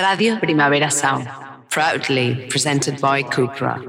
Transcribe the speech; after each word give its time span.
Radio 0.00 0.39
Primavera 0.39 0.91
Sound, 0.91 1.27
proudly 1.69 2.47
presented 2.49 3.01
by 3.01 3.23
Cupra. 3.23 3.81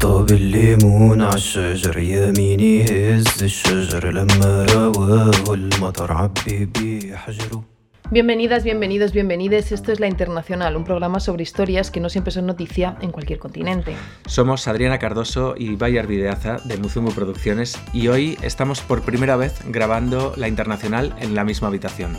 طاب 0.00 0.30
الليمون 0.30 1.22
عالشجر 1.22 1.98
يميني 1.98 2.84
هز 2.84 3.42
الشجر 3.42 4.10
لما 4.10 4.66
رواه 4.74 5.54
المطر 5.54 6.12
عبي 6.12 6.64
بيه 6.64 7.16
حجره 7.16 7.62
Bienvenidas, 8.10 8.64
bienvenidos, 8.64 9.12
bienvenides. 9.12 9.70
Esto 9.70 9.92
es 9.92 10.00
La 10.00 10.08
Internacional, 10.08 10.76
un 10.76 10.84
programa 10.84 11.20
sobre 11.20 11.42
historias 11.42 11.90
que 11.90 12.00
no 12.00 12.08
siempre 12.08 12.32
son 12.32 12.46
noticia 12.46 12.96
en 13.00 13.12
cualquier 13.12 13.38
continente. 13.38 13.94
Somos 14.26 14.66
Adriana 14.66 14.98
Cardoso 14.98 15.54
y 15.56 15.76
Bayar 15.76 16.06
Videaza 16.06 16.56
de 16.64 16.76
Muzumu 16.78 17.12
Producciones 17.12 17.78
y 17.92 18.08
hoy 18.08 18.38
estamos 18.42 18.80
por 18.80 19.02
primera 19.02 19.36
vez 19.36 19.60
grabando 19.66 20.32
La 20.36 20.48
Internacional 20.48 21.14
en 21.20 21.34
la 21.34 21.44
misma 21.44 21.68
habitación. 21.68 22.16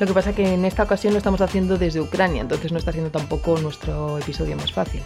Lo 0.00 0.06
que 0.06 0.12
pasa 0.12 0.34
que 0.34 0.54
en 0.54 0.64
esta 0.64 0.82
ocasión 0.82 1.12
lo 1.12 1.18
estamos 1.18 1.40
haciendo 1.40 1.78
desde 1.78 2.00
Ucrania, 2.00 2.40
entonces 2.40 2.72
no 2.72 2.78
está 2.78 2.92
siendo 2.92 3.10
tampoco 3.10 3.58
nuestro 3.58 4.18
episodio 4.18 4.56
más 4.56 4.72
fácil. 4.72 5.02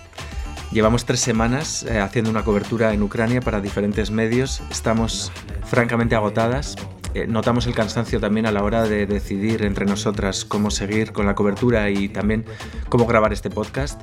Llevamos 0.72 1.04
tres 1.04 1.20
semanas 1.20 1.82
eh, 1.84 1.98
haciendo 1.98 2.30
una 2.30 2.44
cobertura 2.44 2.92
en 2.92 3.02
Ucrania 3.02 3.40
para 3.40 3.60
diferentes 3.60 4.10
medios. 4.10 4.60
Estamos 4.70 5.32
francamente 5.64 6.14
agotadas. 6.14 6.76
Eh, 7.14 7.26
notamos 7.26 7.66
el 7.66 7.74
cansancio 7.74 8.20
también 8.20 8.44
a 8.44 8.52
la 8.52 8.62
hora 8.62 8.82
de 8.82 9.06
decidir 9.06 9.64
entre 9.64 9.86
nosotras 9.86 10.44
cómo 10.44 10.70
seguir 10.70 11.12
con 11.12 11.24
la 11.24 11.34
cobertura 11.34 11.88
y 11.88 12.10
también 12.10 12.44
cómo 12.90 13.06
grabar 13.06 13.32
este 13.32 13.48
podcast. 13.48 14.02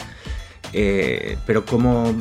Eh, 0.73 1.37
pero 1.45 1.65
como 1.65 2.15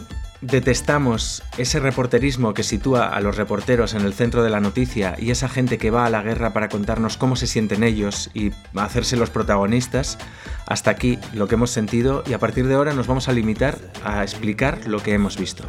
detestamos 0.46 1.42
ese 1.56 1.80
reporterismo 1.80 2.52
que 2.52 2.62
sitúa 2.62 3.08
a 3.08 3.20
los 3.20 3.36
reporteros 3.36 3.94
en 3.94 4.02
el 4.02 4.12
centro 4.12 4.42
de 4.42 4.50
la 4.50 4.60
noticia 4.60 5.16
y 5.18 5.30
esa 5.30 5.48
gente 5.48 5.78
que 5.78 5.90
va 5.90 6.04
a 6.04 6.10
la 6.10 6.22
guerra 6.22 6.52
para 6.52 6.68
contarnos 6.68 7.16
cómo 7.16 7.36
se 7.36 7.46
sienten 7.46 7.82
ellos 7.82 8.30
y 8.34 8.52
hacerse 8.74 9.16
los 9.16 9.30
protagonistas, 9.30 10.18
hasta 10.66 10.90
aquí 10.90 11.18
lo 11.32 11.48
que 11.48 11.54
hemos 11.54 11.70
sentido 11.70 12.22
y 12.26 12.34
a 12.34 12.38
partir 12.38 12.66
de 12.66 12.74
ahora 12.74 12.92
nos 12.92 13.06
vamos 13.06 13.28
a 13.28 13.32
limitar 13.32 13.78
a 14.04 14.22
explicar 14.22 14.86
lo 14.86 15.02
que 15.02 15.14
hemos 15.14 15.38
visto. 15.38 15.64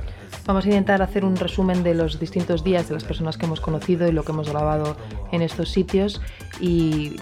Vamos 0.46 0.64
a 0.66 0.68
intentar 0.68 1.02
hacer 1.02 1.26
un 1.26 1.36
resumen 1.36 1.82
de 1.82 1.96
los 1.96 2.20
distintos 2.20 2.64
días 2.64 2.88
de 2.88 2.94
las 2.94 3.04
personas 3.04 3.36
que 3.36 3.48
hemos 3.48 3.60
conocido 3.62 4.08
y 4.08 4.12
lo 4.12 4.24
que 4.24 4.32
hemos 4.32 4.48
grabado 4.48 4.96
en 5.32 5.42
estos 5.42 5.72
sitios. 5.72 6.22
Y, 6.60 7.16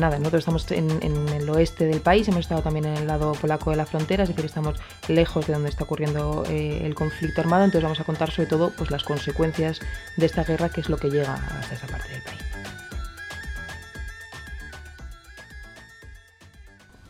nada, 0.00 0.18
nosotros 0.18 0.40
estamos 0.40 0.68
en, 0.72 0.90
en, 1.00 1.28
el 1.28 1.48
oeste 1.50 1.86
del 1.86 2.00
país, 2.00 2.26
hemos 2.26 2.40
estado 2.40 2.62
también 2.62 2.86
en 2.86 2.96
el 2.96 3.06
lado 3.06 3.32
polaco 3.32 3.70
de 3.70 3.76
la 3.76 3.86
frontera, 3.86 4.24
es 4.24 4.28
decir, 4.28 4.44
estamos 4.44 4.80
lejos 5.06 5.46
de 5.46 5.52
donde 5.52 5.68
está 5.68 5.84
ocurriendo 5.84 6.42
eh, 6.50 6.84
el 6.84 6.96
conflicto 6.96 7.40
armado. 7.40 7.64
Entonces 7.64 7.84
vamos 7.84 8.00
a 8.00 8.04
contar 8.04 8.32
sobre 8.32 8.48
todo 8.48 8.72
pues, 8.76 8.90
las 8.90 9.04
consecuencias 9.04 9.78
de 10.16 10.26
esta 10.26 10.42
guerra, 10.42 10.68
que 10.68 10.80
es 10.80 10.88
lo 10.88 10.96
que 10.96 11.10
llega 11.10 11.34
hasta 11.34 11.74
esa 11.76 11.86
parte 11.86 12.08
del 12.08 12.22
país. 12.22 12.40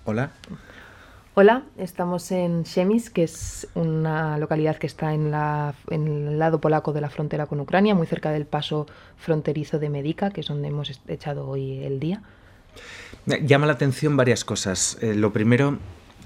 Hola. 0.04 0.30
Hola, 1.36 1.64
estamos 1.78 2.30
en 2.30 2.62
Shemis, 2.62 3.10
que 3.10 3.24
es 3.24 3.66
una 3.74 4.38
localidad 4.38 4.76
que 4.76 4.86
está 4.86 5.14
en, 5.14 5.34
el 5.90 6.38
lado 6.38 6.60
polaco 6.60 6.92
de 6.92 7.00
la 7.00 7.10
frontera 7.10 7.46
con 7.46 7.58
Ucrania, 7.58 7.92
muy 7.96 8.06
cerca 8.06 8.30
del 8.30 8.46
paso 8.46 8.86
fronterizo 9.16 9.80
de 9.80 9.88
Medica, 9.88 10.30
que 10.30 10.42
es 10.42 10.46
donde 10.46 10.68
hemos 10.68 10.92
echado 11.08 11.48
hoy 11.48 11.82
el 11.82 11.98
día. 11.98 12.22
Llama 13.26 13.66
la 13.66 13.72
atención 13.72 14.16
varias 14.16 14.44
cosas. 14.44 14.96
Eh, 15.00 15.16
lo 15.16 15.32
primero, 15.32 15.78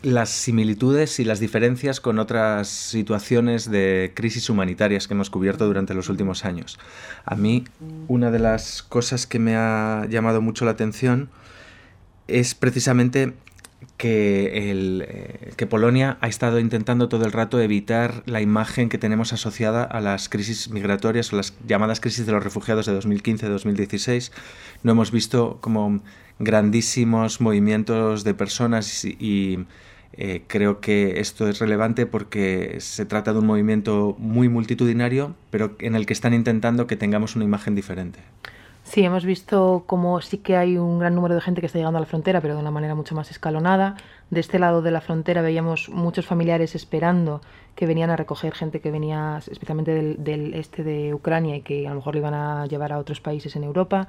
las 0.03 0.29
similitudes 0.29 1.19
y 1.21 1.25
las 1.25 1.41
diferencias 1.41 2.03
con 2.03 2.19
otras 2.19 2.69
situaciones 2.69 3.71
de 3.71 4.13
crisis 4.15 4.51
humanitarias 4.51 5.09
que 5.09 5.15
hemos 5.15 5.31
cubierto 5.31 5.67
durante 5.67 5.95
los 5.95 6.11
últimos 6.11 6.45
años. 6.45 6.79
A 7.25 7.35
mí, 7.35 7.65
una 8.09 8.31
de 8.31 8.41
las 8.41 8.83
cosas 8.83 9.27
que 9.27 9.39
me 9.39 9.57
ha 9.57 10.05
llamado 10.11 10.43
mucho 10.43 10.67
la 10.67 10.73
atención 10.73 11.31
es 12.27 12.55
precisamente 12.55 13.33
que, 13.97 14.71
el, 14.71 15.05
eh, 15.09 15.53
que, 15.57 15.67
Polonia 15.67 16.19
ha 16.21 16.29
estado 16.29 16.59
intentando 16.59 17.09
todo 17.09 17.25
el 17.25 17.33
rato 17.33 17.61
evitar 17.61 18.23
la 18.27 18.41
imagen 18.41 18.89
que 18.89 18.99
tenemos 18.99 19.33
asociada 19.33 19.85
a 19.85 20.01
las 20.01 20.29
crisis 20.29 20.71
migratorias 20.71 21.33
o 21.33 21.37
las 21.37 21.55
llamadas 21.67 22.01
crisis 22.01 22.27
de 22.27 22.33
los 22.33 22.43
refugiados 22.43 22.87
de 22.87 22.99
2015-2016. 22.99 24.33
No 24.83 24.93
hemos 24.93 25.11
visto 25.11 25.59
como 25.61 26.01
grandísimos 26.39 27.41
movimientos 27.41 28.25
de 28.25 28.35
personas 28.35 29.05
y, 29.05 29.67
eh, 30.13 30.43
creo 30.49 30.81
que 30.81 31.21
esto 31.21 31.49
es 31.49 31.61
relevante 31.61 32.07
porque 32.07 32.79
se 32.81 33.05
trata 33.05 33.33
de 33.33 33.39
un 33.39 33.47
movimiento 33.47 34.17
muy 34.19 34.49
multitudinario, 34.49 35.37
pero 35.51 35.77
en 35.79 35.95
el 35.95 36.07
que 36.07 36.13
están 36.13 36.35
intentando 36.35 36.87
que 36.87 36.97
tengamos 36.97 37.37
una 37.37 37.45
imagen 37.45 37.75
diferente. 37.75 38.19
Sí, 38.89 39.05
hemos 39.05 39.27
visto 39.27 39.85
como 39.85 40.19
sí 40.23 40.39
que 40.39 40.57
hay 40.57 40.79
un 40.79 40.99
gran 40.99 41.15
número 41.15 41.35
de 41.35 41.43
gente 41.43 41.61
que 41.61 41.67
está 41.67 41.79
llegando 41.79 41.99
a 41.99 42.01
la 42.01 42.07
frontera, 42.07 42.41
pero 42.41 42.55
de 42.55 42.61
una 42.61 42.71
manera 42.71 42.95
mucho 42.95 43.15
más 43.15 43.31
escalonada. 43.31 43.97
De 44.31 44.41
este 44.41 44.59
lado 44.59 44.81
de 44.81 44.91
la 44.91 45.03
frontera 45.03 45.43
veíamos 45.43 45.91
muchos 45.91 46.25
familiares 46.25 46.75
esperando 46.75 47.43
que 47.75 47.85
venían 47.85 48.09
a 48.09 48.17
recoger 48.17 48.55
gente 48.55 48.81
que 48.81 48.91
venía 48.91 49.43
especialmente 49.47 50.17
del, 50.17 50.55
este 50.55 50.85
de 50.85 51.13
Ucrania 51.13 51.57
y 51.57 51.61
que 51.61 51.87
a 51.87 51.91
lo 51.91 51.97
mejor 51.97 52.15
lo 52.15 52.21
iban 52.21 52.33
a 52.33 52.65
llevar 52.65 52.95
a 52.95 52.99
otros 52.99 53.21
países 53.21 53.57
en 53.57 53.65
Europa. 53.65 54.09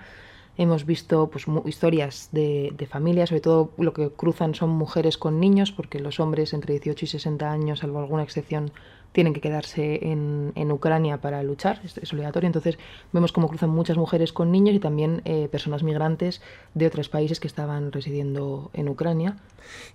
Hemos 0.58 0.86
visto 0.86 1.30
pues, 1.30 1.46
historias 1.66 2.30
de, 2.32 2.88
familias, 2.90 3.30
sobre 3.30 3.42
todo 3.42 3.72
lo 3.78 3.92
que 3.92 4.10
cruzan 4.12 4.56
son 4.56 4.70
mujeres 4.70 5.18
con 5.18 5.42
niños, 5.42 5.74
porque 5.74 6.00
los 6.00 6.22
hombres 6.22 6.54
entre 6.54 6.76
18 6.76 7.04
y 7.04 7.08
60 7.10 7.52
años, 7.52 7.80
salvo 7.80 8.00
alguna 8.00 8.24
excepción, 8.24 8.72
tienen 9.12 9.34
que 9.34 9.42
quedarse 9.42 10.00
en, 10.09 10.52
en 10.56 10.72
Ucrania 10.72 11.20
para 11.20 11.42
luchar, 11.44 11.81
es, 11.84 11.97
es, 11.97 12.14
obligatorio. 12.14 12.47
Entonces 12.47 12.78
vemos 13.12 13.31
cómo 13.31 13.47
cruzan 13.47 13.70
muchas 13.70 13.97
mujeres 13.97 14.34
con 14.34 14.52
niños 14.52 14.75
y 14.75 14.80
también 14.80 15.22
eh, 15.25 15.47
personas 15.52 15.84
migrantes 15.84 16.42
de 16.74 16.88
otros 16.88 17.09
países 17.09 17.40
que 17.40 17.48
estaban 17.48 17.92
residiendo 17.92 18.72
en 18.74 18.90
Ucrania. 18.90 19.38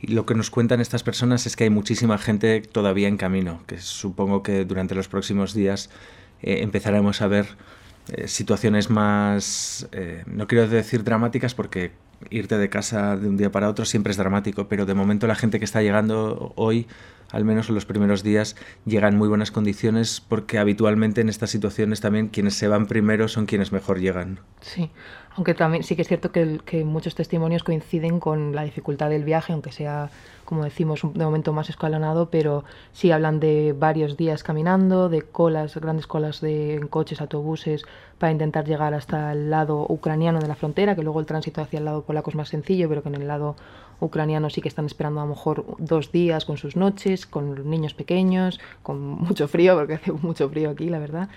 Y 0.00 0.08
lo 0.08 0.26
que 0.26 0.34
nos 0.34 0.50
cuentan 0.50 0.80
estas 0.80 1.02
personas 1.02 1.46
es 1.46 1.56
que 1.56 1.64
hay 1.64 1.70
muchísima 1.70 2.18
gente 2.18 2.60
todavía 2.60 3.08
en 3.08 3.16
camino, 3.16 3.62
que 3.66 3.78
supongo 3.78 4.42
que 4.42 4.64
durante 4.64 4.94
los 4.94 5.08
próximos 5.08 5.54
días 5.54 5.90
eh, 6.42 6.62
empezaremos 6.62 7.22
a 7.22 7.28
ver 7.28 7.46
eh, 8.12 8.28
situaciones 8.28 8.90
más, 8.90 9.88
eh, 9.92 10.24
no 10.26 10.46
quiero 10.46 10.68
decir 10.68 11.04
dramáticas 11.04 11.54
porque 11.54 11.92
irte 12.28 12.58
de 12.58 12.68
casa 12.68 13.16
de 13.16 13.28
un 13.28 13.38
día 13.38 13.50
para 13.50 13.70
otro 13.70 13.86
siempre 13.86 14.10
es 14.10 14.18
dramático, 14.18 14.68
pero 14.68 14.84
de 14.84 14.92
momento 14.92 15.26
la 15.26 15.34
gente 15.34 15.58
que 15.58 15.64
está 15.64 15.80
llegando 15.80 16.52
hoy, 16.56 16.86
al 17.30 17.44
menos 17.44 17.68
en 17.68 17.74
los 17.74 17.86
primeros 17.86 18.22
días, 18.22 18.56
llega 18.84 19.08
en 19.08 19.16
muy 19.16 19.28
buenas 19.28 19.50
condiciones 19.50 20.20
porque 20.20 20.58
habitualmente 20.58 21.20
en 21.20 21.28
estas 21.28 21.50
situaciones 21.50 22.00
también 22.00 22.28
quienes 22.28 22.54
se 22.54 22.68
van 22.68 22.86
primero 22.86 23.28
son 23.28 23.46
quienes 23.46 23.72
mejor 23.72 24.00
llegan. 24.00 24.40
Sí, 24.60 24.90
aunque 25.36 25.54
también 25.54 25.82
sí 25.82 25.96
que 25.96 26.02
es 26.02 26.08
cierto 26.08 26.30
que, 26.30 26.84
muchos 26.84 27.14
testimonios 27.14 27.64
coinciden 27.64 28.20
con 28.20 28.54
la 28.54 28.62
dificultad 28.62 29.10
del 29.10 29.24
viaje, 29.24 29.52
aunque 29.52 29.72
sea 29.72 30.10
como 30.44 30.64
decimos, 30.64 31.00
de 31.02 31.24
momento 31.24 31.54
más 31.54 31.70
escalonado, 31.70 32.28
pero 32.28 32.64
sí 32.92 33.10
hablan 33.10 33.40
de 33.40 33.74
varios 33.76 34.16
días 34.18 34.42
caminando, 34.42 35.08
de 35.08 35.22
colas, 35.22 35.74
grandes 35.76 36.06
colas 36.06 36.42
de 36.42 36.74
en 36.74 36.86
coches, 36.86 37.22
autobuses, 37.22 37.84
para 38.18 38.30
intentar 38.30 38.66
llegar 38.66 38.94
hasta 38.94 39.32
el 39.32 39.50
lado 39.50 39.86
ucraniano 39.88 40.40
de 40.40 40.48
la 40.48 40.54
frontera, 40.54 40.94
que 40.94 41.02
luego 41.02 41.20
el 41.20 41.26
tránsito 41.26 41.62
hacia 41.62 41.78
el 41.78 41.86
lado 41.86 42.02
polaco 42.02 42.30
es 42.30 42.36
más 42.36 42.50
sencillo, 42.50 42.88
pero 42.88 43.02
que 43.02 43.08
en 43.08 43.14
el 43.16 43.26
lado 43.26 43.56
ucraniano 44.00 44.50
sí 44.50 44.60
que 44.60 44.68
están 44.68 44.86
esperando 44.86 45.20
a 45.20 45.24
lo 45.24 45.30
mejor 45.30 45.64
dos 45.78 46.12
días 46.12 46.44
con 46.44 46.56
sus 46.56 46.76
noches, 46.76 47.26
con 47.26 47.68
niños 47.68 47.94
pequeños, 47.94 48.60
con 48.82 48.98
mucho 49.28 49.48
frío, 49.48 49.76
porque 49.76 49.94
hace 49.94 50.12
mucho 50.12 50.48
frío 50.48 50.70
aquí, 50.70 50.88
la 50.88 50.98
verdad. 50.98 51.28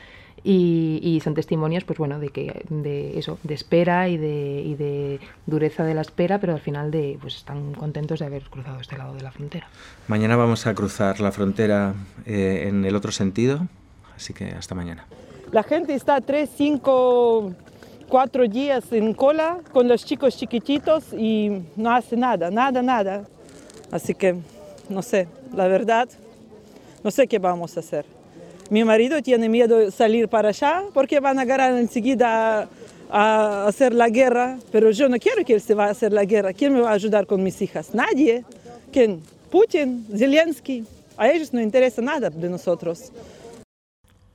Y, 0.43 0.99
y, 1.01 1.19
son 1.21 1.33
testimonios 1.33 1.83
pues 1.83 1.97
bueno 1.97 2.19
de 2.19 2.29
que 2.29 2.63
de 2.69 3.17
eso 3.17 3.39
de 3.41 3.55
espera 3.55 4.07
y 4.07 4.17
de, 4.17 4.61
y 4.63 4.75
de 4.75 5.19
dureza 5.47 5.83
de 5.83 5.95
la 5.95 6.01
espera 6.01 6.39
pero 6.39 6.53
al 6.53 6.59
final 6.59 6.91
de 6.91 7.17
pues 7.19 7.37
están 7.37 7.73
contentos 7.73 8.19
de 8.19 8.27
haber 8.27 8.43
cruzado 8.43 8.79
este 8.79 8.97
lado 8.97 9.15
de 9.15 9.23
la 9.23 9.31
frontera 9.31 9.67
mañana 10.07 10.35
vamos 10.35 10.67
a 10.67 10.75
cruzar 10.75 11.19
la 11.21 11.31
frontera 11.31 11.95
eh, 12.27 12.65
en 12.67 12.85
el 12.85 12.95
otro 12.95 13.11
sentido 13.11 13.67
así 14.15 14.35
que 14.35 14.49
hasta 14.49 14.75
mañana 14.75 15.07
la 15.51 15.63
gente 15.63 15.95
está 15.95 16.21
tres 16.21 16.51
cinco 16.55 17.53
cuatro 18.07 18.47
días 18.47 18.91
en 18.91 19.13
cola 19.13 19.59
con 19.71 19.87
los 19.87 20.05
chicos 20.05 20.37
chiquititos 20.37 21.13
y 21.13 21.63
no 21.75 21.91
hace 21.91 22.15
nada 22.15 22.49
nada 22.49 22.81
nada 22.81 23.25
así 23.91 24.13
que 24.13 24.35
no 24.89 25.01
sé 25.01 25.27
la 25.53 25.67
verdad 25.67 26.07
no 27.03 27.11
sé 27.11 27.27
qué 27.27 27.39
vamos 27.39 27.75
a 27.77 27.81
hacer 27.81 28.05
mi 28.69 28.83
marido 28.83 29.21
tiene 29.21 29.49
miedo 29.49 29.77
de 29.77 29.91
salir 29.91 30.27
para 30.27 30.49
allá 30.49 30.83
porque 30.93 31.19
van 31.19 31.39
a 31.39 31.43
agarrar 31.43 31.77
enseguida 31.77 32.63
a, 32.63 32.67
a, 33.09 33.67
hacer 33.67 33.93
la 33.93 34.09
guerra, 34.09 34.57
pero 34.71 34.91
yo 34.91 35.07
no 35.07 35.17
quiero 35.17 35.45
que 35.45 35.53
él 35.53 35.61
se 35.61 35.73
vaya 35.73 35.89
a 35.89 35.91
hacer 35.91 36.11
la 36.11 36.25
guerra. 36.25 36.51
¿Quién 36.51 36.73
me 36.73 36.81
va 36.81 36.89
a 36.91 36.93
ayudar 36.93 37.25
con 37.25 37.41
mis 37.41 37.61
hijas? 37.61 37.93
Nadie. 37.93 38.43
¿Quién? 38.91 39.21
Putin, 39.49 40.05
Zelensky. 40.15 40.85
A 41.17 41.29
ellos 41.29 41.53
no 41.53 41.61
interesa 41.61 42.01
nada 42.01 42.29
de 42.29 42.49
nosotros. 42.49 43.11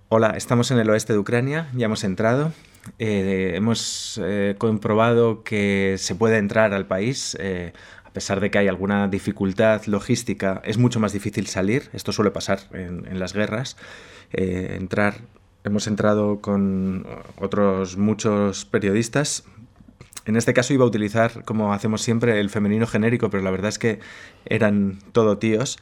Hola, 0.08 0.34
estamos 0.36 0.70
en 0.70 0.78
el 0.78 0.90
oeste 0.90 1.12
de 1.12 1.18
Ucrania, 1.18 1.68
ya 1.74 1.86
hemos 1.86 2.04
entrado. 2.04 2.52
Eh, 2.98 3.52
hemos 3.54 4.20
eh, 4.22 4.54
comprobado 4.58 5.42
que 5.42 5.96
se 5.98 6.14
puede 6.14 6.38
entrar 6.38 6.74
al 6.74 6.86
país. 6.86 7.36
Eh, 7.40 7.72
a 8.04 8.10
pesar 8.12 8.40
de 8.40 8.50
que 8.50 8.58
hay 8.58 8.68
alguna 8.68 9.08
dificultad 9.08 9.84
logística, 9.86 10.60
es 10.64 10.76
mucho 10.78 11.00
más 11.00 11.12
difícil 11.12 11.46
salir. 11.46 11.88
Esto 11.92 12.12
suele 12.12 12.30
pasar 12.30 12.60
en, 12.72 13.06
en 13.06 13.18
las 13.18 13.32
guerras. 13.32 13.76
Eh, 14.32 14.76
entrar, 14.78 15.14
hemos 15.64 15.86
entrado 15.86 16.40
con 16.40 17.06
otros 17.36 17.96
muchos 17.96 18.64
periodistas 18.64 19.44
En 20.24 20.36
este 20.36 20.54
caso 20.54 20.72
iba 20.72 20.84
a 20.84 20.86
utilizar, 20.86 21.44
como 21.44 21.72
hacemos 21.72 22.02
siempre, 22.02 22.38
el 22.38 22.48
femenino 22.48 22.86
genérico, 22.86 23.28
pero 23.28 23.42
la 23.42 23.50
verdad 23.50 23.70
es 23.70 23.78
que 23.78 23.98
eran 24.44 24.98
todo 25.12 25.38
tíos, 25.38 25.78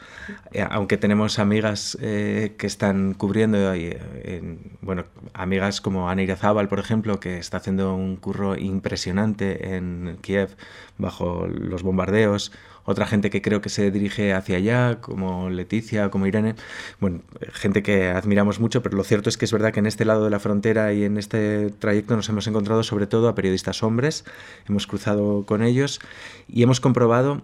eh, 0.53 0.67
aunque 0.71 0.97
tenemos 0.97 1.39
amigas 1.39 1.99
eh, 2.01 2.55
que 2.57 2.67
están 2.67 3.15
cubriendo, 3.15 3.75
eh, 3.75 4.59
bueno, 4.81 5.05
amigas 5.35 5.81
como 5.81 6.09
Ana 6.09 6.23
Irazábal, 6.23 6.69
por 6.69 6.79
ejemplo, 6.79 7.21
que 7.21 7.39
está 7.39 7.59
haciendo 7.59 7.95
un 7.95 8.17
curro 8.17 8.57
impresionante 8.57 9.77
en 9.77 10.17
Kiev 10.23 10.57
bajo 10.97 11.47
los 11.47 11.83
bombardeos, 11.83 12.53
otra 12.85 13.07
gente 13.07 13.31
que 13.31 13.43
creo 13.43 13.61
que 13.61 13.69
se 13.69 13.91
dirige 13.91 14.33
hacia 14.33 14.57
allá, 14.57 15.01
como 15.01 15.51
Leticia, 15.51 16.11
como 16.11 16.27
Irene, 16.27 16.55
bueno, 17.01 17.23
gente 17.53 17.83
que 17.83 18.09
admiramos 18.09 18.61
mucho, 18.61 18.83
pero 18.83 18.97
lo 18.97 19.05
cierto 19.05 19.29
es 19.29 19.37
que 19.37 19.45
es 19.45 19.53
verdad 19.53 19.73
que 19.73 19.81
en 19.81 19.87
este 19.87 20.05
lado 20.05 20.25
de 20.25 20.31
la 20.31 20.41
frontera 20.41 20.93
y 20.93 21.05
en 21.05 21.17
este 21.17 21.71
trayecto 21.71 22.17
nos 22.17 22.29
hemos 22.29 22.47
encontrado 22.47 22.83
sobre 22.83 23.07
todo 23.07 23.29
a 23.29 23.35
periodistas 23.35 23.83
hombres, 23.83 24.25
hemos 24.69 24.87
cruzado 24.87 25.45
con 25.47 25.63
ellos 25.63 26.01
y 26.49 26.63
hemos 26.63 26.81
comprobado 26.81 27.43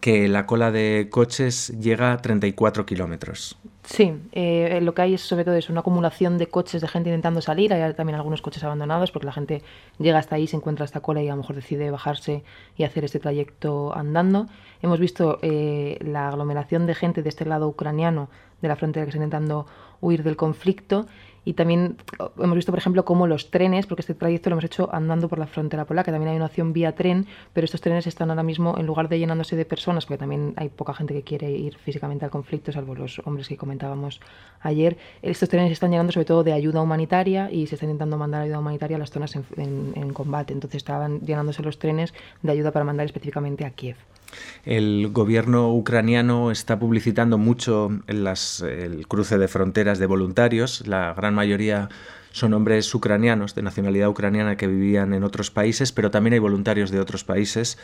que 0.00 0.28
la 0.28 0.46
cola 0.46 0.70
de 0.70 1.08
coches 1.10 1.72
llega 1.80 2.12
a 2.12 2.18
34 2.18 2.86
kilómetros. 2.86 3.58
Sí, 3.90 4.12
eh, 4.32 4.80
lo 4.82 4.92
que 4.92 5.00
hay 5.00 5.14
es 5.14 5.22
sobre 5.22 5.46
todo 5.46 5.54
es 5.54 5.70
una 5.70 5.80
acumulación 5.80 6.36
de 6.36 6.46
coches 6.46 6.82
de 6.82 6.88
gente 6.88 7.08
intentando 7.08 7.40
salir, 7.40 7.72
hay 7.72 7.94
también 7.94 8.16
algunos 8.16 8.42
coches 8.42 8.62
abandonados 8.62 9.10
porque 9.12 9.24
la 9.24 9.32
gente 9.32 9.62
llega 9.98 10.18
hasta 10.18 10.36
ahí, 10.36 10.46
se 10.46 10.56
encuentra 10.56 10.84
esta 10.84 11.00
cola 11.00 11.22
y 11.22 11.28
a 11.28 11.30
lo 11.30 11.38
mejor 11.38 11.56
decide 11.56 11.90
bajarse 11.90 12.44
y 12.76 12.84
hacer 12.84 13.06
este 13.06 13.18
trayecto 13.18 13.96
andando. 13.96 14.46
Hemos 14.82 15.00
visto 15.00 15.38
eh, 15.40 15.96
la 16.02 16.28
aglomeración 16.28 16.84
de 16.84 16.94
gente 16.94 17.22
de 17.22 17.30
este 17.30 17.46
lado 17.46 17.66
ucraniano 17.66 18.28
de 18.60 18.68
la 18.68 18.76
frontera 18.76 19.06
que 19.06 19.08
está 19.08 19.16
intentando 19.16 19.66
huir 20.02 20.22
del 20.22 20.36
conflicto 20.36 21.06
y 21.48 21.54
también 21.54 21.96
hemos 22.38 22.56
visto, 22.56 22.72
por 22.72 22.78
ejemplo, 22.78 23.06
cómo 23.06 23.26
los 23.26 23.50
trenes, 23.50 23.86
porque 23.86 24.02
este 24.02 24.12
trayecto 24.12 24.50
lo 24.50 24.54
hemos 24.54 24.64
hecho 24.64 24.90
andando 24.92 25.30
por 25.30 25.38
la 25.38 25.46
frontera 25.46 25.86
polaca, 25.86 26.12
también 26.12 26.28
hay 26.28 26.36
una 26.36 26.44
opción 26.44 26.74
vía 26.74 26.94
tren, 26.94 27.26
pero 27.54 27.64
estos 27.64 27.80
trenes 27.80 28.06
están 28.06 28.28
ahora 28.28 28.42
mismo, 28.42 28.76
en 28.76 28.84
lugar 28.84 29.08
de 29.08 29.18
llenándose 29.18 29.56
de 29.56 29.64
personas, 29.64 30.04
porque 30.04 30.18
también 30.18 30.52
hay 30.56 30.68
poca 30.68 30.92
gente 30.92 31.14
que 31.14 31.22
quiere 31.22 31.50
ir 31.50 31.78
físicamente 31.78 32.26
al 32.26 32.30
conflicto, 32.30 32.70
salvo 32.70 32.94
los 32.94 33.22
hombres 33.24 33.48
que 33.48 33.56
comentábamos 33.56 34.20
ayer, 34.60 34.98
estos 35.22 35.48
trenes 35.48 35.72
están 35.72 35.90
llenando 35.90 36.12
sobre 36.12 36.26
todo 36.26 36.44
de 36.44 36.52
ayuda 36.52 36.82
humanitaria 36.82 37.50
y 37.50 37.66
se 37.66 37.76
está 37.76 37.86
intentando 37.86 38.18
mandar 38.18 38.42
ayuda 38.42 38.58
humanitaria 38.58 38.98
a 38.98 39.00
las 39.00 39.10
zonas 39.10 39.34
en, 39.34 39.46
en 39.96 40.12
combate. 40.12 40.52
Entonces 40.52 40.76
estaban 40.76 41.20
llenándose 41.20 41.62
los 41.62 41.78
trenes 41.78 42.12
de 42.42 42.52
ayuda 42.52 42.72
para 42.72 42.84
mandar 42.84 43.06
específicamente 43.06 43.64
a 43.64 43.70
Kiev. 43.70 43.96
El 44.64 45.08
gobierno 45.12 45.72
ucraniano 45.72 46.50
está 46.50 46.78
publicitando 46.78 47.38
mucho 47.38 47.90
el 48.06 49.06
cruce 49.08 49.38
de 49.38 49.48
fronteras 49.48 49.98
de 49.98 50.06
voluntarios. 50.06 50.86
La 50.86 51.14
gran 51.14 51.34
mayoría 51.34 51.88
son 52.32 52.54
hombres 52.54 52.94
ucranianos 52.94 53.54
de 53.54 53.62
nacionalidad 53.62 54.08
ucraniana 54.08 54.56
que 54.56 54.66
vivían 54.66 55.14
en 55.14 55.24
otros 55.24 55.50
países, 55.50 55.92
pero 55.92 56.10
también 56.10 56.34
hay 56.34 56.38
voluntarios 56.38 56.90
de 56.90 57.00
otros 57.00 57.24
países 57.24 57.78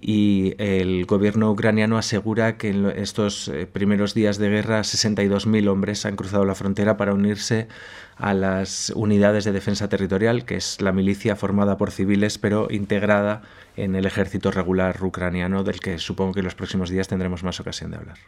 y 0.00 0.54
el 0.58 1.04
gobierno 1.06 1.50
ucraniano 1.50 1.98
asegura 1.98 2.56
que 2.56 2.70
en 2.70 2.86
estos 2.86 3.48
eh, 3.48 3.66
primeros 3.66 4.14
días 4.14 4.38
de 4.38 4.48
guerra 4.48 4.80
62.000 4.80 5.68
hombres 5.68 6.06
han 6.06 6.16
cruzado 6.16 6.44
la 6.44 6.54
frontera 6.54 6.96
para 6.96 7.14
unirse 7.14 7.68
a 8.16 8.34
las 8.34 8.92
unidades 8.96 9.44
de 9.44 9.52
defensa 9.52 9.88
territorial, 9.88 10.44
que 10.44 10.56
es 10.56 10.80
la 10.80 10.92
milicia 10.92 11.36
formada 11.36 11.76
por 11.76 11.90
civiles 11.90 12.38
pero 12.38 12.68
integrada 12.70 13.42
en 13.82 13.94
el 13.96 14.06
ejército 14.06 14.50
regular 14.50 15.02
ucraniano, 15.02 15.64
del 15.64 15.80
que 15.80 15.98
supongo 15.98 16.34
que 16.34 16.40
en 16.40 16.44
los 16.44 16.54
próximos 16.54 16.90
días 16.90 17.08
tendremos 17.08 17.42
más 17.42 17.60
ocasión 17.60 17.90
de 17.90 17.96
hablar. 17.96 18.18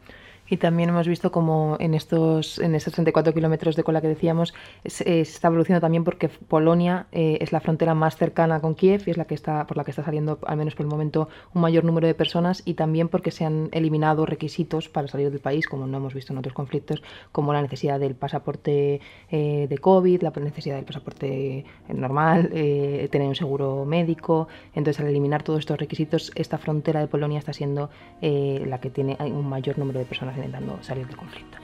Y 0.52 0.58
también 0.58 0.90
hemos 0.90 1.08
visto 1.08 1.32
como 1.32 1.78
en 1.80 1.94
estos, 1.94 2.58
en 2.58 2.74
estos 2.74 2.92
34 2.92 3.32
kilómetros 3.32 3.74
de 3.74 3.84
cola 3.84 4.02
que 4.02 4.08
decíamos, 4.08 4.52
se, 4.84 5.22
está 5.22 5.48
evolucionando 5.48 5.80
también 5.80 6.04
porque 6.04 6.28
Polonia 6.28 7.06
eh, 7.10 7.38
es 7.40 7.52
la 7.52 7.60
frontera 7.60 7.94
más 7.94 8.18
cercana 8.18 8.60
con 8.60 8.74
Kiev 8.74 9.04
y 9.06 9.12
es 9.12 9.16
la 9.16 9.24
que 9.24 9.34
está, 9.34 9.66
por 9.66 9.78
la 9.78 9.84
que 9.84 9.92
está 9.92 10.04
saliendo, 10.04 10.38
al 10.44 10.58
menos 10.58 10.74
por 10.74 10.84
el 10.84 10.90
momento, 10.90 11.30
un 11.54 11.62
mayor 11.62 11.84
número 11.84 12.06
de 12.06 12.12
personas 12.12 12.60
y 12.66 12.74
también 12.74 13.08
porque 13.08 13.30
se 13.30 13.46
han 13.46 13.70
eliminado 13.72 14.26
requisitos 14.26 14.90
para 14.90 15.08
salir 15.08 15.30
del 15.30 15.40
país, 15.40 15.66
como 15.66 15.86
no 15.86 15.96
hemos 15.96 16.12
visto 16.12 16.34
en 16.34 16.38
otros 16.38 16.52
conflictos, 16.52 17.02
como 17.32 17.54
la 17.54 17.62
necesidad 17.62 17.98
del 17.98 18.14
pasaporte 18.14 19.00
eh, 19.30 19.66
de 19.70 19.78
COVID, 19.78 20.20
la 20.20 20.32
necesidad 20.32 20.76
del 20.76 20.84
pasaporte 20.84 21.64
normal, 21.88 22.50
eh, 22.52 23.08
tener 23.10 23.26
un 23.26 23.36
seguro 23.36 23.86
médico. 23.86 24.48
Entonces, 24.74 25.00
al 25.00 25.06
eliminar 25.06 25.44
todos 25.44 25.60
estos 25.60 25.78
requisitos, 25.78 26.30
esta 26.34 26.58
frontera 26.58 27.00
de 27.00 27.06
Polonia 27.06 27.38
está 27.38 27.54
siendo 27.54 27.88
la 28.20 28.78
que 28.78 28.90
tiene 28.90 29.16
un 29.18 29.48
mayor 29.48 29.78
número 29.78 29.98
de 29.98 30.04
personas 30.04 30.36
intentando 30.44 30.82
salir 30.82 31.06
del 31.06 31.16
conflicto. 31.16 31.58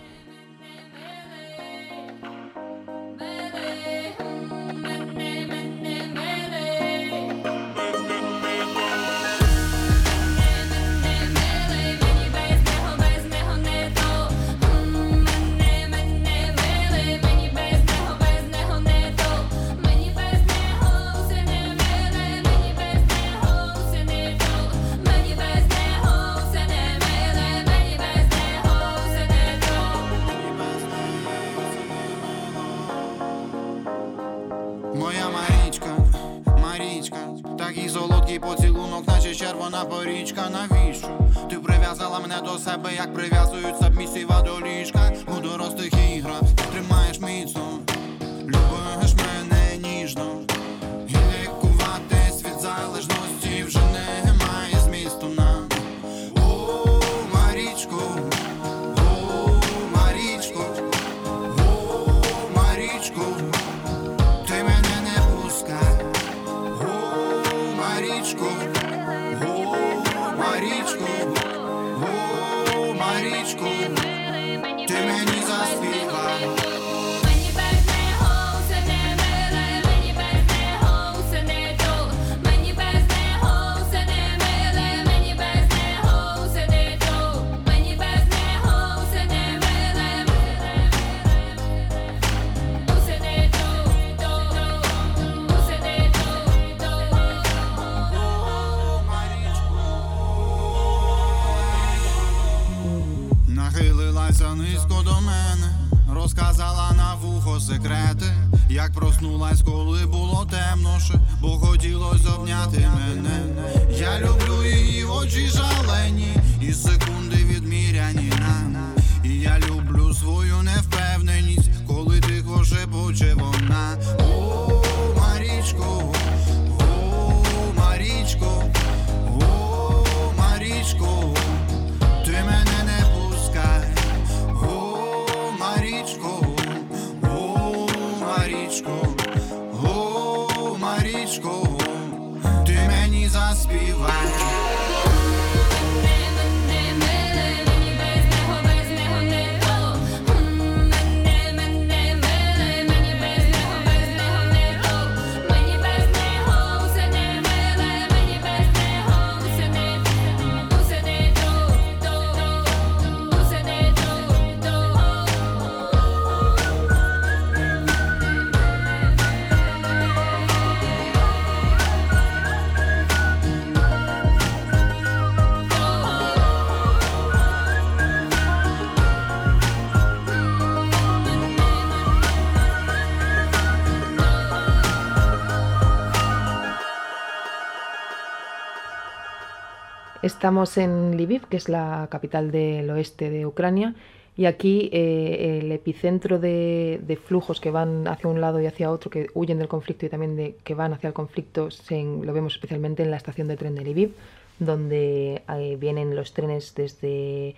Estamos 190.38 190.78
en 190.78 191.16
Lviv, 191.16 191.48
que 191.48 191.56
es 191.56 191.68
la 191.68 192.06
capital 192.12 192.52
del 192.52 192.88
oeste 192.90 193.28
de 193.28 193.44
Ucrania, 193.44 193.96
y 194.36 194.46
aquí 194.46 194.88
eh, 194.92 195.58
el 195.60 195.72
epicentro 195.72 196.38
de, 196.38 197.18
flujos 197.24 197.60
que 197.60 197.72
van 197.72 198.06
hacia 198.06 198.30
un 198.30 198.40
lado 198.40 198.60
y 198.60 198.66
hacia 198.66 198.92
otro, 198.92 199.10
que 199.10 199.26
huyen 199.34 199.58
del 199.58 199.66
conflicto 199.66 200.06
y 200.06 200.08
también 200.08 200.54
que 200.62 200.74
van 200.74 200.92
hacia 200.92 201.08
el 201.08 201.12
conflicto, 201.12 201.72
se, 201.72 202.04
lo 202.04 202.32
vemos 202.32 202.54
especialmente 202.54 203.02
en 203.02 203.10
la 203.10 203.16
estación 203.16 203.48
de 203.48 203.56
tren 203.56 203.74
de 203.74 203.82
Lviv, 203.82 204.12
donde 204.60 205.42
eh, 205.48 205.76
vienen 205.80 206.14
los 206.14 206.32
trenes 206.32 206.72
desde 206.72 207.56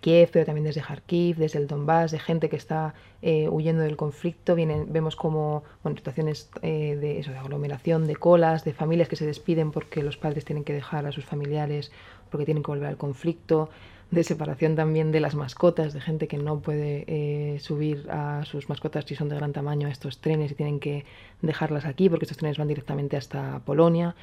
Kiev, 0.00 0.30
pero 0.32 0.44
también 0.44 0.64
desde 0.64 0.82
Kharkiv, 0.82 1.36
desde 1.36 1.58
el 1.58 1.66
Donbass, 1.66 2.10
de 2.10 2.18
gente 2.18 2.48
que 2.48 2.56
está 2.56 2.94
eh, 3.22 3.48
huyendo 3.48 3.82
del 3.82 3.96
conflicto. 3.96 4.56
Vemos 4.56 5.16
como 5.16 5.62
bueno, 5.82 5.96
situaciones 5.96 6.50
de, 6.62 7.18
eso, 7.18 7.30
de 7.30 7.38
aglomeración, 7.38 8.06
de 8.06 8.16
colas, 8.16 8.64
de 8.64 8.72
familias 8.72 9.08
que 9.08 9.16
se 9.16 9.26
despiden 9.26 9.70
porque 9.70 10.02
los 10.02 10.16
padres 10.16 10.44
tienen 10.44 10.64
que 10.64 10.72
dejar 10.72 11.06
a 11.06 11.12
sus 11.12 11.24
familiares 11.24 11.92
porque 12.30 12.44
tienen 12.44 12.62
que 12.62 12.70
volver 12.70 12.88
al 12.88 12.96
conflicto 12.96 13.70
de 14.12 14.24
separación 14.24 14.76
también 14.76 15.10
de 15.10 15.20
las 15.20 15.34
mascotas, 15.34 15.94
de 15.94 16.00
gente 16.00 16.28
que 16.28 16.36
no 16.36 16.60
puede 16.60 17.04
eh, 17.06 17.58
subir 17.60 18.06
a 18.10 18.44
sus 18.44 18.68
mascotas 18.68 19.06
si 19.06 19.14
son 19.14 19.30
de 19.30 19.36
gran 19.36 19.54
tamaño 19.54 19.88
a 19.88 19.90
estos 19.90 20.18
trenes 20.18 20.52
y 20.52 20.54
tienen 20.54 20.80
que 20.80 21.06
dejarlas 21.40 21.86
aquí 21.86 22.10
porque 22.10 22.26
estos 22.26 22.36
trenes 22.36 22.58
van 22.58 22.68
directamente 22.68 23.16
hasta 23.16 23.60
Polonia. 23.64 24.14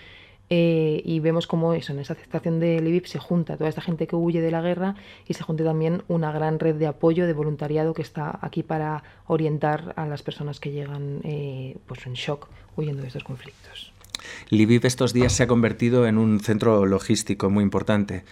Eh, 0.49 1.01
y 1.05 1.19
vemos 1.19 1.45
cómo 1.45 1.73
eso, 1.73 1.93
en 1.93 1.99
esa 1.99 2.13
aceptación 2.13 2.59
de 2.59 2.79
Lviv 2.81 3.05
se 3.07 3.19
junta 3.19 3.55
toda 3.55 3.69
esta 3.69 3.81
gente 3.81 4.07
que 4.07 4.15
huye 4.15 4.41
de 4.41 4.49
la 4.49 4.61
guerra 4.61 4.95
y 5.27 5.35
se 5.35 5.43
junta 5.43 5.63
también 5.63 6.01
una 6.07 6.31
gran 6.31 6.59
red 6.59 6.75
de 6.75 6.87
apoyo, 6.87 7.27
de 7.27 7.33
voluntariado 7.33 7.93
que 7.93 8.01
está 8.01 8.39
aquí 8.41 8.63
para 8.63 9.03
orientar 9.27 9.93
a 9.95 10.07
las 10.07 10.23
personas 10.23 10.59
que 10.59 10.71
llegan 10.71 11.21
eh, 11.23 11.77
pues 11.85 12.05
en 12.07 12.13
shock 12.13 12.47
huyendo 12.75 13.01
de 13.03 13.09
estos 13.09 13.23
conflictos. 13.23 13.93
Lviv 14.49 14.85
estos 14.85 15.13
días 15.13 15.33
se 15.33 15.43
ha 15.43 15.47
convertido 15.47 16.07
en 16.07 16.17
un 16.17 16.39
centro 16.39 16.85
logístico 16.85 17.49
muy 17.49 17.63
importante. 17.63 18.23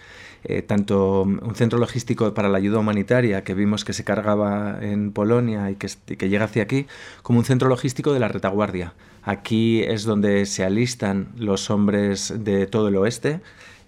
Eh, 0.44 0.62
tanto 0.62 1.22
un 1.22 1.54
centro 1.56 1.80
logístico 1.80 2.32
para 2.32 2.48
la 2.48 2.58
ayuda 2.58 2.78
humanitaria 2.78 3.42
que 3.42 3.54
vimos 3.54 3.84
que 3.84 3.92
se 3.92 4.04
cargaba 4.04 4.78
en 4.80 5.12
Polonia 5.12 5.68
y 5.70 5.74
que, 5.74 5.88
que 6.16 6.28
llega 6.28 6.44
hacia 6.44 6.62
aquí, 6.62 6.86
como 7.22 7.40
un 7.40 7.44
centro 7.44 7.68
logístico 7.68 8.12
de 8.12 8.20
la 8.20 8.28
retaguardia. 8.28 8.94
Aquí 9.24 9.82
es 9.82 10.04
donde 10.04 10.46
se 10.46 10.64
alistan 10.64 11.28
los 11.36 11.70
hombres 11.70 12.32
de 12.38 12.66
todo 12.66 12.88
el 12.88 12.96
oeste, 12.96 13.40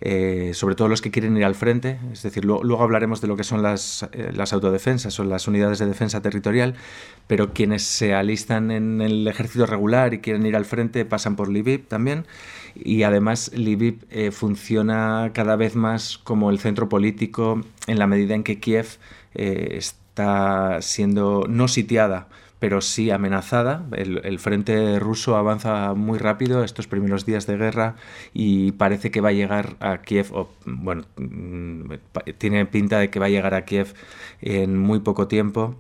eh, 0.03 0.53
sobre 0.55 0.75
todo 0.75 0.89
los 0.89 1.03
que 1.03 1.11
quieren 1.11 1.37
ir 1.37 1.45
al 1.45 1.55
frente, 1.55 1.99
es 2.13 2.23
decir, 2.23 2.45
luego 2.45 2.83
hablaremos 2.83 3.21
de 3.21 3.29
lo 3.29 3.37
que 3.37 3.45
son 3.45 3.63
las, 3.63 4.09
eh, 4.13 4.31
las 4.35 4.55
autodefensas 4.55 5.21
o 5.21 5.25
las 5.25 5.47
unidades 5.47 5.79
de 5.79 5.87
defensa 5.87 6.23
territorial, 6.23 6.75
pero 7.27 7.53
quienes 7.53 7.83
se 7.83 8.15
alistan 8.15 8.71
en 8.71 9.03
el 9.03 9.29
ejército 9.29 9.67
regular 9.67 10.15
y 10.15 10.21
quieren 10.21 10.47
ir 10.47 10.57
al 10.57 10.65
frente 10.65 11.05
pasan 11.05 11.37
por 11.37 11.51
Lviv 11.51 11.87
también 11.87 12.27
y 12.75 13.03
además 13.03 13.51
Lviv 13.55 14.07
eh, 14.11 14.31
funciona 14.31 15.33
cada 15.35 15.57
vez 15.57 15.77
más 15.77 16.17
como 16.17 16.51
el 16.51 16.59
centro 16.61 16.89
político 16.89 17.61
en 17.87 17.99
la 17.99 18.07
medida 18.07 18.35
en 18.35 18.43
que 18.43 18.59
Kiev 18.59 18.99
está 19.35 20.79
siendo 20.81 21.45
no 21.49 21.69
sitiada 21.69 22.29
pero 22.61 22.83
sí 22.83 23.11
amenazada. 23.11 23.87
El, 23.93 24.39
frente 24.39 25.01
ruso 25.01 25.37
avanza 25.37 25.95
muy 25.95 26.19
rápido 26.19 26.63
estos 26.63 26.87
primeros 26.87 27.27
días 27.27 27.47
de 27.47 27.57
guerra 27.57 27.97
y 28.33 28.73
parece 28.73 29.11
que 29.11 29.23
va 29.23 29.31
a 29.31 29.33
llegar 29.33 29.77
a 29.81 30.03
Kiev, 30.03 30.33
o, 30.33 30.51
bueno, 30.67 31.05
mm, 31.17 31.95
tiene 32.39 32.67
pinta 32.67 32.99
de 32.99 33.11
que 33.11 33.19
va 33.19 33.27
a 33.27 33.31
llegar 33.31 33.55
a 33.55 33.65
Kiev 33.65 33.95
en 34.43 34.79
muy 34.79 35.01
poco 35.01 35.27
tiempo. 35.27 35.75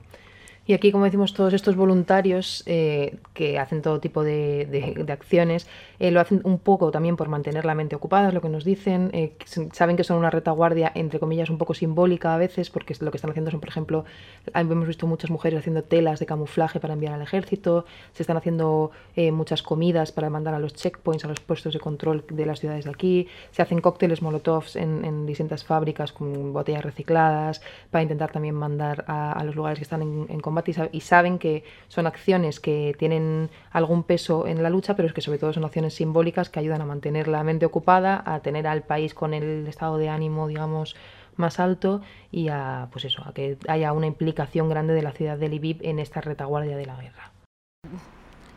Y 0.66 0.72
aquí, 0.72 0.90
como 0.90 1.04
decimos, 1.04 1.34
todos 1.34 1.52
estos 1.52 1.76
voluntarios 1.76 2.62
eh, 2.66 3.18
que 3.34 3.58
hacen 3.58 3.82
todo 3.82 4.00
tipo 4.00 4.24
de, 4.24 4.66
de 5.04 5.12
acciones 5.12 5.66
eh, 6.00 6.10
lo 6.10 6.20
hacen 6.20 6.40
un 6.44 6.58
poco 6.58 6.90
también 6.90 7.16
por 7.16 7.28
mantener 7.28 7.66
la 7.66 7.74
mente 7.74 7.94
ocupada, 7.94 8.28
es 8.28 8.34
lo 8.34 8.40
que 8.40 8.48
nos 8.48 8.64
dicen. 8.64 9.10
Eh, 9.12 9.36
saben 9.72 9.96
que 9.96 10.02
son 10.02 10.16
una 10.16 10.30
retaguardia, 10.30 10.90
entre 10.94 11.20
comillas, 11.20 11.50
un 11.50 11.58
poco 11.58 11.74
simbólica 11.74 12.34
a 12.34 12.38
veces, 12.38 12.70
porque 12.70 12.96
lo 13.00 13.10
que 13.10 13.18
están 13.18 13.30
haciendo 13.30 13.50
son, 13.50 13.60
por 13.60 13.68
ejemplo, 13.68 14.06
hemos 14.54 14.88
visto 14.88 15.06
muchas 15.06 15.30
mujeres 15.30 15.58
haciendo 15.58 15.84
telas 15.84 16.18
de 16.18 16.24
camuflaje 16.24 16.80
para 16.80 16.94
enviar 16.94 17.12
al 17.12 17.20
ejército, 17.20 17.84
se 18.14 18.22
están 18.22 18.38
haciendo 18.38 18.92
eh, 19.14 19.30
muchas 19.30 19.62
comidas 19.62 20.10
para 20.10 20.30
mandar 20.30 20.54
a 20.54 20.58
los 20.58 20.72
checkpoints, 20.72 21.26
a 21.26 21.28
los 21.28 21.40
puestos 21.40 21.74
de 21.74 21.80
control 21.80 22.24
de 22.30 22.46
las 22.46 22.60
ciudades 22.60 22.86
de 22.86 22.90
aquí, 22.90 23.28
se 23.50 23.60
hacen 23.60 23.82
cócteles 23.82 24.22
molotovs 24.22 24.76
en, 24.76 25.26
distintas 25.26 25.64
fábricas 25.64 26.12
con 26.12 26.54
botellas 26.54 26.82
recicladas, 26.82 27.60
para 27.90 28.02
intentar 28.02 28.32
también 28.32 28.54
mandar 28.54 29.04
a, 29.06 29.42
los 29.44 29.54
lugares 29.54 29.78
que 29.78 29.82
están 29.82 30.00
en, 30.00 30.40
combate 30.40 30.72
y 30.92 31.00
saben 31.00 31.38
que 31.38 31.62
son 31.88 32.06
acciones 32.06 32.58
que 32.58 32.94
tienen 32.98 33.50
algún 33.70 34.02
peso 34.02 34.46
en 34.46 34.62
la 34.62 34.70
lucha, 34.70 34.96
pero 34.96 35.06
es 35.06 35.14
que 35.14 35.20
sobre 35.20 35.38
todo 35.38 35.52
son 35.52 35.64
acciones 35.64 35.89
simbólicas 35.90 36.50
que 36.50 36.60
ayudan 36.60 36.80
a 36.80 36.86
mantener 36.86 37.28
la 37.28 37.42
mente 37.44 37.66
ocupada, 37.66 38.22
a 38.24 38.40
tener 38.40 38.66
al 38.66 38.82
país 38.82 39.14
con 39.14 39.34
el 39.34 39.66
estado 39.66 39.98
de 39.98 40.08
ánimo, 40.08 40.48
digamos, 40.48 40.96
más 41.36 41.58
alto 41.58 42.02
y 42.30 42.48
a, 42.48 42.88
pues 42.92 43.04
eso, 43.04 43.22
a 43.24 43.32
que 43.32 43.58
haya 43.68 43.92
una 43.92 44.06
implicación 44.06 44.68
grande 44.68 44.94
de 44.94 45.02
la 45.02 45.12
ciudad 45.12 45.38
de 45.38 45.48
Lviv 45.48 45.78
en 45.82 45.98
esta 45.98 46.20
retaguardia 46.20 46.76
de 46.76 46.86
la 46.86 46.96
guerra. 46.96 47.32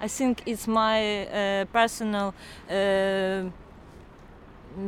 I 0.01 0.07
think 0.07 0.41
it's 0.45 0.67
my 0.67 1.23
uh, 1.23 1.65
personal 1.71 2.33
uh, 2.69 3.49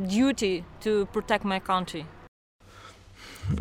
duty 0.07 0.63
to 0.81 1.05
protect 1.13 1.45
my 1.45 1.59
country. 1.59 2.05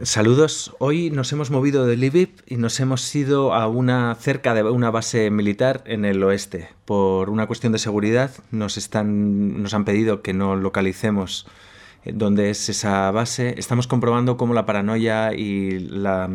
Saludos. 0.02 0.74
Hoy 0.78 1.10
nos 1.10 1.30
hemos 1.32 1.50
movido 1.50 1.86
de 1.86 1.96
Lviv 1.96 2.42
y 2.46 2.56
nos 2.56 2.80
hemos 2.80 3.14
ido 3.14 3.52
a 3.52 3.68
una 3.68 4.14
cerca 4.14 4.54
de 4.54 4.62
una 4.62 4.90
base 4.90 5.30
militar 5.30 5.82
en 5.86 6.06
el 6.06 6.22
oeste. 6.22 6.70
Por 6.86 7.28
una 7.28 7.46
cuestión 7.46 7.72
de 7.72 7.78
seguridad 7.78 8.30
nos 8.50 8.78
están 8.78 9.62
nos 9.62 9.74
han 9.74 9.84
pedido 9.84 10.22
que 10.22 10.32
no 10.32 10.56
localicemos 10.56 11.46
eh, 12.04 12.12
dónde 12.14 12.48
es 12.48 12.70
esa 12.70 13.10
base. 13.10 13.56
Estamos 13.58 13.86
comprobando 13.86 14.38
cómo 14.38 14.54
la 14.54 14.64
paranoia 14.64 15.34
y 15.34 15.78
la 15.78 16.30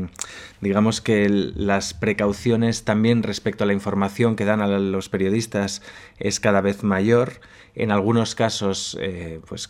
digamos 0.62 1.02
que 1.02 1.28
las 1.28 1.96
precauciones 1.96 2.84
también 2.84 3.24
respecto 3.24 3.64
a 3.64 3.68
la 3.68 3.74
información 3.74 4.36
que 4.36 4.46
dan 4.46 4.62
a 4.62 4.68
los 4.68 5.10
periodistas 5.10 5.82
es 6.20 6.40
cada 6.40 6.62
vez 6.62 6.84
mayor. 6.84 7.42
En 7.74 7.92
algunos 7.92 8.36
casos, 8.36 8.96
eh, 9.02 9.42
pues 9.48 9.68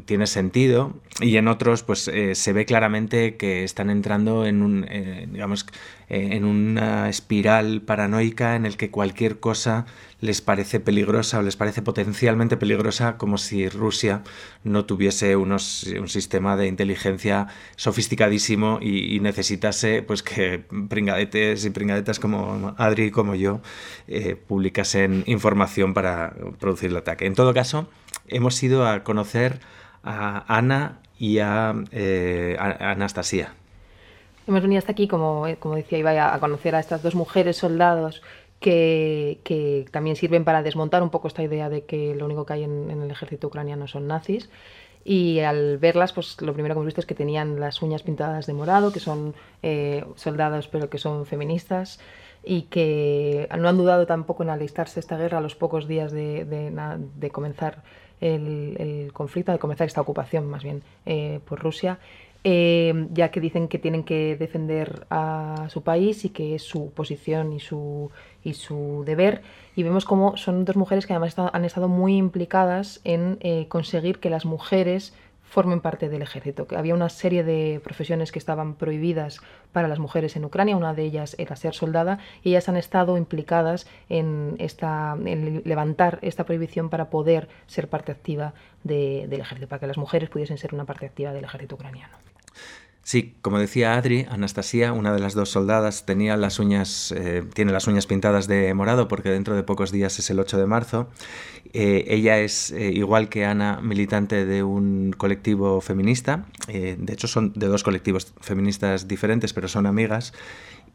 tiene 0.00 0.26
sentido 0.26 0.94
y 1.20 1.36
en 1.36 1.48
otros 1.48 1.82
pues 1.82 2.08
eh, 2.08 2.34
se 2.34 2.52
ve 2.52 2.64
claramente 2.64 3.36
que 3.36 3.64
están 3.64 3.90
entrando 3.90 4.46
en 4.46 4.62
un 4.62 4.86
eh, 4.88 5.28
digamos 5.30 5.66
eh, 6.08 6.30
en 6.32 6.44
una 6.44 7.08
espiral 7.08 7.82
paranoica 7.82 8.56
en 8.56 8.66
el 8.66 8.76
que 8.76 8.90
cualquier 8.90 9.40
cosa 9.40 9.86
les 10.20 10.40
parece 10.40 10.80
peligrosa 10.80 11.38
o 11.38 11.42
les 11.42 11.56
parece 11.56 11.82
potencialmente 11.82 12.56
peligrosa 12.56 13.16
como 13.16 13.38
si 13.38 13.68
Rusia 13.68 14.22
no 14.64 14.84
tuviese 14.84 15.36
unos, 15.36 15.84
un 15.84 16.08
sistema 16.08 16.56
de 16.56 16.68
inteligencia 16.68 17.48
sofisticadísimo 17.76 18.78
y, 18.80 19.20
necesitase 19.20 20.02
pues 20.02 20.22
que 20.22 20.64
pringadetes 20.88 21.64
y 21.64 21.70
pringadetas 21.70 22.18
como 22.18 22.74
Adri 22.78 23.06
y 23.06 23.10
como 23.10 23.34
yo 23.34 23.60
publicasen 24.46 25.24
información 25.26 25.94
para 25.94 26.34
producir 26.58 26.90
el 26.90 26.96
ataque. 26.96 27.26
En 27.26 27.34
todo 27.34 27.52
caso, 27.54 27.88
hemos 28.28 28.62
ido 28.62 28.86
a 28.86 29.04
conocer 29.04 29.60
a 30.02 30.44
Ana 30.48 30.98
y 31.18 31.38
a, 31.38 31.74
eh, 31.92 32.56
Anastasia. 32.58 33.54
Hemos 34.46 34.62
venido 34.62 34.78
hasta 34.78 34.92
aquí, 34.92 35.06
como, 35.06 35.46
eh, 35.46 35.56
como 35.56 35.76
decía, 35.76 35.98
iba 35.98 36.34
a 36.34 36.40
conocer 36.40 36.74
a 36.74 36.80
estas 36.80 37.02
dos 37.02 37.14
mujeres 37.14 37.56
soldados 37.56 38.22
que, 38.58 39.40
que, 39.44 39.86
también 39.90 40.16
sirven 40.16 40.44
para 40.44 40.62
desmontar 40.62 41.02
un 41.02 41.10
poco 41.10 41.28
esta 41.28 41.42
idea 41.42 41.68
de 41.68 41.84
que 41.84 42.14
lo 42.14 42.24
único 42.24 42.44
que 42.44 42.54
hay 42.54 42.64
en, 42.64 42.90
el 42.90 43.10
ejército 43.10 43.46
ucraniano 43.46 43.86
son 43.86 44.08
nazis. 44.08 44.50
Y 45.04 45.40
al 45.40 45.78
verlas, 45.78 46.12
pues 46.12 46.40
lo 46.40 46.54
primero 46.54 46.74
que 46.74 46.78
hemos 46.78 46.86
visto 46.86 47.00
es 47.00 47.06
que 47.06 47.14
tenían 47.14 47.58
las 47.58 47.82
uñas 47.82 48.02
pintadas 48.02 48.46
de 48.46 48.52
morado, 48.54 48.92
que 48.92 49.00
son 49.00 49.34
eh, 49.62 50.04
soldados 50.14 50.68
pero 50.68 50.88
que 50.90 50.98
son 50.98 51.26
feministas 51.26 51.98
y 52.44 52.62
que 52.62 53.48
no 53.58 53.68
han 53.68 53.76
dudado 53.76 54.06
tampoco 54.06 54.42
en 54.42 54.50
alistarse 54.50 55.00
esta 55.00 55.16
guerra 55.16 55.38
a 55.38 55.40
los 55.40 55.54
pocos 55.56 55.86
días 55.86 56.12
de, 56.12 56.44
de 56.44 57.30
comenzar 57.30 57.82
el, 58.22 59.10
conflicto, 59.12 59.52
de 59.52 59.58
comenzar 59.58 59.86
esta 59.86 60.00
ocupación 60.00 60.46
más 60.46 60.62
bien 60.62 60.82
eh, 61.06 61.40
por 61.44 61.60
Rusia, 61.60 61.98
eh, 62.44 63.06
ya 63.12 63.30
que 63.30 63.40
dicen 63.40 63.68
que 63.68 63.78
tienen 63.78 64.02
que 64.02 64.36
defender 64.36 65.06
a 65.10 65.66
su 65.68 65.82
país 65.82 66.24
y 66.24 66.30
que 66.30 66.56
es 66.56 66.62
su 66.62 66.90
posición 66.92 67.52
y 67.52 67.60
su, 67.60 68.10
y 68.42 68.54
su 68.54 69.02
deber. 69.06 69.42
Y 69.76 69.82
vemos 69.82 70.04
cómo 70.04 70.36
son 70.36 70.64
dos 70.64 70.76
mujeres 70.76 71.06
que 71.06 71.12
además 71.12 71.36
han 71.38 71.64
estado 71.64 71.88
muy 71.88 72.16
implicadas 72.16 73.00
en 73.04 73.38
eh, 73.40 73.66
conseguir 73.68 74.18
que 74.18 74.30
las 74.30 74.44
mujeres 74.44 75.14
formen 75.52 75.82
parte 75.82 76.08
del 76.08 76.22
ejército. 76.22 76.66
Que 76.66 76.76
había 76.76 76.94
una 76.94 77.10
serie 77.10 77.44
de 77.44 77.78
profesiones 77.84 78.32
que 78.32 78.38
estaban 78.38 78.74
prohibidas 78.74 79.40
para 79.72 79.86
las 79.86 79.98
mujeres 79.98 80.34
en 80.34 80.46
Ucrania, 80.46 80.78
una 80.78 80.94
de 80.94 81.04
ellas 81.04 81.36
era 81.38 81.56
ser 81.56 81.74
soldada, 81.74 82.18
y 82.42 82.50
ellas 82.50 82.70
han 82.70 82.78
estado 82.78 83.18
implicadas 83.18 83.86
en, 84.08 84.56
esta, 84.58 85.14
en 85.26 85.60
levantar 85.66 86.18
esta 86.22 86.44
prohibición 86.44 86.88
para 86.88 87.10
poder 87.10 87.48
ser 87.66 87.88
parte 87.88 88.12
activa 88.12 88.54
del 88.82 89.40
ejército, 89.40 89.68
para 89.68 89.80
que 89.80 89.86
las 89.86 89.98
mujeres 89.98 90.30
pudiesen 90.30 90.56
ser 90.56 90.72
una 90.74 90.86
parte 90.86 91.04
activa 91.04 91.32
del 91.34 91.44
ejército 91.44 91.74
ucraniano. 91.74 92.31
Sí, 93.04 93.34
como 93.42 93.58
decía 93.58 93.94
Adri, 93.94 94.26
Anastasia, 94.30 94.92
una 94.92 95.12
de 95.12 95.18
las 95.18 95.34
dos 95.34 95.50
soldadas, 95.50 96.06
tenía 96.06 96.36
las 96.36 96.60
uñas, 96.60 97.12
eh, 97.16 97.42
tiene 97.52 97.72
las 97.72 97.88
uñas 97.88 98.06
pintadas 98.06 98.46
de 98.46 98.72
morado 98.74 99.08
porque 99.08 99.28
dentro 99.28 99.56
de 99.56 99.64
pocos 99.64 99.90
días 99.90 100.20
es 100.20 100.30
el 100.30 100.38
8 100.38 100.56
de 100.56 100.66
marzo. 100.66 101.10
Eh, 101.72 102.04
ella 102.06 102.38
es, 102.38 102.70
eh, 102.70 102.92
igual 102.92 103.28
que 103.28 103.44
Ana, 103.44 103.80
militante 103.82 104.46
de 104.46 104.62
un 104.62 105.12
colectivo 105.16 105.80
feminista. 105.80 106.46
de 106.68 107.12
hecho, 107.12 107.26
son 107.26 107.52
de 107.54 107.66
dos 107.66 107.82
colectivos 107.82 108.34
feministas 108.40 109.08
diferentes, 109.08 109.52
pero 109.52 109.66
son 109.66 109.86
amigas. 109.86 110.32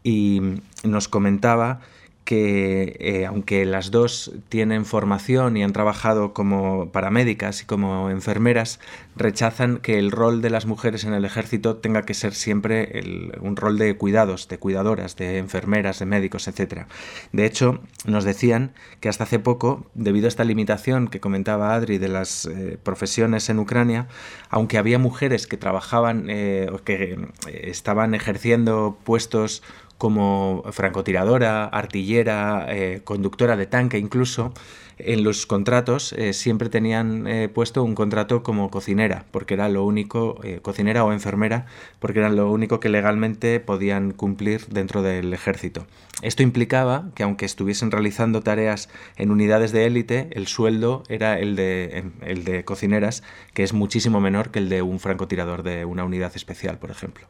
Y 0.01 0.41
nos 0.83 1.09
comentaba 1.09 1.81
que 2.27 2.97
eh, 2.99 3.25
aunque 3.25 3.65
las 3.65 3.89
dos 3.89 4.33
tienen 4.49 4.83
formación 4.83 5.55
y 5.55 5.63
han 5.63 5.71
trabajado 5.71 6.33
como 6.33 6.91
paramédicas 6.91 7.61
y 7.61 7.65
como 7.65 8.09
enfermeras, 8.09 8.81
rechazan 9.15 9.77
que 9.77 9.97
el 9.97 10.11
rol 10.11 10.41
de 10.41 10.49
las 10.49 10.65
mujeres 10.65 11.05
en 11.05 11.13
el 11.13 11.23
ejército 11.23 11.77
tenga 11.77 12.01
que 12.01 12.13
ser 12.13 12.33
siempre 12.33 13.31
un 13.39 13.55
rol 13.55 13.77
de 13.77 13.95
cuidados, 13.95 14.49
de 14.49 14.57
cuidadoras, 14.57 15.15
de 15.15 15.37
enfermeras, 15.37 15.99
de 15.99 16.05
médicos, 16.05 16.49
etc. 16.49 16.87
De 17.31 17.45
hecho, 17.45 17.79
nos 18.05 18.25
decían 18.25 18.73
que 18.99 19.07
hasta 19.07 19.23
hace 19.23 19.39
poco, 19.39 19.89
debido 19.93 20.25
a 20.25 20.27
esta 20.27 20.43
limitación 20.43 21.07
que 21.07 21.21
comentaba 21.21 21.75
Adri 21.75 21.97
de 21.97 22.09
las 22.09 22.45
eh, 22.45 22.77
profesiones 22.83 23.49
en 23.49 23.59
Ucrania, 23.59 24.09
aunque 24.49 24.77
había 24.77 24.99
mujeres 24.99 25.47
que 25.47 25.55
trabajaban 25.55 26.25
eh, 26.29 26.67
o 26.73 26.79
que 26.79 27.29
estaban 27.47 28.13
ejerciendo 28.15 28.97
puestos 29.05 29.63
como 29.97 30.63
francotiradora, 30.71 31.65
artillera, 31.65 32.67
eh, 32.69 33.01
conductora 33.03 33.57
de 33.57 33.65
tanque 33.65 33.97
incluso, 33.97 34.53
en 34.99 35.23
los 35.23 35.45
contratos 35.45 36.13
eh, 36.13 36.33
siempre 36.33 36.69
tenían 36.69 37.27
eh, 37.27 37.49
puesto 37.49 37.83
un 37.83 37.93
contrato 37.93 38.41
como 38.41 38.71
cocinera, 38.71 39.25
porque 39.29 39.53
era 39.53 39.69
lo 39.69 39.85
único, 39.85 40.39
cocinera 40.63 41.03
o 41.03 41.13
enfermera, 41.13 41.67
porque 41.99 42.19
era 42.19 42.29
lo 42.29 42.51
único 42.51 42.79
que 42.79 42.89
legalmente 42.89 43.59
podían 43.59 44.11
cumplir 44.11 44.65
dentro 44.67 45.03
del 45.03 45.33
ejército. 45.33 45.85
Esto 46.23 46.41
implicaba 46.41 47.11
que 47.13 47.21
aunque 47.21 47.45
estuviesen 47.45 47.91
realizando 47.91 48.41
tareas 48.41 48.89
en 49.17 49.29
unidades 49.29 49.71
de 49.71 49.85
élite, 49.85 50.29
el 50.31 50.47
sueldo 50.47 51.03
era 51.09 51.39
el 51.39 51.55
de, 51.55 52.05
el 52.21 52.43
de 52.43 52.65
cocineras, 52.65 53.21
que 53.53 53.63
es 53.63 53.73
muchísimo 53.73 54.19
menor 54.19 54.49
que 54.49 54.59
el 54.59 54.69
de 54.69 54.81
un 54.81 54.99
francotirador 54.99 55.61
de 55.61 55.85
una 55.85 56.05
unidad 56.05 56.31
especial, 56.35 56.79
por 56.79 56.89
ejemplo. 56.89 57.27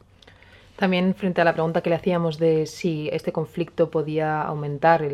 También 0.78 1.16
frente 1.16 1.40
a 1.40 1.44
la 1.44 1.54
pregunta 1.54 1.80
que 1.82 1.90
le 1.90 1.96
hacíamos 1.96 2.38
de 2.38 2.64
si 2.66 3.08
este 3.12 3.32
conflicto 3.32 3.90
podía 3.90 4.42
aumentar 4.42 5.04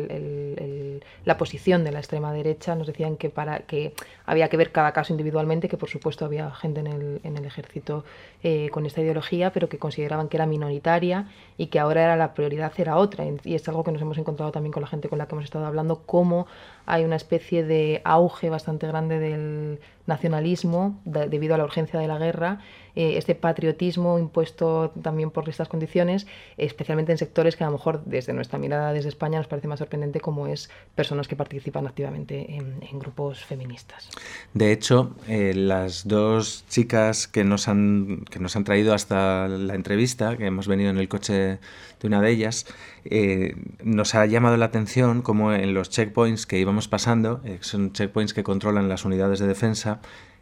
la 1.23 1.37
posición 1.37 1.83
de 1.83 1.91
la 1.91 1.97
extrema 1.97 2.31
derecha, 2.33 2.75
nos 2.75 2.85
decían 2.85 3.17
que, 3.17 3.31
para, 3.31 3.61
que 3.61 3.95
había 4.25 4.49
que 4.49 4.57
ver 4.57 4.71
cada 4.71 4.91
caso 4.91 5.13
individualmente, 5.13 5.69
que 5.69 5.77
por 5.77 5.89
supuesto 5.89 6.25
había 6.25 6.51
gente 6.51 6.79
en 6.79 6.87
el, 6.87 7.21
en 7.23 7.45
ejército 7.45 8.03
eh, 8.43 8.69
con 8.71 8.85
esta 8.85 9.01
ideología, 9.01 9.51
pero 9.51 9.69
que 9.69 9.77
consideraban 9.77 10.27
que 10.27 10.37
era 10.37 10.45
minoritaria 10.45 11.27
y 11.57 11.67
que 11.67 11.79
ahora 11.79 12.03
era 12.03 12.15
la 12.15 12.33
prioridad 12.33 12.73
era 12.77 12.97
otra. 12.97 13.25
Y 13.43 13.55
es 13.55 13.67
algo 13.67 13.83
que 13.83 13.91
nos 13.91 14.01
hemos 14.01 14.17
encontrado 14.17 14.51
también 14.51 14.71
con 14.71 14.81
la 14.81 14.87
gente 14.87 15.09
con 15.09 15.17
la 15.17 15.27
que 15.27 15.35
hemos 15.35 15.45
estado 15.45 15.65
hablando, 15.65 16.03
cómo 16.05 16.47
hay 16.85 17.03
una 17.03 17.15
especie 17.15 17.63
de 17.63 18.01
auge 18.03 18.49
bastante 18.49 18.87
grande 18.87 19.19
del 19.19 19.79
nacionalismo 20.07 20.99
debido 21.03 21.55
a 21.55 21.57
la 21.57 21.63
urgencia 21.63 21.99
de 21.99 22.07
la 22.07 22.17
guerra, 22.17 22.59
eh, 22.95 23.17
este 23.17 23.35
patriotismo 23.35 24.19
impuesto 24.19 24.91
también 25.01 25.31
por 25.31 25.49
estas 25.49 25.67
condiciones, 25.67 26.27
especialmente 26.57 27.11
en 27.11 27.17
sectores 27.17 27.55
que 27.55 27.63
a 27.63 27.67
lo 27.67 27.73
mejor 27.73 28.03
desde 28.05 28.31
nuestra 28.33 28.59
mirada 28.59 28.93
desde 28.93 29.09
España 29.09 29.37
nos 29.37 29.47
parece 29.47 29.67
más 29.67 29.79
sorprendente 29.79 30.21
como 30.21 30.47
es 30.47 30.69
personas 30.95 31.27
que 31.27 31.35
participan 31.35 31.87
activamente 31.87 32.55
en, 32.55 32.99
grupos 32.99 33.43
feministas. 33.43 34.09
De 34.53 34.71
hecho, 34.71 35.13
eh, 35.27 35.53
las 35.53 36.07
dos 36.07 36.63
chicas 36.69 37.27
que 37.27 37.43
nos, 37.43 37.67
han, 37.67 38.23
que 38.29 38.39
nos 38.39 38.55
han 38.55 38.63
traído 38.63 38.93
hasta 38.93 39.47
la 39.49 39.75
entrevista, 39.75 40.37
que 40.37 40.45
hemos 40.45 40.67
venido 40.67 40.89
en 40.89 40.97
el 40.97 41.09
coche 41.09 41.33
de 41.33 42.07
una 42.07 42.21
de 42.21 42.31
ellas, 42.31 42.65
eh, 43.03 43.55
nos 43.83 44.15
ha 44.15 44.25
llamado 44.25 44.55
la 44.57 44.65
atención 44.65 45.21
como 45.21 45.51
en 45.51 45.73
los 45.73 45.89
checkpoints 45.89 46.45
que 46.45 46.57
íbamos 46.57 46.87
pasando, 46.87 47.41
eh, 47.43 47.57
son 47.61 47.91
checkpoints 47.91 48.33
que 48.33 48.43
controlan 48.43 48.87
las 48.87 49.03
unidades 49.03 49.39
de 49.39 49.47
defensa, 49.47 49.99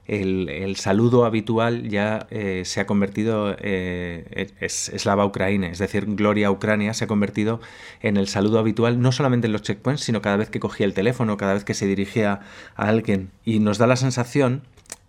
el, 0.08 0.76
saludo 0.76 1.26
habitual 1.26 1.89
ya 1.89 2.28
eh, 2.30 2.63
se 2.66 2.82
ha 2.82 2.86
convertido, 2.86 3.56
es, 3.58 4.92
Slava 4.98 5.26
Ucrania, 5.26 5.70
es 5.70 5.80
decir, 5.80 6.06
Gloria 6.08 6.52
Ucrania 6.52 6.94
se 6.94 7.06
ha 7.06 7.08
convertido 7.08 7.62
en 8.02 8.18
el 8.18 8.28
saludo 8.28 8.60
habitual 8.60 9.02
no 9.02 9.12
solamente 9.12 9.48
en 9.48 9.54
los 9.54 9.62
checkpoints, 9.62 10.02
sino 10.02 10.22
cada 10.22 10.38
vez 10.38 10.50
que 10.50 10.60
cogía 10.60 10.86
el 10.86 10.94
teléfono, 10.94 11.38
cada 11.38 11.54
vez 11.54 11.63
que 11.63 11.74
se 11.74 11.88
dirigía 11.88 12.42
a 12.76 12.88
alguien. 12.88 13.32
Y 13.46 13.60
nos 13.60 13.78
da 13.78 13.88
la 13.88 13.96
sensación 13.96 14.63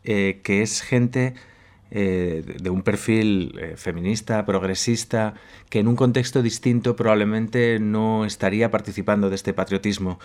que 0.04 0.42
es 0.44 0.82
gente 0.82 1.34
eh, 1.90 2.42
de 2.60 2.70
un 2.70 2.82
perfil 2.82 3.56
eh, 3.60 3.74
feminista, 3.76 4.44
progresista, 4.44 5.34
que 5.68 5.78
en 5.78 5.86
un 5.86 5.96
contexto 5.96 6.42
distinto 6.42 6.96
probablemente 6.96 7.78
no 7.78 8.24
estaría 8.24 8.70
participando 8.70 9.28
de 9.28 9.36
este 9.36 9.52
patriotismo. 9.52 10.18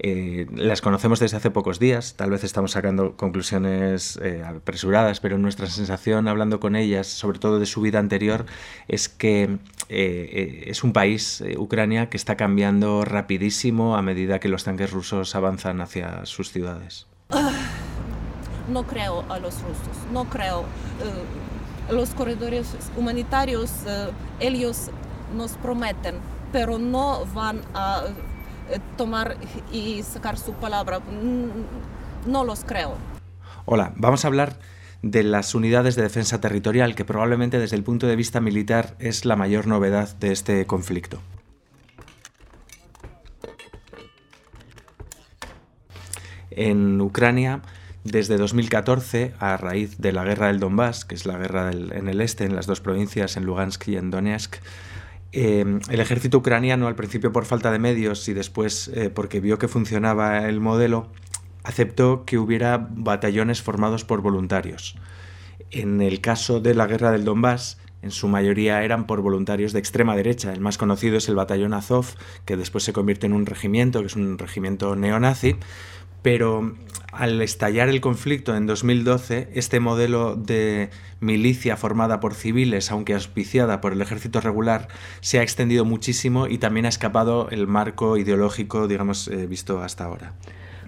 Eh, 0.00 0.46
las 0.54 0.80
conocemos 0.80 1.20
desde 1.20 1.36
hace 1.36 1.50
pocos 1.50 1.78
días, 1.78 2.14
tal 2.16 2.30
vez 2.30 2.42
estamos 2.44 2.72
sacando 2.72 3.16
conclusiones 3.16 4.18
apresuradas, 4.44 5.20
pero 5.20 5.38
nuestra 5.38 5.66
sensación 5.66 6.26
hablando 6.26 6.58
con 6.58 6.74
ellas, 6.74 7.06
sobre 7.06 7.38
todo 7.38 7.58
de 7.58 7.66
su 7.66 7.80
vida 7.80 8.00
anterior, 8.00 8.44
es 8.88 9.08
que 9.08 9.58
es 9.88 10.82
un 10.82 10.92
país, 10.92 11.44
Ucrania, 11.56 12.10
que 12.10 12.16
está 12.16 12.36
cambiando 12.36 13.04
rapidísimo 13.04 13.96
a 13.96 14.02
medida 14.02 14.40
que 14.40 14.48
los 14.48 14.64
tanques 14.64 14.90
rusos 14.90 15.34
avanzan 15.36 15.80
hacia 15.80 16.26
sus 16.26 16.50
ciudades. 16.50 17.06
No 18.68 18.84
creo 18.84 19.24
a 19.28 19.38
los 19.38 19.60
rusos, 19.62 20.10
no 20.12 20.24
creo. 20.24 20.60
Eh, 20.60 21.92
los 21.92 22.10
corredores 22.10 22.74
humanitarios, 22.96 23.70
eh, 23.86 24.10
ellos 24.40 24.90
nos 25.36 25.52
prometen, 25.52 26.16
pero 26.52 26.78
no 26.78 27.26
van 27.34 27.60
a 27.74 28.04
eh, 28.70 28.78
tomar 28.96 29.36
y 29.70 30.02
sacar 30.02 30.38
su 30.38 30.52
palabra. 30.54 31.00
Mm, 31.00 32.30
no 32.30 32.44
los 32.44 32.64
creo. 32.64 32.96
Hola, 33.66 33.92
vamos 33.96 34.24
a 34.24 34.28
hablar 34.28 34.58
de 35.02 35.22
las 35.22 35.54
unidades 35.54 35.96
de 35.96 36.02
defensa 36.02 36.40
territorial, 36.40 36.94
que 36.94 37.04
probablemente 37.04 37.58
desde 37.58 37.76
el 37.76 37.82
punto 37.82 38.06
de 38.06 38.16
vista 38.16 38.40
militar 38.40 38.96
es 38.98 39.26
la 39.26 39.36
mayor 39.36 39.66
novedad 39.66 40.16
de 40.16 40.32
este 40.32 40.66
conflicto. 40.66 41.20
En 46.50 47.00
Ucrania 47.00 47.60
desde 48.04 48.36
2014, 48.36 49.34
a 49.38 49.56
raíz 49.56 49.98
de 49.98 50.12
la 50.12 50.24
guerra 50.24 50.48
del 50.48 50.60
Donbass, 50.60 51.04
que 51.04 51.14
es 51.14 51.26
la 51.26 51.38
guerra 51.38 51.70
en 51.72 52.08
el 52.08 52.20
este, 52.20 52.44
en 52.44 52.54
las 52.54 52.66
dos 52.66 52.80
provincias, 52.80 53.36
en 53.36 53.44
Lugansk 53.44 53.88
y 53.88 53.96
en 53.96 54.10
Donetsk, 54.10 54.56
eh, 55.32 55.80
el 55.90 56.00
ejército 56.00 56.38
ucraniano, 56.38 56.86
al 56.86 56.94
principio 56.94 57.32
por 57.32 57.44
falta 57.44 57.72
de 57.72 57.80
medios 57.80 58.28
y 58.28 58.34
después 58.34 58.88
eh, 58.94 59.10
porque 59.10 59.40
vio 59.40 59.58
que 59.58 59.66
funcionaba 59.66 60.46
el 60.46 60.60
modelo, 60.60 61.08
aceptó 61.64 62.24
que 62.24 62.38
hubiera 62.38 62.86
batallones 62.90 63.60
formados 63.60 64.04
por 64.04 64.20
voluntarios. 64.20 64.96
En 65.72 66.00
el 66.02 66.20
caso 66.20 66.60
de 66.60 66.74
la 66.74 66.86
guerra 66.86 67.10
del 67.10 67.24
Donbass, 67.24 67.78
en 68.02 68.10
su 68.10 68.28
mayoría 68.28 68.84
eran 68.84 69.06
por 69.06 69.22
voluntarios 69.22 69.72
de 69.72 69.78
extrema 69.78 70.14
derecha. 70.14 70.52
El 70.52 70.60
más 70.60 70.78
conocido 70.78 71.16
es 71.16 71.28
el 71.28 71.34
batallón 71.34 71.72
Azov, 71.72 72.06
que 72.44 72.56
después 72.56 72.84
se 72.84 72.92
convierte 72.92 73.26
en 73.26 73.32
un 73.32 73.46
regimiento, 73.46 74.00
que 74.00 74.06
es 74.06 74.14
un 74.14 74.38
regimiento 74.38 74.94
neonazi, 74.94 75.56
pero 76.24 76.74
al 77.12 77.42
estallar 77.42 77.90
el 77.90 78.00
conflicto 78.00 78.56
en 78.56 78.64
2012, 78.64 79.50
este 79.52 79.78
modelo 79.78 80.36
de 80.36 80.88
milicia 81.20 81.76
formada 81.76 82.18
por 82.18 82.32
civiles, 82.32 82.90
aunque 82.90 83.12
auspiciada 83.12 83.82
por 83.82 83.92
el 83.92 84.00
ejército 84.00 84.40
regular, 84.40 84.88
se 85.20 85.38
ha 85.38 85.42
extendido 85.42 85.84
muchísimo 85.84 86.46
y 86.48 86.56
también 86.56 86.86
ha 86.86 86.88
escapado 86.88 87.50
el 87.50 87.66
marco 87.66 88.16
ideológico, 88.16 88.88
digamos, 88.88 89.28
eh, 89.28 89.46
visto 89.46 89.82
hasta 89.82 90.04
ahora. 90.04 90.32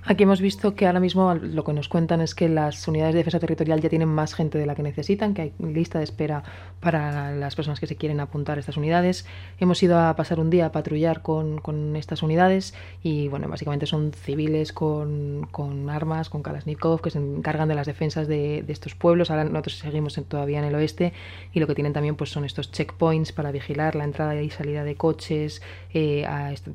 Aquí 0.08 0.22
hemos 0.22 0.40
visto 0.40 0.76
que 0.76 0.86
ahora 0.86 1.00
mismo 1.00 1.34
lo 1.34 1.64
que 1.64 1.72
nos 1.72 1.88
cuentan 1.88 2.20
es 2.20 2.36
que 2.36 2.48
las 2.48 2.86
unidades 2.86 3.12
de 3.12 3.18
defensa 3.18 3.40
territorial 3.40 3.80
ya 3.80 3.88
tienen 3.88 4.08
más 4.08 4.34
gente 4.34 4.56
de 4.56 4.64
la 4.64 4.76
que 4.76 4.84
necesitan, 4.84 5.34
que 5.34 5.42
hay 5.42 5.52
lista 5.58 5.98
de 5.98 6.04
espera 6.04 6.44
para 6.78 7.32
las 7.32 7.56
personas 7.56 7.80
que 7.80 7.88
se 7.88 7.96
quieren 7.96 8.20
apuntar 8.20 8.56
a 8.56 8.60
estas 8.60 8.76
unidades. 8.76 9.26
Hemos 9.58 9.82
ido 9.82 9.98
a 9.98 10.14
pasar 10.14 10.38
un 10.38 10.48
día 10.48 10.66
a 10.66 10.70
patrullar 10.70 11.22
con, 11.22 11.58
con 11.58 11.96
estas 11.96 12.22
unidades 12.22 12.72
y, 13.02 13.26
bueno, 13.26 13.48
básicamente 13.48 13.86
son 13.86 14.12
civiles 14.12 14.72
con, 14.72 15.48
con, 15.50 15.90
armas, 15.90 16.30
con 16.30 16.40
Kalashnikov, 16.40 17.00
que 17.00 17.10
se 17.10 17.18
encargan 17.18 17.66
de 17.66 17.74
las 17.74 17.88
defensas 17.88 18.28
de, 18.28 18.62
de 18.62 18.72
estos 18.72 18.94
pueblos. 18.94 19.32
Ahora 19.32 19.42
nosotros 19.42 19.78
seguimos 19.78 20.14
todavía 20.28 20.60
en 20.60 20.66
el 20.66 20.76
oeste 20.76 21.14
y 21.52 21.58
lo 21.58 21.66
que 21.66 21.74
tienen 21.74 21.92
también 21.92 22.14
pues 22.14 22.30
son 22.30 22.44
estos 22.44 22.70
checkpoints 22.70 23.32
para 23.32 23.50
vigilar 23.50 23.96
la 23.96 24.04
entrada 24.04 24.40
y 24.40 24.50
salida 24.50 24.84
de 24.84 24.94
coches 24.94 25.62
eh, 25.92 26.24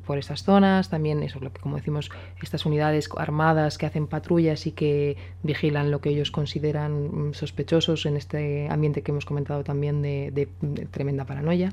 por 0.04 0.18
estas 0.18 0.42
zonas. 0.42 0.90
También, 0.90 1.22
eso, 1.22 1.40
como 1.62 1.76
decimos, 1.76 2.10
estas 2.42 2.66
unidades 2.66 3.08
armadas 3.22 3.78
que 3.78 3.86
hacen 3.86 4.06
patrullas 4.06 4.66
y 4.66 4.72
que 4.72 5.16
vigilan 5.42 5.90
lo 5.90 6.00
que 6.00 6.10
ellos 6.10 6.30
consideran 6.30 7.28
mm, 7.28 7.34
sospechosos 7.34 8.06
en 8.06 8.16
este 8.16 8.68
ambiente 8.70 9.02
que 9.02 9.12
hemos 9.12 9.24
comentado 9.24 9.64
también 9.64 10.02
de 10.02 10.48
tremenda 10.90 11.24
paranoia. 11.24 11.72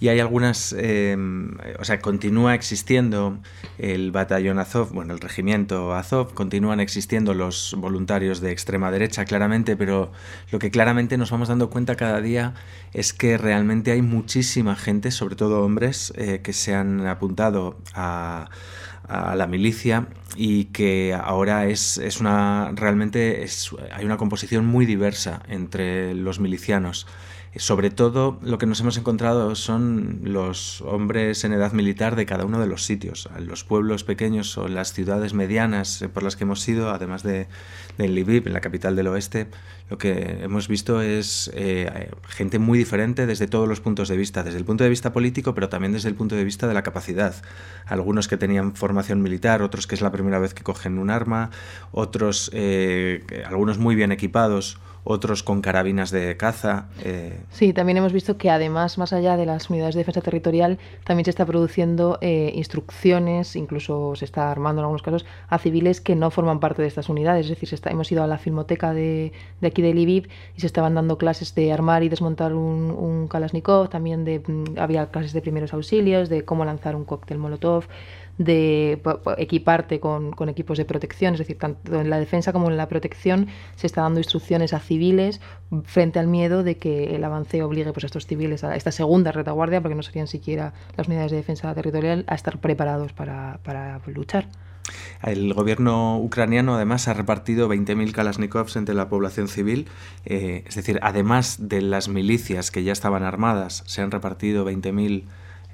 Y 0.00 0.08
hay 0.08 0.18
algunas, 0.18 0.74
em, 0.78 1.58
o 1.78 1.84
sea, 1.84 2.00
continúa 2.00 2.54
existiendo 2.54 3.38
el 3.76 4.12
batallón 4.12 4.58
Azov, 4.58 4.92
bueno, 4.92 5.12
el 5.12 5.20
regimiento 5.20 5.94
Azov, 5.94 6.32
continúan 6.32 6.80
existiendo 6.80 7.34
los 7.34 7.74
voluntarios 7.76 8.40
de 8.40 8.50
extrema 8.50 8.90
derecha, 8.90 9.26
claramente, 9.26 9.76
pero 9.76 10.10
lo 10.50 10.58
que 10.58 10.70
claramente 10.70 11.18
nos 11.18 11.30
vamos 11.30 11.48
dando 11.48 11.68
cuenta 11.68 11.96
cada 11.96 12.22
día 12.22 12.54
es 12.94 13.12
que 13.12 13.36
realmente 13.36 13.90
hay 13.90 14.00
muchísima 14.00 14.74
gente, 14.74 15.10
sobre 15.10 15.36
todo 15.36 15.62
hombres, 15.62 16.14
eh, 16.16 16.40
que 16.42 16.54
se 16.54 16.74
han 16.74 17.06
apuntado 17.06 17.76
a, 17.94 18.48
a 19.10 19.34
la 19.34 19.46
milicia 19.46 20.06
y 20.36 20.66
que 20.66 21.14
ahora 21.20 21.66
es, 21.66 21.98
es 21.98 22.20
una 22.20 22.70
realmente 22.74 23.42
es, 23.42 23.70
hay 23.92 24.04
una 24.04 24.16
composición 24.16 24.66
muy 24.66 24.86
diversa 24.86 25.42
entre 25.48 26.14
los 26.14 26.38
milicianos. 26.38 27.06
Sobre 27.56 27.90
todo 27.90 28.38
lo 28.42 28.58
que 28.58 28.66
nos 28.66 28.80
hemos 28.80 28.96
encontrado 28.96 29.56
son 29.56 30.20
los 30.22 30.82
hombres 30.82 31.42
en 31.42 31.52
edad 31.52 31.72
militar 31.72 32.14
de 32.14 32.24
cada 32.24 32.44
uno 32.44 32.60
de 32.60 32.68
los 32.68 32.84
sitios, 32.84 33.28
los 33.40 33.64
pueblos 33.64 34.04
pequeños 34.04 34.56
o 34.56 34.68
las 34.68 34.92
ciudades 34.92 35.34
medianas 35.34 36.00
eh, 36.00 36.08
por 36.08 36.22
las 36.22 36.36
que 36.36 36.44
hemos 36.44 36.66
ido, 36.68 36.90
además 36.90 37.24
de, 37.24 37.48
de 37.98 38.08
Lviv, 38.08 38.46
en 38.46 38.52
la 38.52 38.60
capital 38.60 38.94
del 38.94 39.08
oeste, 39.08 39.48
lo 39.90 39.98
que 39.98 40.38
hemos 40.42 40.68
visto 40.68 41.02
es 41.02 41.50
eh, 41.52 42.10
gente 42.28 42.60
muy 42.60 42.78
diferente 42.78 43.26
desde 43.26 43.48
todos 43.48 43.68
los 43.68 43.80
puntos 43.80 44.08
de 44.08 44.16
vista, 44.16 44.44
desde 44.44 44.58
el 44.58 44.64
punto 44.64 44.84
de 44.84 44.90
vista 44.90 45.12
político, 45.12 45.52
pero 45.52 45.68
también 45.68 45.92
desde 45.92 46.08
el 46.08 46.14
punto 46.14 46.36
de 46.36 46.44
vista 46.44 46.68
de 46.68 46.74
la 46.74 46.84
capacidad. 46.84 47.34
Algunos 47.84 48.28
que 48.28 48.36
tenían 48.36 48.76
formación 48.76 49.22
militar, 49.22 49.62
otros 49.62 49.88
que 49.88 49.96
es 49.96 50.02
la 50.02 50.12
primera 50.12 50.38
vez 50.38 50.54
que 50.54 50.62
cogen 50.62 50.98
un 51.00 51.10
arma, 51.10 51.50
otros, 51.90 52.52
eh, 52.54 53.24
algunos 53.44 53.78
muy 53.78 53.96
bien 53.96 54.12
equipados 54.12 54.78
otros 55.04 55.42
con 55.42 55.60
carabinas 55.60 56.10
de 56.10 56.36
caza. 56.36 56.88
Eh. 57.04 57.40
Sí, 57.50 57.72
también 57.72 57.98
hemos 57.98 58.12
visto 58.12 58.36
que 58.36 58.50
además, 58.50 58.98
más 58.98 59.12
allá 59.12 59.36
de 59.36 59.46
las 59.46 59.70
unidades 59.70 59.94
de 59.94 60.00
defensa 60.00 60.20
territorial, 60.20 60.78
también 61.04 61.24
se 61.24 61.30
está 61.30 61.46
produciendo 61.46 62.18
eh, 62.20 62.52
instrucciones, 62.54 63.56
incluso 63.56 64.14
se 64.14 64.24
está 64.24 64.50
armando 64.50 64.80
en 64.80 64.84
algunos 64.84 65.02
casos, 65.02 65.26
a 65.48 65.58
civiles 65.58 66.00
que 66.00 66.14
no 66.16 66.30
forman 66.30 66.60
parte 66.60 66.82
de 66.82 66.88
estas 66.88 67.08
unidades. 67.08 67.46
Es 67.46 67.58
decir, 67.58 67.78
hemos 67.86 68.10
ido 68.12 68.22
a 68.22 68.26
la 68.26 68.38
filmoteca 68.38 68.92
de, 68.92 69.32
de, 69.60 69.66
aquí 69.66 69.82
de 69.82 69.94
Lviv 69.94 70.28
y 70.56 70.60
se 70.60 70.66
estaban 70.66 70.94
dando 70.94 71.18
clases 71.18 71.54
de 71.54 71.72
armar 71.72 72.02
y 72.02 72.08
desmontar 72.08 72.54
un, 72.54 72.90
un 72.90 73.28
Kalashnikov, 73.28 73.88
también 73.88 74.24
de, 74.24 74.40
mm, 74.46 74.78
había 74.78 75.06
clases 75.06 75.32
de 75.32 75.40
primeros 75.40 75.72
auxilios, 75.72 76.28
de 76.28 76.44
cómo 76.44 76.64
lanzar 76.64 76.96
un 76.96 77.04
cóctel 77.04 77.38
Molotov 77.38 77.84
de 78.40 79.02
equiparte 79.36 80.00
con, 80.00 80.30
con, 80.32 80.48
equipos 80.48 80.78
de 80.78 80.86
protección, 80.86 81.34
es 81.34 81.40
decir, 81.40 81.58
tanto 81.58 82.00
en 82.00 82.08
la 82.08 82.18
defensa 82.18 82.54
como 82.54 82.70
en 82.70 82.78
la 82.78 82.88
protección 82.88 83.48
se 83.76 83.86
está 83.86 84.00
dando 84.00 84.18
instrucciones 84.18 84.72
a 84.72 84.80
civiles 84.80 85.42
frente 85.84 86.18
al 86.18 86.26
miedo 86.26 86.62
de 86.62 86.78
que 86.78 87.14
el 87.14 87.22
avance 87.22 87.62
obligue 87.62 87.92
pues, 87.92 88.04
a 88.04 88.06
estos 88.06 88.26
civiles 88.26 88.64
a 88.64 88.74
esta 88.76 88.92
segunda 88.92 89.30
retaguardia, 89.30 89.82
porque 89.82 89.94
no 89.94 90.02
serían 90.02 90.26
siquiera 90.26 90.72
las 90.96 91.06
unidades 91.06 91.32
de 91.32 91.36
defensa 91.36 91.74
territorial, 91.74 92.24
a 92.28 92.34
estar 92.34 92.58
preparados 92.60 93.12
para, 93.12 93.60
para 93.62 94.00
luchar. 94.06 94.48
El 95.22 95.52
gobierno 95.52 96.18
ucraniano 96.18 96.76
además 96.76 97.08
ha 97.08 97.12
repartido 97.12 97.68
20.000 97.68 98.12
Kalashnikovs 98.12 98.76
entre 98.76 98.94
la 98.94 99.10
población 99.10 99.48
civil, 99.48 99.86
eh, 100.24 100.64
es 100.66 100.76
decir, 100.76 100.98
además 101.02 101.68
de 101.68 101.82
las 101.82 102.08
milicias 102.08 102.70
que 102.70 102.84
ya 102.84 102.92
estaban 102.92 103.22
armadas, 103.22 103.84
se 103.86 104.00
han 104.00 104.10
repartido 104.10 104.64
20.000 104.64 105.24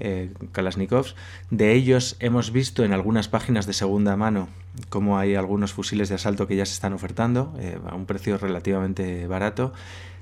eh, 0.01 0.33
Kalashnikovs. 0.53 1.15
De 1.51 1.73
ellos 1.73 2.17
hemos 2.21 2.53
visto 2.53 2.85
en 2.85 2.93
algunas 2.93 3.29
páginas 3.29 3.67
de 3.67 3.73
segunda 3.73 4.17
mano 4.17 4.49
cómo 4.89 5.19
hay 5.19 5.35
algunos 5.35 5.73
fusiles 5.73 6.09
de 6.09 6.17
asalto 6.17 6.47
que 6.47 6.57
ya 6.57 6.67
se 6.67 6.75
están 6.75 6.93
ofertando 6.93 7.55
eh, 7.59 7.79
a 7.87 7.95
un 7.95 8.07
precio 8.07 8.39
relativamente 8.39 9.27
barato. 9.27 9.73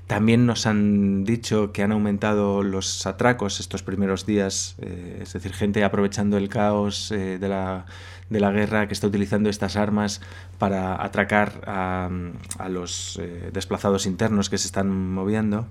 También 0.07 0.45
nos 0.45 0.67
han 0.67 1.23
dicho 1.23 1.71
que 1.71 1.81
han 1.81 1.91
aumentado 1.91 2.61
los 2.61 3.07
atracos 3.07 3.59
estos 3.59 3.81
primeros 3.81 4.25
días, 4.25 4.75
eh, 4.79 5.19
es 5.23 5.33
decir, 5.33 5.51
gente 5.51 5.83
aprovechando 5.83 6.37
el 6.37 6.47
caos 6.47 7.09
de, 7.09 7.39
la, 7.39 7.87
de, 8.29 8.39
la, 8.39 8.51
guerra 8.51 8.87
que 8.87 8.93
está 8.93 9.07
utilizando 9.07 9.49
estas 9.49 9.75
armas 9.75 10.21
para 10.59 11.03
atracar 11.03 11.61
a, 11.65 12.09
a 12.59 12.69
los 12.69 13.19
desplazados 13.51 14.05
internos 14.05 14.51
que 14.51 14.59
se 14.59 14.67
están 14.67 14.89
moviendo 14.89 15.67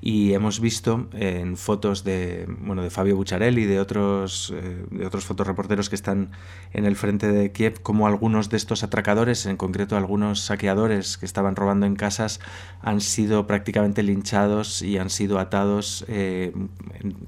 y 0.00 0.32
hemos 0.32 0.60
visto 0.60 1.08
en 1.12 1.56
fotos 1.56 2.04
de, 2.04 2.46
bueno, 2.60 2.82
de 2.82 2.90
Fabio 2.90 3.16
Bucciarelli 3.16 3.62
y 3.62 3.66
de 3.66 3.80
otros, 3.80 4.52
eh, 4.56 4.84
de 4.90 5.06
otros 5.06 5.24
fotoreporteros 5.24 5.88
que 5.88 5.96
están 5.96 6.30
en 6.72 6.84
el 6.84 6.96
frente 6.96 7.30
de 7.30 7.52
Kiev 7.52 7.80
como 7.82 8.06
algunos 8.06 8.50
de 8.50 8.56
estos 8.56 8.82
atracadores, 8.82 9.46
en 9.46 9.56
concreto 9.56 9.96
algunos 9.96 10.40
saqueadores 10.40 11.18
que 11.18 11.26
estaban 11.26 11.56
robando 11.56 11.86
en 11.86 11.96
casas, 11.96 12.40
han 12.82 13.00
sido 13.00 13.46
prácticamente 13.46 14.02
linchados 14.02 14.82
y 14.82 14.98
han 14.98 15.10
sido 15.10 15.38
atados 15.38 16.04
eh, 16.08 16.52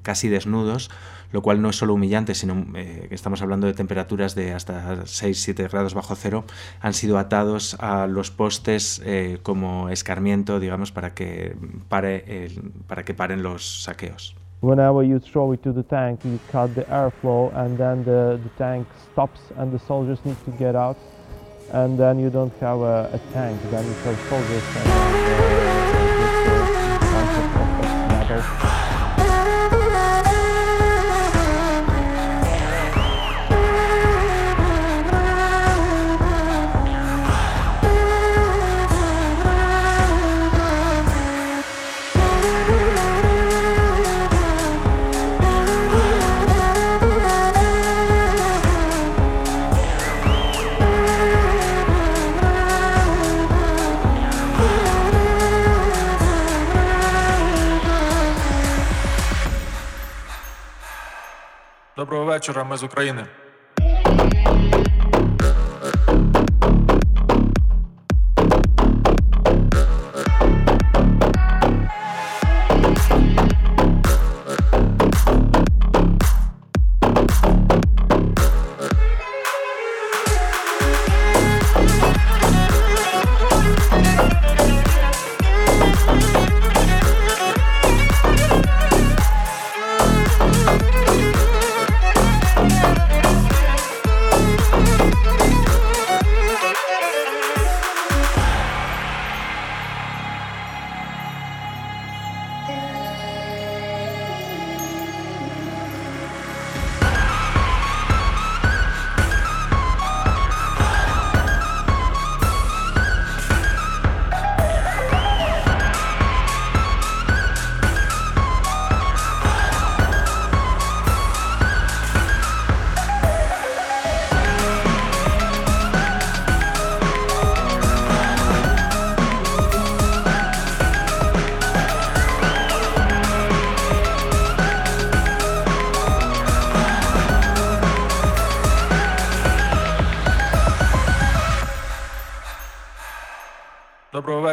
casi 0.02 0.28
desnudos 0.28 0.90
lo 1.32 1.42
cual 1.42 1.62
no 1.62 1.70
es 1.70 1.76
solo 1.76 1.94
humillante, 1.94 2.34
sino 2.34 2.66
eh, 2.76 3.06
que 3.08 3.14
estamos 3.14 3.42
hablando 3.42 3.66
de 3.66 3.74
temperaturas 3.74 4.34
de 4.34 4.52
hasta 4.52 5.02
6-7 5.04 5.70
grados 5.70 5.94
bajo 5.94 6.14
cero, 6.14 6.44
han 6.80 6.94
sido 6.94 7.18
atados 7.18 7.76
a 7.80 8.06
los 8.06 8.30
postes 8.30 9.00
eh, 9.04 9.38
como 9.42 9.88
escarmiento, 9.88 10.60
digamos, 10.60 10.92
para 10.92 11.14
que, 11.14 11.56
pare 11.88 12.50
para 12.86 13.02
que 13.04 13.14
paren 13.14 13.42
los 13.42 13.84
saqueos. 13.84 14.34
Whenever 14.60 15.02
you 15.02 15.18
throw 15.18 15.52
it 15.52 15.62
to 15.64 15.72
the 15.72 15.82
tank, 15.82 16.24
you 16.24 16.38
cut 16.50 16.74
the 16.74 16.84
airflow 16.84 17.52
and 17.56 17.76
then 17.76 18.04
the, 18.04 18.38
the 18.42 18.50
tank 18.56 18.86
stops 19.12 19.40
and 19.56 19.72
the 19.72 19.78
soldiers 19.78 20.18
need 20.24 20.36
to 20.44 20.52
get 20.52 20.76
out 20.76 20.96
and 21.72 21.98
then 21.98 22.18
you 22.18 22.30
don't 22.30 22.52
have 22.60 22.80
a, 22.80 23.10
a 23.12 23.18
tank, 23.32 23.60
then 23.70 23.84
you 23.84 23.92
have 24.04 24.18
soldiers 24.28 24.62
and 24.76 24.88
uh, 28.30 28.71
вечора, 62.42 62.64
ми 62.64 62.76
з 62.76 62.82
України. 62.82 63.26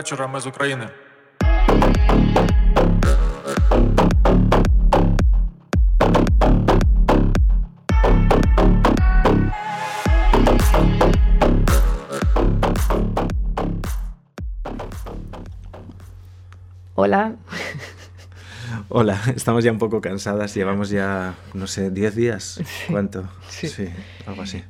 вечора, 0.08 0.26
ми 0.26 0.40
з 0.40 0.46
України. 0.46 0.88
Hola. 16.96 17.32
Hola, 18.88 19.20
estamos 19.34 19.64
ya 19.64 19.72
un 19.72 19.78
poco 19.78 20.00
cansadas, 20.00 20.54
llevamos 20.54 20.88
ya, 20.90 21.34
no 21.52 21.66
sé, 21.66 21.90
10 21.90 22.14
días. 22.14 22.60
¿Cuánto? 22.88 23.28
Sí. 23.48 23.88
algo 24.26 24.42
así. 24.42 24.62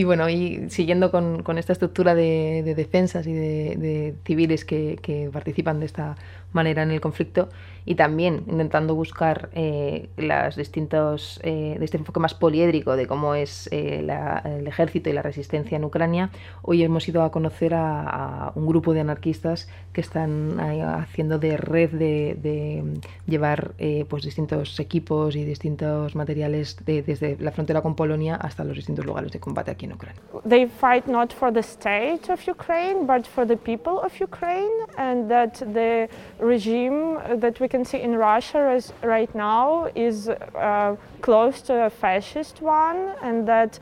Y 0.00 0.04
bueno, 0.04 0.30
y 0.30 0.70
siguiendo 0.70 1.10
con, 1.10 1.42
con 1.42 1.58
esta 1.58 1.74
estructura 1.74 2.14
de, 2.14 2.62
de 2.64 2.74
defensas 2.74 3.26
y 3.26 3.34
de, 3.34 3.76
de 3.76 4.14
civiles 4.24 4.64
que, 4.64 4.98
que, 5.02 5.28
participan 5.30 5.78
de 5.78 5.84
esta 5.84 6.16
manera 6.52 6.82
en 6.82 6.90
el 6.90 7.00
conflicto 7.00 7.48
y 7.86 7.94
también 7.94 8.44
intentando 8.46 8.94
buscar 8.94 9.48
eh, 9.52 10.10
las 10.16 10.56
distintos, 10.56 11.40
eh, 11.42 11.78
este 11.80 11.96
enfoque 11.96 12.20
más 12.20 12.34
poliédrico 12.34 12.94
de 12.94 13.06
cómo 13.06 13.34
es 13.34 13.68
eh, 13.72 14.02
la, 14.04 14.42
el 14.44 14.66
ejército 14.66 15.08
y 15.10 15.12
la 15.12 15.22
resistencia 15.22 15.76
en 15.76 15.84
Ucrania, 15.84 16.30
hoy 16.62 16.82
hemos 16.82 17.08
ido 17.08 17.22
a 17.22 17.30
conocer 17.30 17.74
a, 17.74 18.02
a 18.02 18.52
un 18.54 18.66
grupo 18.66 18.92
de 18.92 19.00
anarquistas 19.00 19.68
que 19.92 20.00
están 20.00 20.60
haciendo 20.60 21.38
de 21.38 21.56
red 21.56 21.90
de, 21.90 22.36
de 22.40 22.84
llevar 23.26 23.72
eh, 23.78 24.04
pues 24.08 24.24
distintos 24.24 24.78
equipos 24.78 25.34
y 25.34 25.44
distintos 25.44 26.14
materiales 26.14 26.76
de, 26.84 27.02
desde 27.02 27.36
la 27.40 27.50
frontera 27.50 27.82
con 27.82 27.96
Polonia 27.96 28.36
hasta 28.36 28.62
los 28.62 28.76
distintos 28.76 29.04
lugares 29.04 29.32
de 29.32 29.40
combate 29.40 29.70
aquí 29.70 29.86
en 29.86 29.94
Ucrania. 29.94 30.20
They 30.48 30.66
fight 30.66 31.06
not 31.06 31.32
for 31.32 31.52
the 31.52 31.62
state 31.62 32.30
of 32.30 32.40
Ukraine, 32.46 33.06
but 33.06 33.26
for 33.26 33.46
the 33.46 33.56
people 33.56 33.94
of 34.04 34.12
Ukraine, 34.20 34.70
and 34.96 35.28
that 35.28 35.54
the 35.72 36.08
regime 36.40 37.18
that 37.36 37.60
we 37.60 37.68
can 37.68 37.84
see 37.84 38.00
in 38.00 38.16
Russia 38.16 38.82
right 39.02 39.34
now 39.34 39.90
is 39.94 40.28
uh, 40.28 40.96
close 41.20 41.60
to 41.62 41.86
a 41.86 41.90
fascist 41.90 42.60
one, 42.62 43.14
and 43.22 43.46
that 43.46 43.78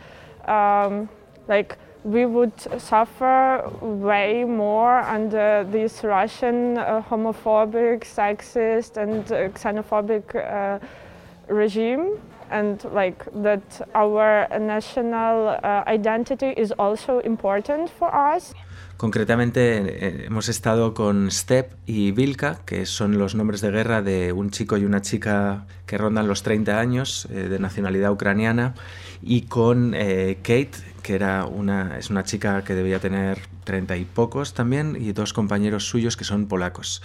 um, 0.47 1.09
like 1.47 1.79
we 2.05 2.27
would 2.27 2.53
suffer 2.81 3.69
way 3.81 4.45
more 4.45 5.01
under 5.01 5.65
this 5.65 6.05
Russian 6.05 6.79
uh, 6.79 7.03
homophobic, 7.03 8.05
sexist, 8.05 8.97
and 8.97 9.31
uh, 9.33 9.49
xenophobic 9.51 10.35
uh, 10.35 10.79
regime, 11.49 12.19
and 12.51 12.83
like 12.93 13.25
that 13.43 13.89
our 13.95 14.49
national 14.59 15.49
uh, 15.49 15.85
identity 15.87 16.55
is 16.57 16.73
also 16.79 17.21
important 17.21 17.91
for 17.91 18.15
us. 18.15 18.55
Concretamente 18.99 19.77
eh, 19.77 20.25
hemos 20.27 20.49
estado 20.49 20.93
con 20.93 21.31
Step 21.31 21.73
y 21.87 22.11
Vilka, 22.11 22.59
que 22.67 22.85
son 22.85 23.17
los 23.17 23.37
nombres 23.37 23.61
de 23.61 23.71
guerra 23.71 24.03
de 24.03 24.33
un 24.33 24.51
chico 24.51 24.77
y 24.77 24.85
una 24.85 25.03
chica 25.03 25.67
que 25.87 25.97
rondan 25.97 26.27
los 26.27 26.43
30 26.43 26.81
años, 26.81 27.29
eh, 27.31 27.49
de 27.49 27.61
nacionalidad 27.61 28.11
ucraniana, 28.11 28.75
y 29.23 29.43
con 29.43 29.95
eh, 29.95 30.39
Kate, 30.43 30.73
que 31.05 31.15
era 31.15 31.45
una, 31.45 31.97
es 31.97 32.11
una 32.11 32.25
chica 32.25 32.65
que 32.65 32.75
debía 32.75 32.99
tener 32.99 33.39
30 33.63 33.97
y 33.99 34.05
pocos 34.05 34.53
también, 34.53 34.97
y 35.01 35.13
dos 35.13 35.33
compañeros 35.33 35.85
suyos 35.89 36.17
que 36.17 36.25
son 36.25 36.49
polacos. 36.49 37.01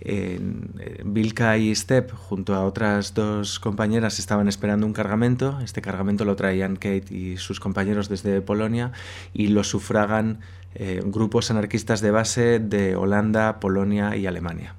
Eh, 0.00 0.38
Vilka 1.04 1.56
y 1.56 1.74
Step, 1.74 2.12
junto 2.12 2.54
a 2.54 2.64
otras 2.64 3.14
dos 3.14 3.58
compañeras, 3.58 4.18
estaban 4.18 4.48
esperando 4.48 4.86
un 4.86 4.92
cargamento. 4.92 5.58
Este 5.62 5.80
cargamento 5.80 6.24
lo 6.24 6.36
traían 6.36 6.76
Kate 6.76 7.06
y 7.10 7.36
sus 7.38 7.60
compañeros 7.60 8.08
desde 8.08 8.40
Polonia 8.40 8.92
y 9.32 9.48
lo 9.48 9.64
sufragan 9.64 10.40
eh, 10.74 11.00
grupos 11.04 11.50
anarquistas 11.50 12.00
de 12.00 12.10
base 12.10 12.58
de 12.58 12.96
Holanda, 12.96 13.60
Polonia 13.60 14.16
y 14.16 14.26
Alemania. 14.26 14.74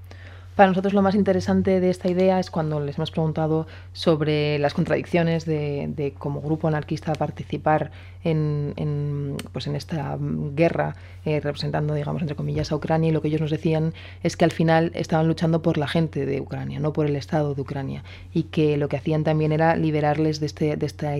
Para 0.56 0.70
nosotros 0.70 0.94
lo 0.94 1.04
más 1.04 1.14
interesante 1.14 1.80
de 1.80 1.92
esta 1.92 2.10
idea 2.10 2.40
es 2.40 2.50
cuando 2.50 2.80
les 2.80 2.98
hemos 2.98 3.12
preguntado 3.12 3.68
sobre 3.94 4.58
las 4.58 4.74
contradicciones 4.74 5.46
de, 5.46 5.88
de 5.96 6.14
como 6.14 6.42
grupo 6.42 6.68
anarquista 6.68 7.14
participar 7.14 7.92
en, 8.24 8.74
en, 8.78 9.38
pues 9.52 9.68
en 9.68 9.76
esta 9.76 10.18
guerra 10.20 10.96
eh, 11.26 11.40
representando, 11.40 11.94
digamos, 11.94 12.22
entre 12.22 12.36
comillas, 12.36 12.72
a 12.72 12.76
Ucrania 12.76 13.10
y 13.10 13.12
lo 13.12 13.22
que 13.22 13.28
ellos 13.28 13.42
nos 13.42 13.52
decían 13.52 13.94
es 14.24 14.38
que 14.38 14.46
al 14.46 14.52
final 14.52 14.92
estaban 14.96 15.28
luchando 15.28 15.62
por 15.62 15.78
la 15.78 15.88
gente 15.88 16.26
de 16.26 16.40
Ucrania, 16.42 16.80
no 16.80 16.94
por 16.94 17.06
el 17.06 17.16
Estado 17.16 17.54
de 17.54 17.62
Ucrania 17.62 18.04
y 18.34 18.44
que 18.44 18.78
lo 18.78 18.88
que 18.88 18.98
hacían 18.98 19.24
también 19.24 19.52
era 19.52 19.76
liberarles 19.76 20.40
de, 20.40 20.46
este, 20.46 20.78
de 20.78 20.86
esta 20.86 21.16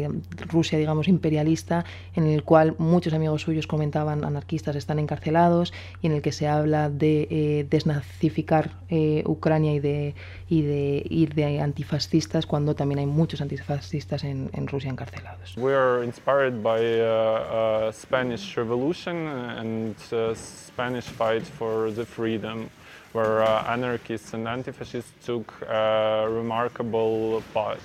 Rusia, 0.48 0.78
digamos, 0.78 1.08
imperialista 1.08 1.86
en 2.16 2.26
el 2.26 2.44
cual 2.44 2.76
muchos 2.78 3.14
amigos 3.14 3.42
suyos 3.42 3.68
comentaban 3.68 4.24
anarquistas 4.24 4.76
están 4.76 5.00
encarcelados 5.00 5.74
y 6.02 6.08
en 6.08 6.14
el 6.14 6.22
que 6.22 6.32
se 6.32 6.48
habla 6.48 6.90
de 6.90 7.28
eh, 7.30 7.68
desnazificar 7.70 8.72
eh, 8.90 9.24
Ucrania 9.26 9.74
y 9.74 9.80
de, 9.80 10.16
y 10.50 10.62
de 10.62 11.06
ir 11.10 11.34
de 11.34 11.60
antifascistas 11.60 12.46
cuando 12.46 12.76
también 12.76 13.00
hay 13.00 13.06
muchos 13.06 13.42
antifascistas 13.42 14.24
en, 14.24 14.50
en 14.54 14.68
Rusia 14.68 14.90
encarcelados. 14.90 15.58
We 15.58 15.74
are 15.74 16.04
inspired 16.04 16.62
by 16.64 16.82
uh, 17.02 17.92
Spanish 17.92 18.58
Revolution 18.58 19.28
and 19.62 19.96
Spanish 20.36 21.06
fight 21.06 21.44
for 21.44 21.92
the 21.92 22.06
freedom, 22.06 22.70
where 23.14 23.42
uh, 23.42 23.74
anarchists 23.74 24.34
and 24.34 24.48
antifascists 24.48 25.14
took 25.26 25.54
a 25.68 26.28
remarkable 26.30 27.44
part. 27.54 27.82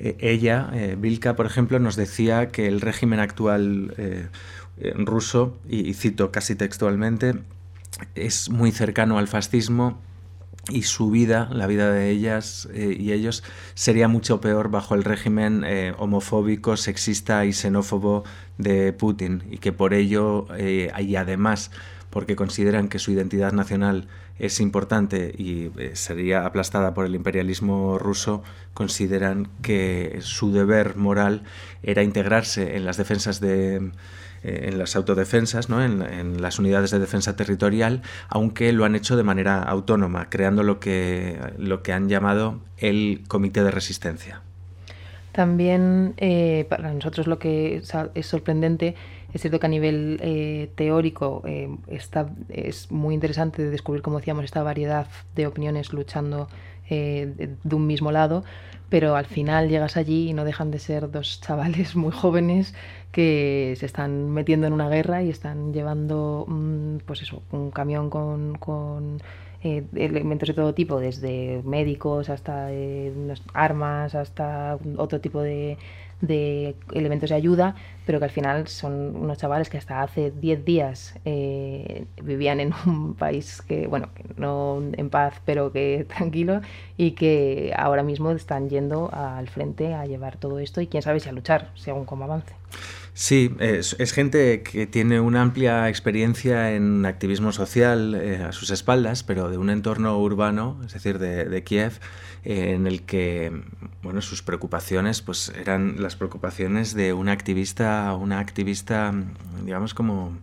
Eh, 0.00 0.16
ella, 0.20 0.70
eh, 0.74 0.96
Vilka, 0.98 1.36
por 1.36 1.46
ejemplo, 1.46 1.78
nos 1.78 1.96
decía 1.96 2.48
que 2.48 2.66
el 2.66 2.80
régimen 2.80 3.20
actual 3.20 3.94
eh, 3.96 4.28
ruso, 4.96 5.56
y 5.68 5.94
cito 5.94 6.32
casi 6.32 6.56
textualmente, 6.56 7.34
es 8.14 8.50
muy 8.50 8.72
cercano 8.72 9.18
al 9.18 9.28
fascismo 9.28 9.98
y 10.70 10.82
su 10.82 11.10
vida, 11.10 11.48
la 11.52 11.66
vida 11.66 11.90
de 11.90 12.10
ellas 12.10 12.68
eh, 12.72 12.96
y 12.98 13.12
ellos, 13.12 13.42
sería 13.74 14.08
mucho 14.08 14.40
peor 14.40 14.70
bajo 14.70 14.94
el 14.94 15.04
régimen 15.04 15.62
eh, 15.64 15.94
homofóbico, 15.98 16.76
sexista 16.76 17.44
y 17.44 17.52
xenófobo 17.52 18.24
de 18.58 18.92
Putin 18.92 19.42
y 19.50 19.58
que 19.58 19.72
por 19.72 19.94
ello, 19.94 20.46
eh, 20.56 20.90
y 20.98 21.16
además 21.16 21.70
porque 22.14 22.36
consideran 22.36 22.88
que 22.88 23.00
su 23.00 23.10
identidad 23.10 23.52
nacional 23.52 24.06
es 24.38 24.60
importante 24.60 25.34
y 25.36 25.72
eh, 25.76 25.90
sería 25.94 26.46
aplastada 26.46 26.94
por 26.94 27.06
el 27.06 27.16
imperialismo 27.16 27.98
ruso, 27.98 28.44
consideran 28.72 29.48
que 29.62 30.18
su 30.20 30.52
deber 30.52 30.94
moral 30.94 31.42
era 31.82 32.04
integrarse 32.04 32.76
en 32.76 32.84
las 32.84 32.98
defensas 32.98 33.40
de 33.40 33.90
en 34.44 34.78
las 34.78 34.94
autodefensas, 34.94 35.70
¿no? 35.70 35.82
en, 35.82 36.42
las 36.42 36.58
unidades 36.58 36.90
de 36.90 36.98
defensa 36.98 37.34
territorial, 37.34 38.02
aunque 38.28 38.74
lo 38.74 38.84
han 38.84 38.94
hecho 38.94 39.16
de 39.16 39.22
manera 39.22 39.62
autónoma, 39.62 40.28
creando 40.28 40.62
lo 40.62 40.80
que, 40.80 41.40
lo 41.56 41.82
que 41.82 41.94
han 41.94 42.10
llamado 42.10 42.60
el 42.76 43.22
Comité 43.26 43.64
de 43.64 43.70
Resistencia. 43.70 44.42
También 45.34 46.14
eh, 46.18 46.64
para 46.68 46.92
nosotros 46.92 47.26
lo 47.26 47.40
que 47.40 47.82
es, 48.14 48.26
sorprendente 48.26 48.94
es 49.34 49.40
cierto 49.42 49.60
que 49.60 49.66
a 49.66 49.68
nivel 49.68 50.18
eh, 50.22 50.70
teórico 50.76 51.42
eh, 51.44 51.68
está, 51.88 52.30
es 52.48 52.90
muy 52.90 53.14
interesante 53.14 53.62
de 53.62 53.70
descubrir, 53.70 54.02
como 54.02 54.18
decíamos, 54.18 54.44
esta 54.44 54.62
variedad 54.62 55.08
de 55.34 55.46
opiniones 55.46 55.92
luchando 55.92 56.48
de, 56.88 57.56
de 57.62 57.74
un 57.74 57.86
mismo 57.86 58.12
lado, 58.12 58.44
pero 58.90 59.16
al 59.16 59.24
final 59.24 59.68
llegas 59.68 59.96
allí 59.96 60.28
y 60.28 60.32
no 60.34 60.44
dejan 60.44 60.70
de 60.70 60.78
ser 60.78 61.10
dos 61.10 61.40
chavales 61.40 61.96
muy 61.96 62.12
jóvenes 62.12 62.74
que 63.14 63.74
se 63.78 63.86
están 63.86 64.30
metiendo 64.30 64.66
en 64.66 64.72
una 64.72 64.88
guerra 64.88 65.22
y 65.22 65.30
están 65.30 65.72
llevando, 65.72 66.46
pues 67.06 67.22
eso, 67.22 67.42
un 67.52 67.70
camión 67.70 68.10
con, 68.10 69.22
eh, 69.62 69.84
elementos 69.94 70.48
de 70.48 70.54
todo 70.54 70.74
tipo, 70.74 70.98
desde 70.98 71.62
médicos 71.64 72.28
hasta 72.28 72.72
eh, 72.72 73.12
armas, 73.52 74.16
hasta 74.16 74.78
otro 74.96 75.20
tipo 75.20 75.40
de, 75.42 75.78
de, 76.26 76.76
elementos 76.92 77.30
de 77.30 77.36
ayuda, 77.36 77.74
pero 78.06 78.18
que 78.18 78.26
al 78.26 78.30
final 78.30 78.68
son 78.68 79.16
unos 79.16 79.38
chavales 79.38 79.68
que 79.68 79.78
hasta 79.78 80.02
hace 80.02 80.30
10 80.30 80.64
días 80.64 81.14
eh, 81.24 82.06
vivían 82.22 82.60
en 82.60 82.72
un 82.86 83.14
país 83.18 83.62
que, 83.62 83.86
bueno, 83.86 84.08
no 84.36 84.82
en 84.92 85.10
paz, 85.10 85.40
pero 85.44 85.72
que 85.72 86.06
tranquilo, 86.16 86.60
y 86.96 87.12
que 87.12 87.72
ahora 87.76 88.02
mismo 88.02 88.30
están 88.30 88.68
yendo 88.68 89.10
al 89.12 89.48
frente 89.48 89.94
a 89.94 90.06
llevar 90.06 90.36
todo 90.36 90.58
esto 90.58 90.80
y 90.80 90.86
quién 90.86 91.02
sabe 91.02 91.20
si 91.20 91.28
a 91.28 91.32
luchar, 91.32 91.70
según 91.74 92.04
cómo 92.04 92.24
avance. 92.24 92.54
Sí, 93.16 93.54
es, 93.60 93.94
gente 94.12 94.64
que 94.64 94.88
tiene 94.88 95.20
una 95.20 95.40
amplia 95.40 95.88
experiencia 95.88 96.72
en 96.72 97.06
activismo 97.06 97.52
social 97.52 98.16
eh, 98.16 98.42
a 98.42 98.50
sus 98.50 98.70
espaldas, 98.70 99.22
pero 99.22 99.50
de 99.50 99.56
un 99.56 99.70
entorno 99.70 100.18
urbano, 100.18 100.80
es 100.84 100.94
decir, 100.94 101.20
de, 101.20 101.44
de 101.44 101.62
Kiev, 101.62 102.00
en 102.44 102.86
el 102.86 103.02
que 103.02 103.52
bueno, 104.02 104.20
sus 104.20 104.42
preocupaciones 104.42 105.22
pues, 105.22 105.50
eran 105.56 105.96
las 106.00 106.16
preocupaciones 106.16 106.94
de 106.94 107.12
una 107.12 107.32
activista, 107.32 108.14
una 108.14 108.38
activista, 108.38 109.14
digamos, 109.64 109.94
como 109.94 110.36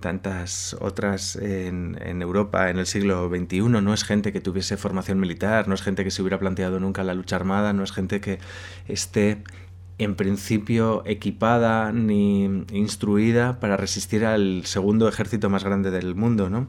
tantas 0.00 0.76
otras 0.80 1.36
en, 1.36 1.98
en, 2.04 2.20
Europa 2.20 2.70
en 2.70 2.78
el 2.78 2.86
siglo 2.86 3.28
XXI. 3.28 3.60
No 3.60 3.94
es 3.94 4.04
gente 4.04 4.32
que 4.32 4.40
tuviese 4.40 4.76
formación 4.76 5.20
militar, 5.20 5.68
no 5.68 5.74
es 5.74 5.82
gente 5.82 6.04
que 6.04 6.10
se 6.10 6.20
hubiera 6.22 6.38
planteado 6.38 6.80
nunca 6.80 7.04
la 7.04 7.14
lucha 7.14 7.36
armada, 7.36 7.72
no 7.72 7.82
es 7.82 7.92
gente 7.92 8.20
que 8.20 8.38
esté 8.88 9.42
en 9.98 10.14
principio 10.14 11.02
equipada 11.06 11.92
ni 11.92 12.44
instruida 12.72 13.58
para 13.60 13.76
resistir 13.76 14.26
al 14.26 14.66
segundo 14.66 15.08
ejército 15.08 15.48
más 15.48 15.64
grande 15.64 15.90
del 15.90 16.14
mundo. 16.14 16.50
¿no? 16.50 16.68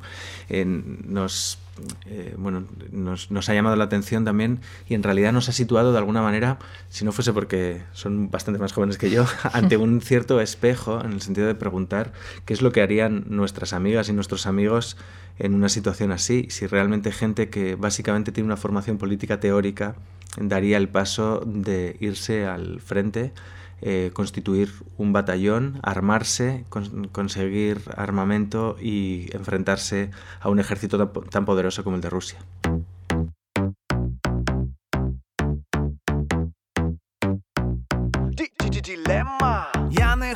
nos, 0.49 1.59
eh, 2.05 2.35
bueno, 2.37 2.65
nos, 2.91 3.31
nos, 3.31 3.49
ha 3.49 3.53
llamado 3.53 3.75
la 3.75 3.85
atención 3.85 4.25
también 4.25 4.59
y 4.87 4.93
en 4.93 5.03
realidad 5.03 5.31
nos 5.31 5.49
ha 5.49 5.51
situado 5.51 5.91
de 5.91 5.97
alguna 5.97 6.21
manera, 6.21 6.59
si 6.89 7.05
no 7.05 7.11
fuese 7.11 7.33
porque 7.33 7.81
son 7.93 8.29
bastante 8.29 8.59
más 8.59 8.73
jóvenes 8.73 8.97
que 8.97 9.09
yo, 9.09 9.25
ante 9.53 9.77
un 9.77 10.01
cierto 10.01 10.41
espejo 10.41 11.01
en 11.03 11.13
el 11.13 11.21
sentido 11.21 11.47
de 11.47 11.55
preguntar 11.55 12.13
qué 12.45 12.53
es 12.53 12.61
lo 12.61 12.71
que 12.71 12.81
harían 12.81 13.25
nuestras 13.27 13.73
amigas 13.73 14.09
y 14.09 14.13
nuestros 14.13 14.47
amigos 14.47 14.97
en 15.39 15.53
una 15.53 15.69
situación 15.69 16.11
así, 16.11 16.47
si 16.49 16.67
realmente 16.67 17.11
gente 17.11 17.49
que 17.49 17.75
básicamente 17.75 18.31
tiene 18.31 18.47
una 18.47 18.57
formación 18.57 18.97
política 18.97 19.39
teórica 19.39 19.95
daría 20.39 20.77
el 20.77 20.89
paso 20.89 21.41
de 21.45 21.97
irse 21.99 22.45
al 22.45 22.79
frente, 22.79 23.33
eh, 23.81 24.09
constituir 24.13 24.71
un 24.97 25.13
batallón, 25.13 25.79
armarse, 25.83 26.65
conseguir 27.11 27.81
armamento 27.95 28.75
y 28.81 29.29
enfrentarse 29.33 30.09
a 30.39 30.49
un 30.49 30.59
ejército 30.59 30.97
tan, 30.97 31.23
tan 31.29 31.45
poderoso 31.45 31.83
como 31.83 31.95
el 31.95 32.01
de 32.01 32.09
Rusia. 32.09 32.39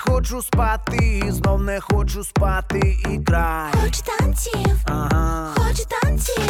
Хочу 0.08 0.42
спати, 0.42 1.24
знов 1.30 1.62
не 1.62 1.80
хочу 1.80 2.24
спати 2.24 2.98
і 3.10 3.18
край. 3.18 3.72
Хочу 3.82 4.02
танців, 4.02 4.78
ага. 4.86 5.54
хочу 5.56 5.84
танців. 6.02 6.44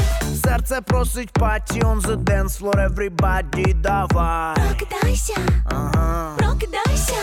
Серце 0.44 0.82
просить 0.82 1.32
паті, 1.32 1.80
on 1.80 2.02
the 2.02 2.16
dance 2.16 2.62
floor, 2.62 2.90
everybody, 2.90 3.74
давай. 3.74 4.56
Прокидайся, 4.56 5.38
ага. 5.66 6.36
прокидайся. 6.38 7.14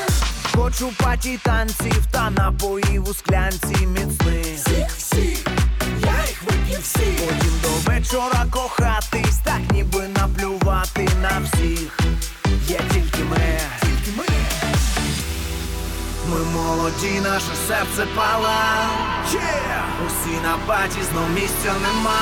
Хочу 0.57 0.93
паті 1.03 1.39
танців 1.43 2.07
та 2.11 2.31
напоїв 2.31 3.09
у 3.09 3.15
склянці 3.15 3.87
міцних. 3.87 4.57
Всіх, 4.57 4.89
всіх, 4.97 5.47
я 6.01 6.27
їх 6.29 6.43
вип'ю 6.43 6.79
всіх. 6.83 7.21
Потім 7.29 7.53
до 7.63 7.91
вечора 7.91 8.47
кохатись, 8.51 9.39
так 9.45 9.61
ніби 9.73 10.09
наплювати 10.09 11.09
на 11.23 11.41
всіх. 11.45 12.01
Є 12.69 12.81
тільки 12.93 13.25
ми. 13.25 13.78
Ми 16.31 16.45
молоді, 16.45 17.21
наше 17.23 17.53
серце 17.69 18.07
пала. 18.17 18.87
Yeah! 19.33 20.07
Усі 20.07 20.37
на 20.43 20.57
баті, 20.69 21.03
знов 21.13 21.31
місця 21.35 21.75
нема. 21.83 22.21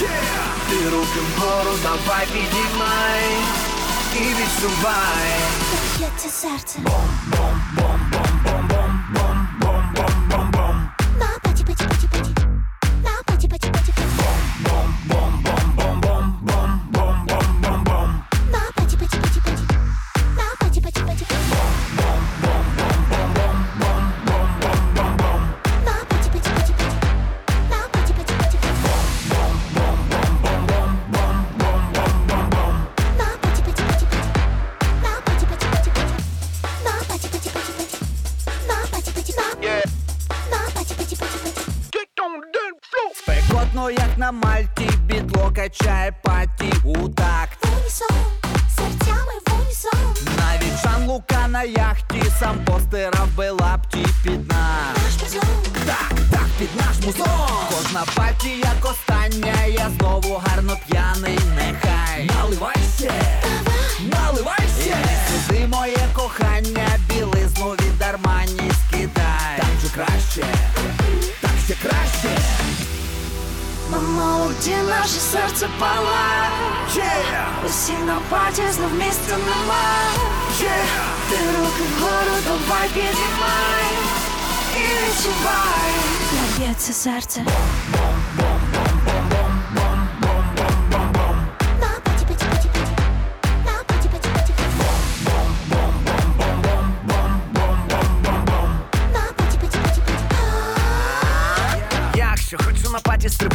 Yeah! 0.00 0.70
Ти 0.70 0.90
руки 0.90 1.20
вгору, 1.36 1.76
давай 1.82 2.26
підіймай 2.26 3.30
і 4.16 4.18
відчувай. 4.18 5.40
Б'ється 5.98 6.48
Спекотно, 43.70 43.90
як 43.90 44.18
на 44.18 44.32
мальті, 44.32 44.90
бітло 45.04 45.52
качає 45.56 46.12
паті 46.22 46.72
у 46.84 47.08
такт. 47.08 47.66
Унісон, 47.66 48.16
серцями 48.76 49.32
в 49.46 49.54
унісон. 49.54 50.26
Навіть 50.38 50.82
Жан 50.82 51.06
Лука 51.06 51.48
на 51.48 51.62
яхті 51.62 52.22
сам 52.40 52.64
постирав 52.64 53.28
би 53.36 53.50
лапті 53.50 54.06
під 54.22 54.48
нас. 54.48 54.96
Наш 55.04 55.22
музон. 55.22 55.50
Так, 55.86 56.12
так, 56.30 56.46
під 56.58 56.68
наш 56.76 57.06
музон. 57.06 57.48
Кожна 57.70 58.04
паті, 58.14 58.48
як 58.48 58.90
остання, 58.90 59.64
я 59.64 59.90
знову 59.98 60.42
гарно 60.46 60.76
п'яний, 60.88 61.38
нехай. 61.56 62.30
Наливайся, 62.36 63.12
Давай. 63.12 64.24
наливайся. 64.26 64.96
І 65.04 65.46
сюди 65.46 65.66
моє 65.66 66.08
кохання, 66.14 66.88
білизну 67.08 67.70
від 67.70 68.02
Армані 68.02 68.70
Тонуло, 74.00 74.50
где 74.60 74.76
наше 74.82 75.20
сердце 75.20 75.68
пала 75.78 76.46
yeah. 76.94 77.68
Сильно 77.68 78.18
потесно 78.30 78.88
вместе 78.88 79.32
нема 79.32 79.98
yeah. 80.58 80.86
Ты 81.28 81.36
руки 81.58 81.82
в 81.82 82.00
гору, 82.00 82.36
давай 82.46 82.88
поднимай 82.88 83.90
И 84.74 84.82
начинай 85.06 85.90
Набьется 86.58 86.92
сердце. 86.92 87.40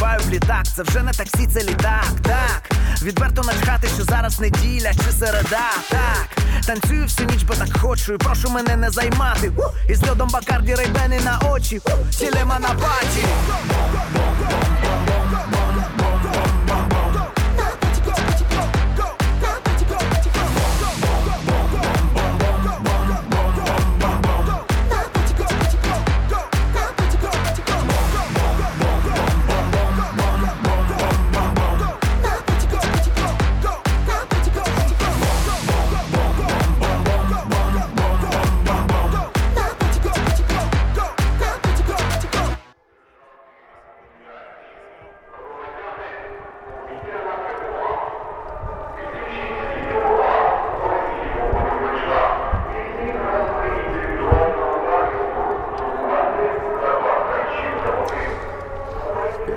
Паті, 0.05 0.25
в 0.27 0.29
літак, 0.29 0.67
це 0.75 0.83
вже 0.83 1.03
не 1.03 1.11
таксі, 1.11 1.47
це 1.53 1.63
літак, 1.63 2.05
так. 2.21 2.69
Відверто 3.01 3.41
начхати, 3.41 3.87
що 3.87 4.03
зараз 4.03 4.39
неділя 4.39 4.93
чи 4.93 5.11
середа, 5.11 5.71
так. 5.89 6.27
Танцюю 6.65 7.03
всю 7.03 7.29
ніч, 7.29 7.43
бо 7.43 7.53
так 7.53 7.77
хочу, 7.77 8.13
і 8.13 8.17
прошу 8.17 8.49
мене 8.49 8.75
не 8.75 8.89
займати. 8.91 9.51
І 9.89 9.91
Із 9.91 10.09
льодом 10.09 10.29
бакарді 10.29 10.75
рейбени 10.75 11.19
на 11.19 11.39
очі, 11.49 11.81
тілема 12.11 12.59
на 12.59 12.69
паті. 12.69 13.25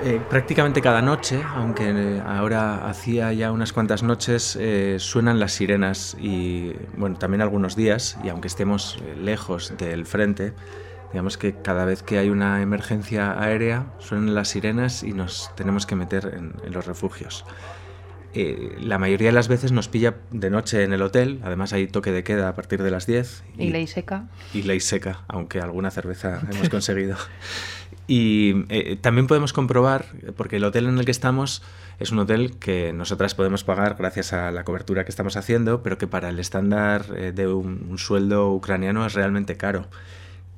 Eh, 0.09 0.19
prácticamente 0.27 0.81
cada 0.81 1.03
noche, 1.03 1.39
aunque 1.53 1.87
eh, 1.87 2.19
ahora 2.25 2.89
hacía 2.89 3.31
ya 3.31 3.51
unas 3.51 3.71
cuantas 3.73 4.01
noches, 4.01 4.57
eh, 4.59 4.95
suenan 4.97 5.39
las 5.39 5.51
sirenas 5.51 6.17
y 6.19 6.73
bueno, 6.97 7.19
también 7.19 7.43
algunos 7.43 7.75
días, 7.75 8.17
y 8.23 8.29
aunque 8.29 8.47
estemos 8.47 8.97
lejos 9.21 9.71
del 9.77 10.07
frente, 10.07 10.53
digamos 11.13 11.37
que 11.37 11.53
cada 11.53 11.85
vez 11.85 12.01
que 12.01 12.17
hay 12.17 12.31
una 12.31 12.63
emergencia 12.63 13.39
aérea 13.39 13.85
suenan 13.99 14.33
las 14.33 14.47
sirenas 14.47 15.03
y 15.03 15.13
nos 15.13 15.51
tenemos 15.55 15.85
que 15.85 15.95
meter 15.95 16.33
en, 16.35 16.55
en 16.65 16.73
los 16.73 16.87
refugios. 16.87 17.45
Eh, 18.33 18.75
la 18.79 18.99
mayoría 18.99 19.29
de 19.29 19.33
las 19.33 19.47
veces 19.47 19.71
nos 19.71 19.87
pilla 19.87 20.15
de 20.29 20.51
noche 20.51 20.83
en 20.83 20.93
el 20.93 21.01
hotel, 21.01 21.39
además 21.43 21.73
hay 21.73 21.87
toque 21.87 22.11
de 22.11 22.23
queda 22.23 22.49
a 22.49 22.53
partir 22.53 22.83
de 22.83 22.91
las 22.91 23.07
10. 23.07 23.43
Y, 23.57 23.69
ley 23.71 23.87
seca. 23.87 24.27
Y 24.53 24.61
ley 24.63 24.79
seca, 24.79 25.23
aunque 25.27 25.59
alguna 25.59 25.89
cerveza 25.89 26.41
hemos 26.51 26.69
conseguido. 26.69 27.17
Y 28.11 28.65
eh, 28.69 28.97
también 28.99 29.27
podemos 29.27 29.53
comprobar, 29.53 30.07
porque 30.35 30.55
el 30.55 30.63
hotel 30.63 30.87
en 30.87 30.97
el 30.97 31.05
que 31.05 31.11
estamos 31.11 31.61
es 31.99 32.11
un 32.11 32.17
hotel 32.17 32.57
que 32.57 32.91
nosotras 32.91 33.35
podemos 33.35 33.63
pagar 33.63 33.97
gracias 33.99 34.33
a 34.33 34.49
la 34.49 34.63
cobertura 34.63 35.03
que 35.03 35.11
estamos 35.11 35.37
haciendo, 35.37 35.83
pero 35.83 35.99
que 35.99 36.07
para 36.07 36.29
el 36.29 36.39
estándar 36.39 37.05
eh, 37.15 37.31
de 37.35 37.45
un, 37.45 37.85
un 37.87 37.99
sueldo 37.99 38.51
ucraniano 38.51 39.05
es 39.05 39.13
realmente 39.13 39.57
caro. 39.57 39.85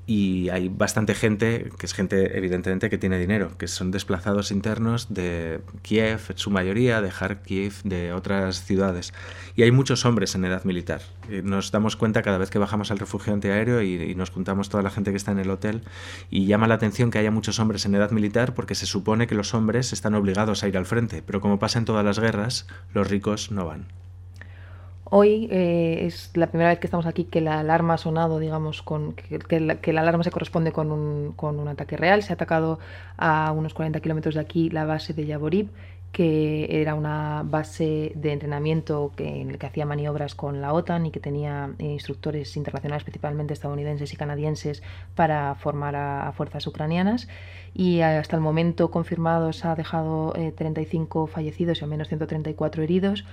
Y 0.08 0.50
hay 0.50 0.70
bastante 0.70 1.16
gente, 1.16 1.70
que 1.78 1.86
es 1.86 1.94
gente 1.94 2.38
evidentemente 2.38 2.90
que 2.90 2.98
tiene 2.98 3.18
dinero, 3.18 3.58
que 3.58 3.68
son 3.68 3.92
desplazados 3.92 4.52
internos 4.52 5.14
de 5.14 5.62
Kiev, 5.82 6.22
en 6.30 6.38
su 6.38 6.50
mayoría, 6.50 7.02
de 7.02 7.10
Kharkiv, 7.10 7.82
de 7.84 8.14
otras 8.14 8.64
ciudades. 8.64 9.14
Y 9.56 9.64
hay 9.64 9.72
muchos 9.72 10.06
hombres 10.06 10.36
en 10.36 10.46
edad 10.46 10.64
militar. 10.64 11.02
Nos 11.44 11.72
damos 11.72 11.96
cuenta 11.96 12.22
cada 12.22 12.38
vez 12.38 12.50
que 12.50 12.60
bajamos 12.60 12.92
al 12.92 13.00
refugio 13.00 13.34
antiaéreo 13.34 13.82
y, 13.82 13.96
y 13.96 14.16
nos 14.16 14.32
juntamos 14.32 14.70
toda 14.70 14.84
la 14.84 14.90
gente 14.90 15.12
que 15.12 15.18
está 15.18 15.32
en 15.32 15.40
el 15.40 15.50
hotel 15.50 15.84
y 16.30 16.46
llama 16.46 16.68
la 16.68 16.76
atención 16.76 17.12
que 17.12 17.20
haya 17.20 17.32
muchos 17.32 17.60
hombres 17.60 17.86
en 17.86 17.96
edad 17.96 18.12
militar 18.12 18.54
porque 18.54 18.76
se 18.76 18.86
supone 18.86 19.28
que 19.28 19.36
los 19.36 19.54
hombres 19.54 19.94
están 19.94 20.16
obligados 20.16 20.64
a 20.64 20.68
ir 20.68 20.78
al 20.78 20.86
frente, 20.86 21.22
pero 21.22 21.42
como 21.42 21.60
pasa 21.60 21.80
en 21.80 21.86
todas 21.86 22.04
las 22.04 22.20
guerras, 22.20 22.68
los 22.94 23.10
ricos 23.10 23.52
no 23.52 23.66
van. 23.66 23.88
Hoy 25.14 25.50
eh, 25.52 26.06
es 26.06 26.32
la 26.36 26.48
primera 26.48 26.70
vez 26.70 26.80
que 26.80 26.88
estamos 26.88 27.06
aquí 27.06 27.26
que 27.26 27.42
la 27.42 27.60
alarma 27.60 27.96
ha 27.96 27.98
sonado, 27.98 28.40
digamos, 28.40 28.82
que, 29.18 29.60
la, 29.60 30.02
alarma 30.02 30.24
se 30.24 30.32
corresponde 30.32 30.72
con 30.72 30.90
un, 30.90 31.68
ataque 31.68 31.98
real. 31.98 32.24
Se 32.24 32.32
ha 32.32 32.36
atacado 32.36 32.80
a 33.18 33.52
unos 33.52 33.74
40 33.74 34.00
kilómetros 34.00 34.36
de 34.36 34.40
aquí 34.40 34.70
la 34.70 34.86
base 34.86 35.14
de 35.14 35.26
Yaborib, 35.26 35.68
que 36.14 36.82
era 36.82 36.96
una 36.96 37.44
base 37.46 38.14
de 38.16 38.32
entrenamiento 38.32 39.12
que, 39.18 39.42
en 39.42 39.52
la 39.52 39.58
que 39.58 39.66
hacía 39.66 39.86
maniobras 39.86 40.34
con 40.34 40.62
la 40.62 40.72
OTAN 40.72 41.06
y 41.06 41.12
que 41.12 41.20
tenía 41.20 41.72
instructores 41.80 42.56
internacionales, 42.56 43.04
principalmente 43.04 43.54
estadounidenses 43.54 44.14
y 44.14 44.16
canadienses, 44.16 44.82
para 45.16 45.56
formar 45.56 45.98
a, 45.98 46.30
a 46.30 46.32
fuerzas 46.32 46.66
ucranianas 46.68 47.28
y 47.74 48.02
hasta 48.02 48.36
el 48.36 48.42
momento 48.42 48.92
confirmados 48.92 49.64
ha 49.66 49.76
dejado 49.76 50.34
eh, 50.36 50.52
35 50.52 51.28
fallecidos 51.28 51.80
y 51.80 51.84
al 51.84 51.90
menos 51.90 52.08
134 52.10 52.84
heridos. 52.84 53.26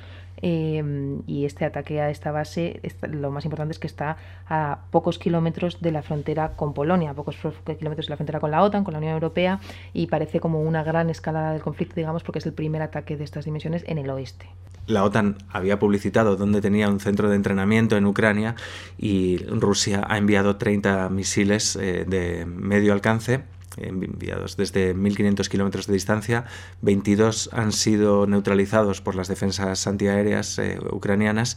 Eh, 0.43 1.21
y 1.27 1.45
este 1.45 1.65
ataque 1.65 2.01
a 2.01 2.11
esta 2.11 2.31
base, 2.31 2.81
lo 3.11 3.31
más 3.31 3.45
importante 3.45 3.73
es 3.73 3.79
que 3.79 3.87
está 3.87 4.17
a 4.49 4.81
pocos 4.91 5.19
kilómetros 5.19 5.81
de 5.81 5.93
la 5.93 6.03
frontera 6.03 6.53
con 6.57 6.75
Polonia, 6.75 7.11
a 7.11 7.15
pocos 7.15 7.37
kilómetros 7.37 8.07
de 8.07 8.11
la 8.11 8.17
frontera 8.17 8.41
con 8.41 8.51
la 8.51 8.63
OTAN, 8.63 8.85
con 8.85 8.93
la 8.93 8.99
Unión 8.99 9.15
Europea, 9.15 9.61
y 9.93 10.07
parece 10.07 10.41
como 10.41 10.63
una 10.63 10.83
gran 10.83 11.11
escalada 11.11 11.53
del 11.53 11.63
conflicto, 11.63 11.97
digamos, 11.97 12.23
porque 12.23 12.39
es 12.39 12.47
el 12.47 12.53
primer 12.53 12.83
ataque 12.83 13.17
de 13.17 13.25
estas 13.25 13.45
dimensiones 13.45 13.85
en 13.87 13.99
el 13.99 14.11
oeste. 14.11 14.47
La 14.87 15.05
OTAN 15.05 15.37
había 15.51 15.79
publicitado 15.79 16.37
dónde 16.37 16.63
tenía 16.63 16.89
un 16.89 16.99
centro 16.99 17.29
de 17.29 17.37
entrenamiento 17.37 17.97
en 17.97 18.07
Ucrania 18.07 18.55
y 18.97 19.37
Rusia 19.45 20.07
ha 20.09 20.17
enviado 20.17 20.57
30 20.57 21.11
misiles 21.11 21.77
eh, 21.77 22.07
de 22.09 22.47
medio 22.47 22.95
alcance 22.95 23.43
enviados 23.83 24.57
desde 24.57 24.95
1.500 24.95 25.49
kilómetros 25.49 25.87
de 25.87 25.95
distancia. 25.95 26.45
22 26.83 27.51
han 27.53 27.73
sido 27.73 28.27
neutralizados 28.27 29.01
por 29.01 29.15
las 29.15 29.29
defensas 29.29 29.87
antiaéreas 29.87 30.59
eh, 30.59 30.79
ucranianas, 30.91 31.57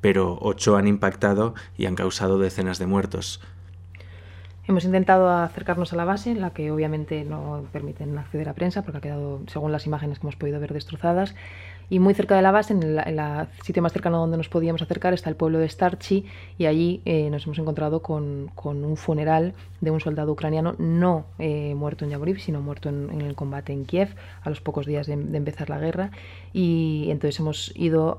pero 0.00 0.38
8 0.40 0.76
han 0.76 0.86
impactado 0.86 1.54
y 1.76 1.86
han 1.86 1.94
causado 1.94 2.38
decenas 2.38 2.78
de 2.78 2.86
muertos. 2.86 3.40
Hemos 4.70 4.84
intentado 4.84 5.28
acercarnos 5.28 5.92
a 5.92 5.96
la 5.96 6.04
base, 6.04 6.34
la 6.36 6.50
que 6.50 6.70
obviamente 6.70 7.24
no 7.24 7.64
permiten 7.72 8.16
acceder 8.16 8.48
a 8.48 8.54
prensa, 8.54 8.82
porque 8.82 8.98
ha 8.98 9.00
quedado, 9.00 9.40
según 9.48 9.72
las 9.72 9.86
imágenes 9.86 10.20
que 10.20 10.26
hemos 10.26 10.36
podido 10.36 10.60
ver, 10.60 10.72
destrozadas. 10.72 11.34
Y 11.90 11.98
muy 11.98 12.14
cerca 12.14 12.36
de 12.36 12.42
la 12.42 12.52
base, 12.52 12.72
en 12.72 12.84
el 12.84 13.20
sitio 13.64 13.82
más 13.82 13.92
cercano 13.92 14.18
donde 14.18 14.36
nos 14.36 14.48
podíamos 14.48 14.80
acercar, 14.80 15.12
está 15.12 15.28
el 15.28 15.34
pueblo 15.34 15.58
de 15.58 15.68
Starchi 15.68 16.24
y 16.56 16.66
allí 16.66 17.02
eh, 17.04 17.28
nos 17.30 17.44
hemos 17.46 17.58
encontrado 17.58 18.00
con, 18.00 18.48
con, 18.54 18.84
un 18.84 18.96
funeral 18.96 19.54
de 19.80 19.90
un 19.90 19.98
soldado 19.98 20.30
ucraniano 20.30 20.76
no 20.78 21.24
eh, 21.40 21.74
muerto 21.74 22.04
en 22.04 22.12
Yavoriv, 22.12 22.38
sino 22.38 22.60
muerto 22.60 22.90
en, 22.90 23.20
el 23.20 23.34
combate 23.34 23.72
en 23.72 23.86
Kiev 23.86 24.14
a 24.42 24.50
los 24.50 24.60
pocos 24.60 24.86
días 24.86 25.08
de, 25.08 25.14
empezar 25.14 25.68
la 25.68 25.80
guerra. 25.80 26.12
Y 26.52 27.08
entonces 27.10 27.40
hemos 27.40 27.72
ido 27.74 28.18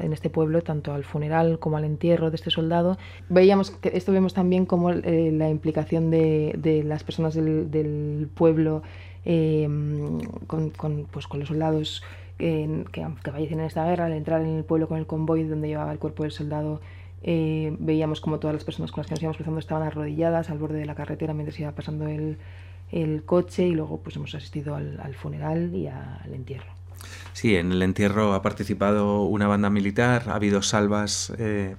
en 0.00 0.12
este 0.12 0.28
pueblo 0.28 0.62
tanto 0.62 0.92
al 0.92 1.04
funeral 1.04 1.60
como 1.60 1.76
al 1.76 1.84
entierro 1.84 2.30
de 2.30 2.36
este 2.36 2.50
soldado. 2.50 2.98
Veíamos 3.28 3.70
que 3.70 3.92
esto 3.94 4.10
vemos 4.10 4.34
también 4.34 4.66
como 4.66 4.90
eh, 4.90 5.30
la 5.32 5.48
implicación 5.48 6.10
de, 6.10 6.54
de, 6.58 6.82
las 6.82 7.04
personas 7.04 7.34
del, 7.34 8.28
pueblo 8.34 8.82
con, 9.24 10.70
con, 10.70 11.06
pues, 11.12 11.28
con 11.28 11.38
los 11.38 11.48
soldados 11.48 12.02
que, 12.38 12.84
que, 12.92 13.06
que 13.22 13.30
fallecen 13.30 13.60
en 13.60 13.66
esta 13.66 13.84
guerra, 13.84 14.06
al 14.06 14.12
entrar 14.12 14.40
en 14.42 14.56
el 14.58 14.64
pueblo 14.64 14.88
con 14.88 14.98
el 14.98 15.06
convoy 15.06 15.44
donde 15.44 15.68
llevaba 15.68 15.92
el 15.92 15.98
cuerpo 15.98 16.22
del 16.22 16.32
soldado, 16.32 16.80
eh, 17.22 17.76
veíamos 17.78 18.20
como 18.20 18.38
todas 18.38 18.54
las 18.54 18.64
personas 18.64 18.90
con 18.90 19.00
las 19.00 19.06
que 19.06 19.14
nos 19.14 19.22
íbamos 19.22 19.36
cruzando 19.36 19.60
estaban 19.60 19.86
arrodilladas 19.86 20.50
al 20.50 20.58
borde 20.58 20.78
de 20.78 20.86
la 20.86 20.94
carretera 20.94 21.34
mientras 21.34 21.58
iba 21.60 21.70
pasando 21.72 22.08
el, 22.08 22.38
el 22.90 23.24
coche 23.24 23.66
y 23.66 23.72
luego 23.72 24.00
pues 24.02 24.16
hemos 24.16 24.34
asistido 24.34 24.74
al, 24.74 24.98
al 25.00 25.14
funeral 25.14 25.74
y 25.74 25.86
al 25.86 26.32
entierro. 26.32 26.72
Sí, 27.32 27.56
en 27.56 27.72
el 27.72 27.82
entierro 27.82 28.34
ha 28.34 28.42
participado 28.42 29.22
una 29.22 29.46
banda 29.46 29.70
militar, 29.70 30.24
ha 30.26 30.34
habido 30.34 30.62
salvas. 30.62 31.32
Eh 31.38 31.76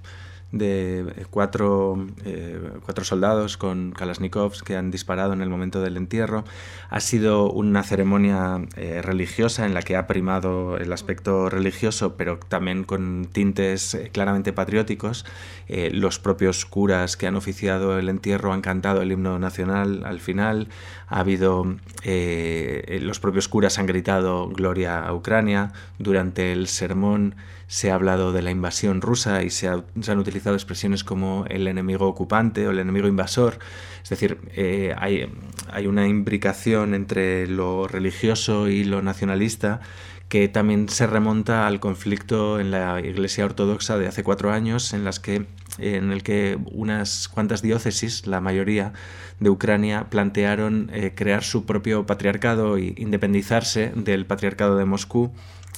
de 0.53 1.25
cuatro, 1.31 2.07
eh, 2.25 2.61
cuatro, 2.85 3.03
soldados 3.03 3.57
con 3.57 3.91
Kalashnikovs 3.91 4.61
que 4.61 4.77
han 4.77 4.91
disparado 4.91 5.33
en 5.33 5.41
el 5.41 5.49
momento 5.49 5.81
del 5.81 5.97
entierro. 5.97 6.45
Ha 6.91 6.99
sido 6.99 7.51
una 7.51 7.81
ceremonia 7.81 8.61
eh, 8.77 9.01
religiosa 9.01 9.65
en 9.65 9.73
la 9.73 9.81
que 9.81 9.95
ha 9.95 10.05
primado 10.05 10.77
el 10.77 10.93
aspecto 10.93 11.49
religioso, 11.49 12.15
pero 12.17 12.37
también 12.37 12.83
con 12.83 13.27
tintes 13.31 13.95
eh, 13.95 14.11
claramente 14.13 14.53
patrióticos. 14.53 15.25
los 15.67 16.19
propios 16.19 16.65
curas 16.65 17.17
que 17.17 17.25
han 17.25 17.35
oficiado 17.35 17.97
el 17.97 18.07
entierro 18.09 18.53
han 18.53 18.61
cantado 18.61 19.01
el 19.01 19.11
himno 19.11 19.39
nacional 19.39 20.03
al 20.05 20.19
final. 20.19 20.67
Ha 21.15 21.19
habido 21.19 21.77
los 22.03 23.19
propios 23.19 23.47
curas 23.47 23.77
han 23.77 23.85
gritado 23.85 24.49
Gloria 24.49 25.05
a 25.05 25.13
Ucrania 25.13 25.71
durante 25.99 26.51
el 26.51 26.67
sermón 26.67 27.35
se 27.67 27.89
ha 27.89 27.95
hablado 27.95 28.33
de 28.33 28.41
la 28.41 28.51
invasión 28.51 29.01
rusa 29.01 29.41
y 29.41 29.49
se 29.49 29.67
han 29.67 30.19
utilizado 30.19 30.55
expresiones 30.55 31.03
como 31.03 31.45
el 31.49 31.67
enemigo 31.67 32.07
ocupante 32.07 32.67
o 32.67 32.71
el 32.71 32.77
enemigo 32.77 33.07
invasor. 33.07 33.57
Es 34.03 34.09
decir, 34.09 34.37
eh, 34.55 34.93
hay, 34.97 35.31
hay 35.71 35.87
una 35.87 36.07
imbricación 36.07 36.93
entre 36.93 37.47
lo 37.47 37.87
religioso 37.87 38.67
y 38.67 38.83
lo 38.83 39.01
nacionalista 39.01 39.81
que 40.29 40.47
también 40.47 40.89
se 40.89 41.07
remonta 41.07 41.67
al 41.67 41.79
conflicto 41.79 42.59
en 42.59 42.71
la 42.71 42.99
Iglesia 42.99 43.45
Ortodoxa 43.45 43.97
de 43.97 44.07
hace 44.07 44.23
cuatro 44.23 44.51
años, 44.51 44.93
en 44.93 45.03
las 45.03 45.19
que 45.19 45.45
en 45.77 46.11
el 46.11 46.23
que 46.23 46.57
unas 46.71 47.27
cuantas 47.27 47.61
diócesis, 47.61 48.27
la 48.27 48.41
mayoría 48.41 48.93
de 49.39 49.49
Ucrania, 49.49 50.09
plantearon 50.09 50.89
eh, 50.93 51.13
crear 51.15 51.43
su 51.43 51.65
propio 51.65 52.05
patriarcado 52.05 52.77
e 52.77 52.93
independizarse 52.97 53.91
del 53.95 54.25
patriarcado 54.25 54.77
de 54.77 54.85
Moscú 54.85 55.31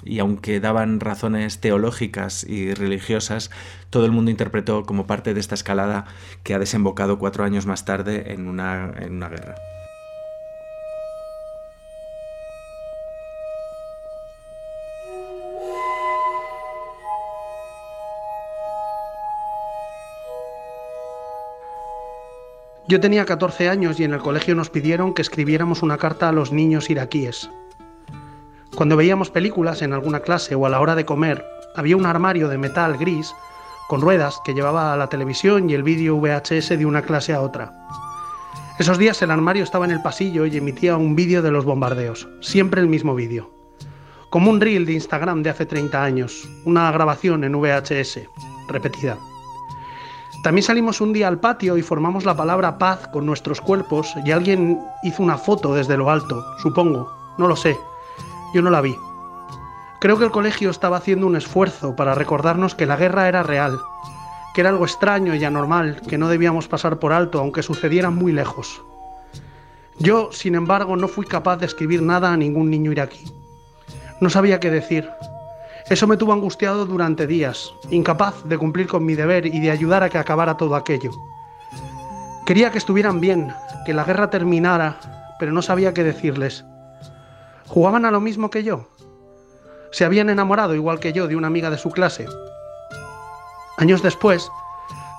y 0.03 0.19
aunque 0.19 0.59
daban 0.59 0.99
razones 0.99 1.59
teológicas 1.59 2.43
y 2.43 2.73
religiosas, 2.73 3.49
todo 3.89 4.05
el 4.05 4.11
mundo 4.11 4.31
interpretó 4.31 4.83
como 4.83 5.07
parte 5.07 5.33
de 5.33 5.39
esta 5.39 5.55
escalada 5.55 6.05
que 6.43 6.53
ha 6.53 6.59
desembocado 6.59 7.17
cuatro 7.17 7.43
años 7.43 7.65
más 7.65 7.85
tarde 7.85 8.33
en 8.33 8.47
una, 8.47 8.93
en 8.99 9.13
una 9.13 9.29
guerra. 9.29 9.55
Yo 22.87 22.99
tenía 22.99 23.25
14 23.25 23.67
años 23.67 23.99
y 23.99 24.03
en 24.03 24.13
el 24.13 24.19
colegio 24.19 24.53
nos 24.53 24.69
pidieron 24.69 25.15
que 25.15 25.23
escribiéramos 25.23 25.81
una 25.81 25.97
carta 25.97 26.29
a 26.29 26.31
los 26.31 26.51
niños 26.51 26.91
iraquíes. 26.91 27.49
Cuando 28.75 28.95
veíamos 28.95 29.31
películas 29.31 29.81
en 29.81 29.91
alguna 29.91 30.19
clase 30.19 30.53
o 30.53 30.67
a 30.67 30.69
la 30.69 30.79
hora 30.79 30.93
de 30.93 31.03
comer, 31.03 31.43
había 31.75 31.97
un 31.97 32.05
armario 32.05 32.47
de 32.47 32.59
metal 32.59 32.95
gris 32.97 33.33
con 33.87 34.01
ruedas 34.01 34.39
que 34.45 34.53
llevaba 34.53 34.93
a 34.93 34.97
la 34.97 35.07
televisión 35.07 35.67
y 35.67 35.73
el 35.73 35.81
vídeo 35.81 36.17
VHS 36.17 36.77
de 36.77 36.85
una 36.85 37.01
clase 37.01 37.33
a 37.33 37.41
otra. 37.41 37.73
Esos 38.77 38.99
días 38.99 39.19
el 39.23 39.31
armario 39.31 39.63
estaba 39.63 39.85
en 39.85 39.91
el 39.91 40.03
pasillo 40.03 40.45
y 40.45 40.55
emitía 40.55 40.95
un 40.95 41.15
vídeo 41.15 41.41
de 41.41 41.49
los 41.49 41.65
bombardeos, 41.65 42.27
siempre 42.41 42.81
el 42.81 42.87
mismo 42.87 43.15
vídeo. 43.15 43.49
Como 44.29 44.51
un 44.51 44.61
reel 44.61 44.85
de 44.85 44.93
Instagram 44.93 45.41
de 45.41 45.49
hace 45.49 45.65
30 45.65 46.03
años, 46.03 46.47
una 46.65 46.91
grabación 46.91 47.43
en 47.45 47.59
VHS, 47.59 48.19
repetida. 48.67 49.17
También 50.45 50.61
salimos 50.61 51.01
un 51.01 51.11
día 51.11 51.27
al 51.27 51.39
patio 51.39 51.75
y 51.75 51.81
formamos 51.81 52.23
la 52.23 52.37
palabra 52.37 52.77
paz 52.77 53.07
con 53.07 53.25
nuestros 53.25 53.59
cuerpos 53.59 54.13
y 54.23 54.31
alguien 54.31 54.79
hizo 55.01 55.23
una 55.23 55.39
foto 55.39 55.73
desde 55.73 55.97
lo 55.97 56.11
alto, 56.11 56.45
supongo, 56.59 57.11
no 57.39 57.47
lo 57.47 57.55
sé. 57.55 57.75
Yo 58.53 58.61
no 58.61 58.69
la 58.69 58.81
vi. 58.81 58.95
Creo 59.99 60.19
que 60.19 60.25
el 60.25 60.29
colegio 60.29 60.69
estaba 60.69 60.97
haciendo 60.97 61.25
un 61.25 61.35
esfuerzo 61.35 61.95
para 61.95 62.13
recordarnos 62.13 62.75
que 62.75 62.85
la 62.85 62.95
guerra 62.95 63.27
era 63.27 63.41
real, 63.41 63.79
que 64.53 64.61
era 64.61 64.69
algo 64.69 64.85
extraño 64.85 65.33
y 65.33 65.43
anormal, 65.43 65.99
que 66.07 66.19
no 66.19 66.27
debíamos 66.27 66.67
pasar 66.67 66.99
por 66.99 67.11
alto 67.11 67.39
aunque 67.39 67.63
sucediera 67.63 68.11
muy 68.11 68.31
lejos. 68.31 68.83
Yo, 69.97 70.31
sin 70.31 70.53
embargo, 70.53 70.95
no 70.95 71.07
fui 71.07 71.25
capaz 71.25 71.57
de 71.57 71.65
escribir 71.65 72.03
nada 72.03 72.31
a 72.31 72.37
ningún 72.37 72.69
niño 72.69 72.91
iraquí. 72.91 73.25
No 74.21 74.29
sabía 74.29 74.59
qué 74.59 74.69
decir. 74.69 75.09
Eso 75.89 76.07
me 76.07 76.17
tuvo 76.17 76.33
angustiado 76.33 76.85
durante 76.85 77.27
días, 77.27 77.71
incapaz 77.91 78.43
de 78.45 78.57
cumplir 78.57 78.87
con 78.87 79.05
mi 79.05 79.15
deber 79.15 79.45
y 79.45 79.59
de 79.59 79.71
ayudar 79.71 80.03
a 80.03 80.09
que 80.09 80.17
acabara 80.17 80.57
todo 80.57 80.75
aquello. 80.75 81.11
Quería 82.45 82.71
que 82.71 82.77
estuvieran 82.77 83.19
bien, 83.19 83.53
que 83.85 83.93
la 83.93 84.03
guerra 84.03 84.29
terminara, 84.29 84.97
pero 85.39 85.51
no 85.51 85.61
sabía 85.61 85.93
qué 85.93 86.03
decirles. 86.03 86.65
¿Jugaban 87.67 88.05
a 88.05 88.11
lo 88.11 88.21
mismo 88.21 88.49
que 88.49 88.63
yo? 88.63 88.87
¿Se 89.91 90.05
habían 90.05 90.29
enamorado 90.29 90.75
igual 90.75 90.99
que 90.99 91.13
yo 91.13 91.27
de 91.27 91.35
una 91.35 91.47
amiga 91.47 91.69
de 91.69 91.77
su 91.77 91.91
clase? 91.91 92.27
Años 93.77 94.01
después, 94.01 94.49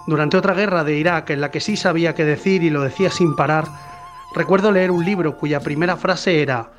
Durante 0.06 0.36
otra 0.36 0.54
guerra 0.54 0.84
de 0.84 0.96
Irak, 0.96 1.30
en 1.30 1.40
la 1.40 1.50
que 1.50 1.60
sí 1.60 1.76
sabía 1.76 2.14
qué 2.14 2.24
decir 2.24 2.62
y 2.62 2.70
lo 2.70 2.82
decía 2.82 3.10
sin 3.10 3.34
parar, 3.34 3.64
recuerdo 4.36 4.70
leer 4.70 4.92
un 4.92 5.04
libro 5.04 5.36
cuya 5.36 5.60
primera 5.60 5.96
frase 5.96 6.42
era 6.42 6.70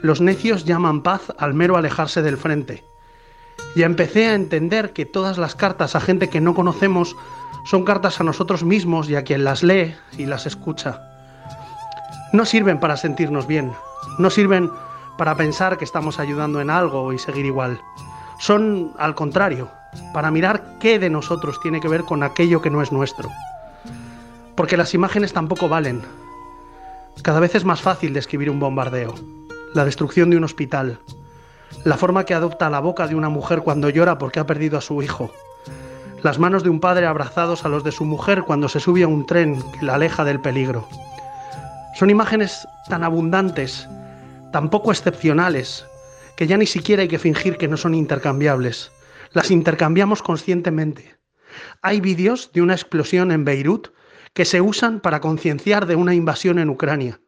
Los 0.00 0.22
necios 0.22 0.64
llaman 0.64 1.02
paz 1.02 1.20
al 1.36 1.52
mero 1.52 1.76
alejarse 1.76 2.22
del 2.22 2.38
frente. 2.38 2.89
Y 3.74 3.82
empecé 3.82 4.26
a 4.28 4.34
entender 4.34 4.92
que 4.92 5.06
todas 5.06 5.38
las 5.38 5.54
cartas 5.54 5.94
a 5.94 6.00
gente 6.00 6.28
que 6.28 6.40
no 6.40 6.54
conocemos 6.54 7.16
son 7.64 7.84
cartas 7.84 8.20
a 8.20 8.24
nosotros 8.24 8.64
mismos 8.64 9.08
y 9.08 9.16
a 9.16 9.24
quien 9.24 9.44
las 9.44 9.62
lee 9.62 9.94
y 10.18 10.26
las 10.26 10.46
escucha. 10.46 11.02
No 12.32 12.44
sirven 12.44 12.80
para 12.80 12.96
sentirnos 12.96 13.46
bien, 13.46 13.72
no 14.18 14.30
sirven 14.30 14.70
para 15.18 15.36
pensar 15.36 15.78
que 15.78 15.84
estamos 15.84 16.18
ayudando 16.18 16.60
en 16.60 16.70
algo 16.70 17.12
y 17.12 17.18
seguir 17.18 17.44
igual. 17.44 17.80
Son, 18.38 18.92
al 18.98 19.14
contrario, 19.14 19.68
para 20.14 20.30
mirar 20.30 20.78
qué 20.80 20.98
de 20.98 21.10
nosotros 21.10 21.60
tiene 21.60 21.80
que 21.80 21.88
ver 21.88 22.04
con 22.04 22.22
aquello 22.22 22.62
que 22.62 22.70
no 22.70 22.82
es 22.82 22.92
nuestro. 22.92 23.28
Porque 24.54 24.76
las 24.76 24.94
imágenes 24.94 25.32
tampoco 25.32 25.68
valen. 25.68 26.02
Cada 27.22 27.40
vez 27.40 27.54
es 27.54 27.64
más 27.64 27.82
fácil 27.82 28.14
describir 28.14 28.48
un 28.50 28.60
bombardeo, 28.60 29.14
la 29.74 29.84
destrucción 29.84 30.30
de 30.30 30.36
un 30.36 30.44
hospital, 30.44 31.00
la 31.84 31.96
forma 31.96 32.24
que 32.24 32.34
adopta 32.34 32.70
la 32.70 32.80
boca 32.80 33.06
de 33.06 33.14
una 33.14 33.28
mujer 33.28 33.62
cuando 33.62 33.90
llora 33.90 34.18
porque 34.18 34.40
ha 34.40 34.46
perdido 34.46 34.78
a 34.78 34.80
su 34.80 35.02
hijo, 35.02 35.30
las 36.22 36.38
manos 36.38 36.62
de 36.62 36.70
un 36.70 36.80
padre 36.80 37.06
abrazados 37.06 37.64
a 37.64 37.68
los 37.68 37.84
de 37.84 37.92
su 37.92 38.04
mujer 38.04 38.42
cuando 38.42 38.68
se 38.68 38.80
sube 38.80 39.02
a 39.02 39.08
un 39.08 39.26
tren 39.26 39.62
que 39.72 39.86
la 39.86 39.94
aleja 39.94 40.24
del 40.24 40.40
peligro. 40.40 40.86
Son 41.94 42.10
imágenes 42.10 42.66
tan 42.88 43.04
abundantes, 43.04 43.88
tan 44.52 44.68
poco 44.68 44.90
excepcionales, 44.90 45.86
que 46.36 46.46
ya 46.46 46.56
ni 46.56 46.66
siquiera 46.66 47.02
hay 47.02 47.08
que 47.08 47.18
fingir 47.18 47.56
que 47.56 47.68
no 47.68 47.76
son 47.76 47.94
intercambiables. 47.94 48.92
Las 49.32 49.50
intercambiamos 49.50 50.22
conscientemente. 50.22 51.16
Hay 51.82 52.00
vídeos 52.00 52.52
de 52.52 52.62
una 52.62 52.74
explosión 52.74 53.32
en 53.32 53.44
Beirut 53.44 53.88
que 54.34 54.44
se 54.44 54.60
usan 54.60 55.00
para 55.00 55.20
concienciar 55.20 55.86
de 55.86 55.96
una 55.96 56.14
invasión 56.14 56.58
en 56.58 56.70
Ucrania. 56.70 57.20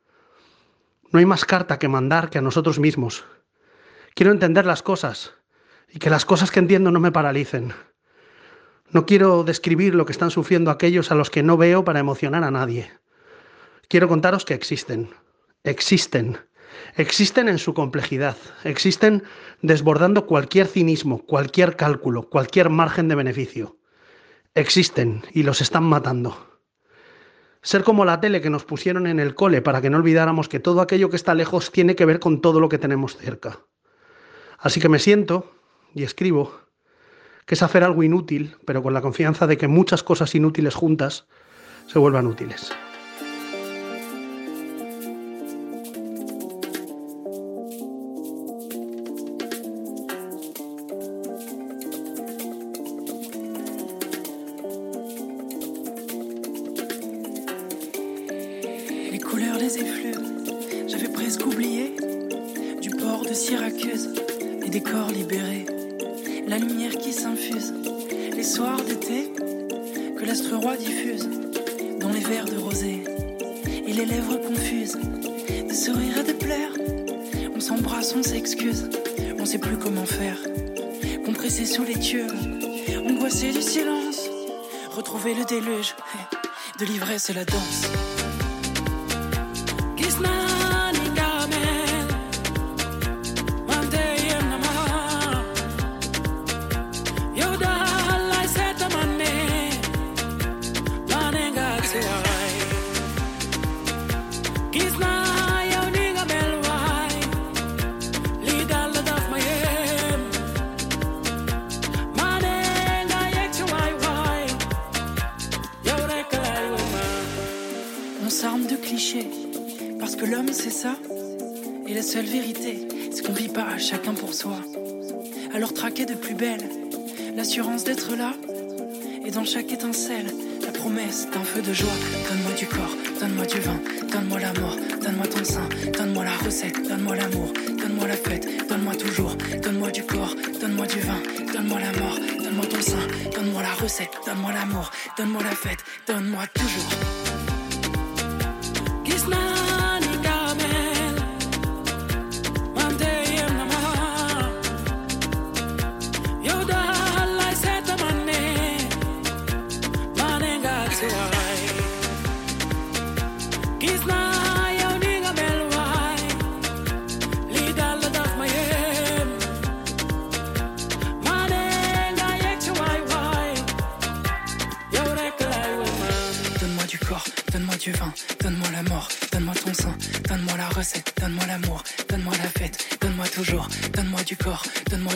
No 1.10 1.18
hay 1.18 1.26
más 1.26 1.44
carta 1.44 1.78
que 1.78 1.88
mandar 1.88 2.30
que 2.30 2.38
a 2.38 2.42
nosotros 2.42 2.78
mismos. 2.78 3.24
Quiero 4.14 4.32
entender 4.32 4.66
las 4.66 4.82
cosas 4.82 5.32
y 5.88 5.98
que 5.98 6.10
las 6.10 6.24
cosas 6.24 6.50
que 6.50 6.60
entiendo 6.60 6.90
no 6.90 7.00
me 7.00 7.12
paralicen. 7.12 7.72
No 8.90 9.06
quiero 9.06 9.42
describir 9.42 9.94
lo 9.94 10.04
que 10.04 10.12
están 10.12 10.30
sufriendo 10.30 10.70
aquellos 10.70 11.10
a 11.10 11.14
los 11.14 11.30
que 11.30 11.42
no 11.42 11.56
veo 11.56 11.82
para 11.84 12.00
emocionar 12.00 12.44
a 12.44 12.50
nadie. 12.50 12.92
Quiero 13.88 14.08
contaros 14.08 14.44
que 14.44 14.54
existen. 14.54 15.08
Existen. 15.64 16.38
Existen 16.96 17.48
en 17.48 17.58
su 17.58 17.72
complejidad. 17.72 18.36
Existen 18.64 19.22
desbordando 19.62 20.26
cualquier 20.26 20.66
cinismo, 20.66 21.24
cualquier 21.24 21.76
cálculo, 21.76 22.28
cualquier 22.28 22.68
margen 22.68 23.08
de 23.08 23.14
beneficio. 23.14 23.78
Existen 24.54 25.22
y 25.32 25.42
los 25.42 25.62
están 25.62 25.84
matando. 25.84 26.60
Ser 27.62 27.82
como 27.84 28.04
la 28.04 28.20
tele 28.20 28.42
que 28.42 28.50
nos 28.50 28.64
pusieron 28.64 29.06
en 29.06 29.20
el 29.20 29.34
cole 29.34 29.62
para 29.62 29.80
que 29.80 29.88
no 29.88 29.96
olvidáramos 29.96 30.48
que 30.48 30.60
todo 30.60 30.82
aquello 30.82 31.08
que 31.08 31.16
está 31.16 31.34
lejos 31.34 31.70
tiene 31.72 31.96
que 31.96 32.04
ver 32.04 32.18
con 32.18 32.42
todo 32.42 32.60
lo 32.60 32.68
que 32.68 32.78
tenemos 32.78 33.16
cerca. 33.16 33.60
Así 34.62 34.80
que 34.80 34.88
me 34.88 35.00
siento 35.00 35.52
y 35.94 36.04
escribo 36.04 36.60
que 37.46 37.56
es 37.56 37.62
hacer 37.62 37.82
algo 37.82 38.02
inútil, 38.04 38.56
pero 38.64 38.82
con 38.82 38.94
la 38.94 39.02
confianza 39.02 39.48
de 39.48 39.58
que 39.58 39.66
muchas 39.66 40.04
cosas 40.04 40.34
inútiles 40.34 40.76
juntas 40.76 41.26
se 41.88 41.98
vuelvan 41.98 42.28
útiles. 42.28 42.72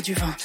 Du 0.07 0.15
vin, 0.15 0.37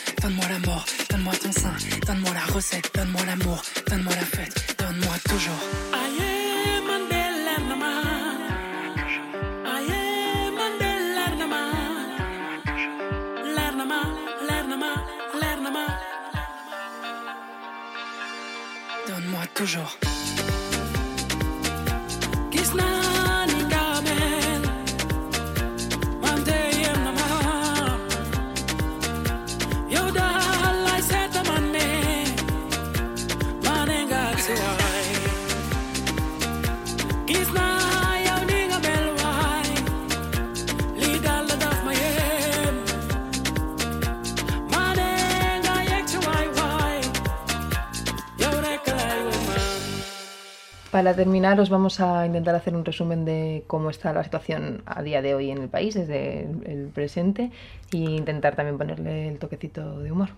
Para 51.11 51.25
terminar, 51.25 51.59
os 51.59 51.69
vamos 51.69 51.99
a 51.99 52.25
intentar 52.25 52.55
hacer 52.55 52.73
un 52.73 52.85
resumen 52.85 53.25
de 53.25 53.65
cómo 53.67 53.89
está 53.89 54.13
la 54.13 54.23
situación 54.23 54.81
a 54.85 55.03
día 55.03 55.21
de 55.21 55.35
hoy 55.35 55.51
en 55.51 55.57
el 55.57 55.67
país, 55.67 55.93
desde 55.93 56.47
el 56.63 56.87
presente, 56.87 57.51
e 57.91 57.97
intentar 57.97 58.55
también 58.55 58.77
ponerle 58.77 59.27
el 59.27 59.37
toquecito 59.37 59.99
de 59.99 60.09
humor. 60.13 60.29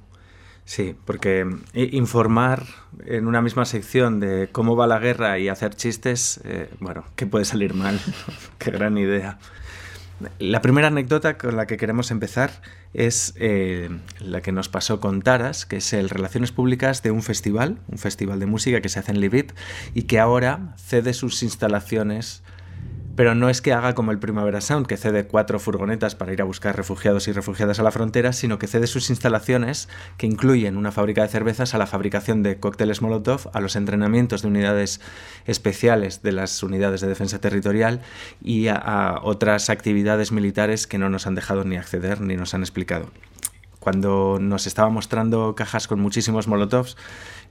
Sí, 0.65 0.95
porque 1.05 1.45
eh, 1.75 1.89
informar 1.91 2.63
en 3.05 3.27
una 3.27 3.43
misma 3.43 3.65
sección 3.65 4.19
de 4.19 4.49
cómo 4.51 4.75
va 4.75 4.87
la 4.87 4.97
guerra 4.97 5.37
y 5.37 5.47
hacer 5.47 5.75
chistes, 5.75 6.41
eh, 6.43 6.71
bueno, 6.79 7.03
¿qué 7.15 7.27
puede 7.27 7.45
salir 7.45 7.75
mal? 7.75 7.99
Qué 8.57 8.71
gran 8.71 8.97
idea. 8.97 9.37
La 10.39 10.61
primera 10.61 10.87
anécdota 10.87 11.37
con 11.37 11.57
la 11.57 11.67
que 11.67 11.77
queremos 11.77 12.11
empezar 12.11 12.51
es 12.93 13.33
eh, 13.37 13.89
la 14.19 14.41
que 14.41 14.51
nos 14.51 14.69
pasó 14.69 14.99
con 14.99 15.21
Taras, 15.21 15.65
que 15.65 15.77
es 15.77 15.93
el 15.93 16.09
Relaciones 16.09 16.51
Públicas 16.51 17.03
de 17.03 17.11
un 17.11 17.23
festival, 17.23 17.79
un 17.89 17.97
festival 17.97 18.39
de 18.39 18.45
música 18.45 18.81
que 18.81 18.89
se 18.89 18.99
hace 18.99 19.11
en 19.11 19.19
Lviv 19.19 19.53
y 19.93 20.03
que 20.03 20.19
ahora 20.19 20.75
cede 20.77 21.13
sus 21.13 21.43
instalaciones 21.43 22.43
pero 23.15 23.35
no 23.35 23.49
es 23.49 23.61
que 23.61 23.73
haga 23.73 23.93
como 23.93 24.11
el 24.11 24.19
Primavera 24.19 24.61
Sound, 24.61 24.87
que 24.87 24.97
cede 24.97 25.27
cuatro 25.27 25.59
furgonetas 25.59 26.15
para 26.15 26.33
ir 26.33 26.41
a 26.41 26.45
buscar 26.45 26.75
refugiados 26.75 27.27
y 27.27 27.31
refugiadas 27.31 27.79
a 27.79 27.83
la 27.83 27.91
frontera, 27.91 28.33
sino 28.33 28.57
que 28.57 28.67
cede 28.67 28.87
sus 28.87 29.09
instalaciones, 29.09 29.89
que 30.17 30.25
incluyen 30.25 30.77
una 30.77 30.91
fábrica 30.91 31.21
de 31.21 31.27
cervezas, 31.27 31.73
a 31.73 31.77
la 31.77 31.87
fabricación 31.87 32.43
de 32.43 32.59
cócteles 32.59 33.01
Molotov, 33.01 33.49
a 33.53 33.61
los 33.61 33.75
entrenamientos 33.75 34.41
de 34.41 34.47
unidades 34.47 35.01
especiales 35.45 36.21
de 36.23 36.31
las 36.31 36.63
unidades 36.63 37.01
de 37.01 37.07
defensa 37.07 37.39
territorial 37.39 38.01
y 38.41 38.67
a, 38.67 38.75
a 38.75 39.21
otras 39.23 39.69
actividades 39.69 40.31
militares 40.31 40.87
que 40.87 40.97
no 40.97 41.09
nos 41.09 41.27
han 41.27 41.35
dejado 41.35 41.63
ni 41.63 41.77
acceder 41.77 42.21
ni 42.21 42.35
nos 42.35 42.53
han 42.53 42.61
explicado. 42.61 43.09
Cuando 43.83 44.37
nos 44.39 44.65
estaba 44.65 44.87
mostrando 44.87 45.55
cajas 45.55 45.89
con 45.89 45.99
muchísimos 45.99 46.47
Molotovs, 46.47 46.95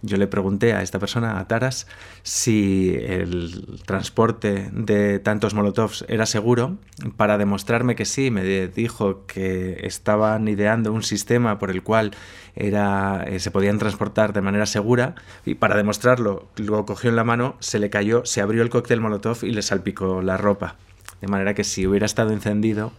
yo 0.01 0.17
le 0.17 0.27
pregunté 0.27 0.73
a 0.73 0.81
esta 0.81 0.99
persona, 0.99 1.39
a 1.39 1.47
Taras, 1.47 1.87
si 2.23 2.97
el 2.99 3.79
transporte 3.85 4.71
de 4.73 5.19
tantos 5.19 5.53
molotovs 5.53 6.07
era 6.09 6.25
seguro. 6.25 6.79
Para 7.19 7.37
demostrarme 7.37 7.97
que 7.97 8.07
sí, 8.07 8.31
me 8.31 8.67
dijo 8.67 9.27
que 9.27 9.87
estaban 9.87 10.49
ideando 10.49 10.91
un 10.91 11.03
sistema 11.03 11.59
por 11.59 11.71
el 11.71 11.83
cual 11.83 12.13
era, 12.57 13.25
eh, 13.29 13.39
se 13.39 13.51
podían 13.51 13.79
transportar 13.79 14.33
de 14.33 14.41
manera 14.41 14.65
segura. 14.65 15.17
Y 15.45 15.57
para 15.57 15.77
demostrarlo, 15.77 16.49
lo 16.57 16.87
cogió 16.87 17.11
en 17.11 17.17
la 17.17 17.25
mano, 17.25 17.57
se 17.61 17.79
le 17.79 17.91
cayó, 17.91 18.25
se 18.25 18.41
abrió 18.41 18.63
el 18.63 18.71
cóctel 18.71 19.03
molotov 19.03 19.45
y 19.45 19.51
le 19.51 19.61
salpicó 19.61 20.23
la 20.23 20.39
ropa. 20.39 20.77
De 21.21 21.29
manera 21.29 21.53
que 21.53 21.63
si 21.63 21.87
hubiera 21.87 22.07
estado 22.07 22.33
encendido, 22.33 22.91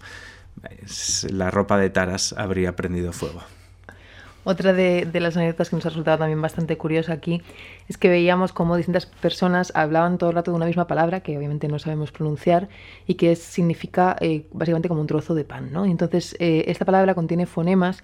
la 1.29 1.51
ropa 1.51 1.77
de 1.77 1.89
Taras 1.89 2.33
habría 2.37 2.75
prendido 2.75 3.13
fuego. 3.13 3.41
Otra 4.45 4.73
de, 4.73 5.07
las 5.13 5.37
anécdotas 5.37 5.69
que 5.69 5.77
nos 5.77 5.85
ha 5.85 5.89
resultado 5.89 6.17
también 6.17 6.41
bastante 6.41 6.77
curiosa 6.77 7.13
aquí 7.13 7.41
es 7.87 7.97
que 7.97 8.09
veíamos 8.09 8.51
cómo 8.51 8.75
distintas 8.75 9.05
personas 9.05 9.71
hablaban 9.73 10.17
todo 10.17 10.31
el 10.31 10.35
rato 10.35 10.51
de 10.51 10.57
una 10.57 10.65
misma 10.65 10.85
palabra 10.85 11.21
que 11.21 11.37
obviamente 11.37 11.69
no 11.69 11.79
sabemos 11.79 12.11
pronunciar 12.11 12.67
y 13.07 13.13
que 13.13 13.37
significa 13.37 14.17
eh, 14.19 14.45
básicamente 14.51 14.89
como 14.89 14.99
un 14.99 15.07
trozo 15.07 15.33
de 15.33 15.45
pan. 15.45 15.71
¿no? 15.71 15.85
Y 15.85 15.91
entonces 15.91 16.35
eh, 16.39 16.65
esta 16.67 16.83
palabra 16.83 17.15
contiene 17.15 17.45
fonemas 17.45 18.03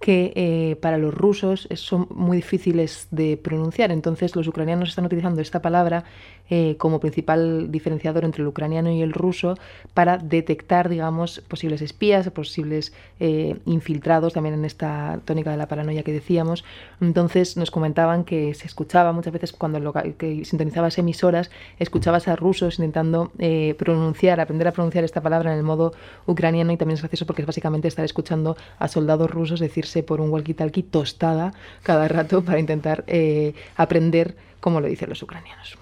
que 0.00 0.32
eh, 0.34 0.76
para 0.80 0.96
los 0.96 1.12
rusos 1.12 1.68
son 1.74 2.06
muy 2.10 2.38
difíciles 2.38 3.06
de 3.10 3.36
pronunciar. 3.36 3.92
Entonces 3.92 4.34
los 4.34 4.48
ucranianos 4.48 4.88
están 4.88 5.04
utilizando 5.04 5.42
esta 5.42 5.60
palabra 5.60 6.04
eh, 6.48 6.76
como 6.78 6.98
principal 6.98 7.70
diferenciador 7.70 8.24
entre 8.24 8.42
el 8.42 8.48
ucraniano 8.48 8.90
y 8.90 9.02
el 9.02 9.12
ruso 9.12 9.56
para 9.92 10.16
detectar, 10.16 10.88
digamos, 10.88 11.40
posibles 11.46 11.82
espías, 11.82 12.28
posibles 12.30 12.94
eh, 13.20 13.58
infiltrados, 13.66 14.32
también 14.32 14.54
en 14.54 14.64
esta 14.64 15.20
tónica 15.26 15.50
de 15.50 15.58
la 15.58 15.68
paranoia 15.68 16.02
que 16.02 16.12
decíamos. 16.12 16.64
Entonces 17.02 17.58
nos 17.58 17.70
comentaban 17.70 18.24
que 18.24 18.54
se 18.54 18.66
escuchaba 18.66 19.12
muchas 19.12 19.34
veces 19.34 19.52
cuando 19.52 19.92
que 20.16 20.44
sintonizabas 20.46 20.96
emisoras, 20.98 21.50
escuchabas 21.78 22.26
a 22.26 22.36
rusos 22.36 22.78
intentando 22.78 23.32
pronunciar, 23.76 24.40
aprender 24.40 24.66
a 24.66 24.72
pronunciar 24.72 25.04
esta 25.04 25.20
palabra 25.20 25.52
en 25.52 25.58
el 25.58 25.64
modo 25.64 25.92
ucraniano 26.26 26.72
y 26.72 26.76
también 26.76 26.94
es 26.94 27.02
gracioso 27.02 27.26
porque 27.26 27.42
es 27.42 27.46
básicamente 27.46 27.86
estar 27.86 28.04
escuchando 28.04 28.56
a 28.78 28.88
soldados 28.88 29.30
rusos 29.30 29.60
decir 29.60 29.86
por 30.06 30.20
un 30.20 30.30
walkie-talkie 30.30 30.84
tostada 30.90 31.52
cada 31.82 32.08
rato 32.08 32.42
para 32.42 32.58
intentar 32.58 33.04
eh, 33.06 33.54
aprender 33.76 34.36
cómo 34.60 34.80
lo 34.80 34.88
dicen 34.88 35.08
los 35.08 35.22
ucranianos. 35.22 35.78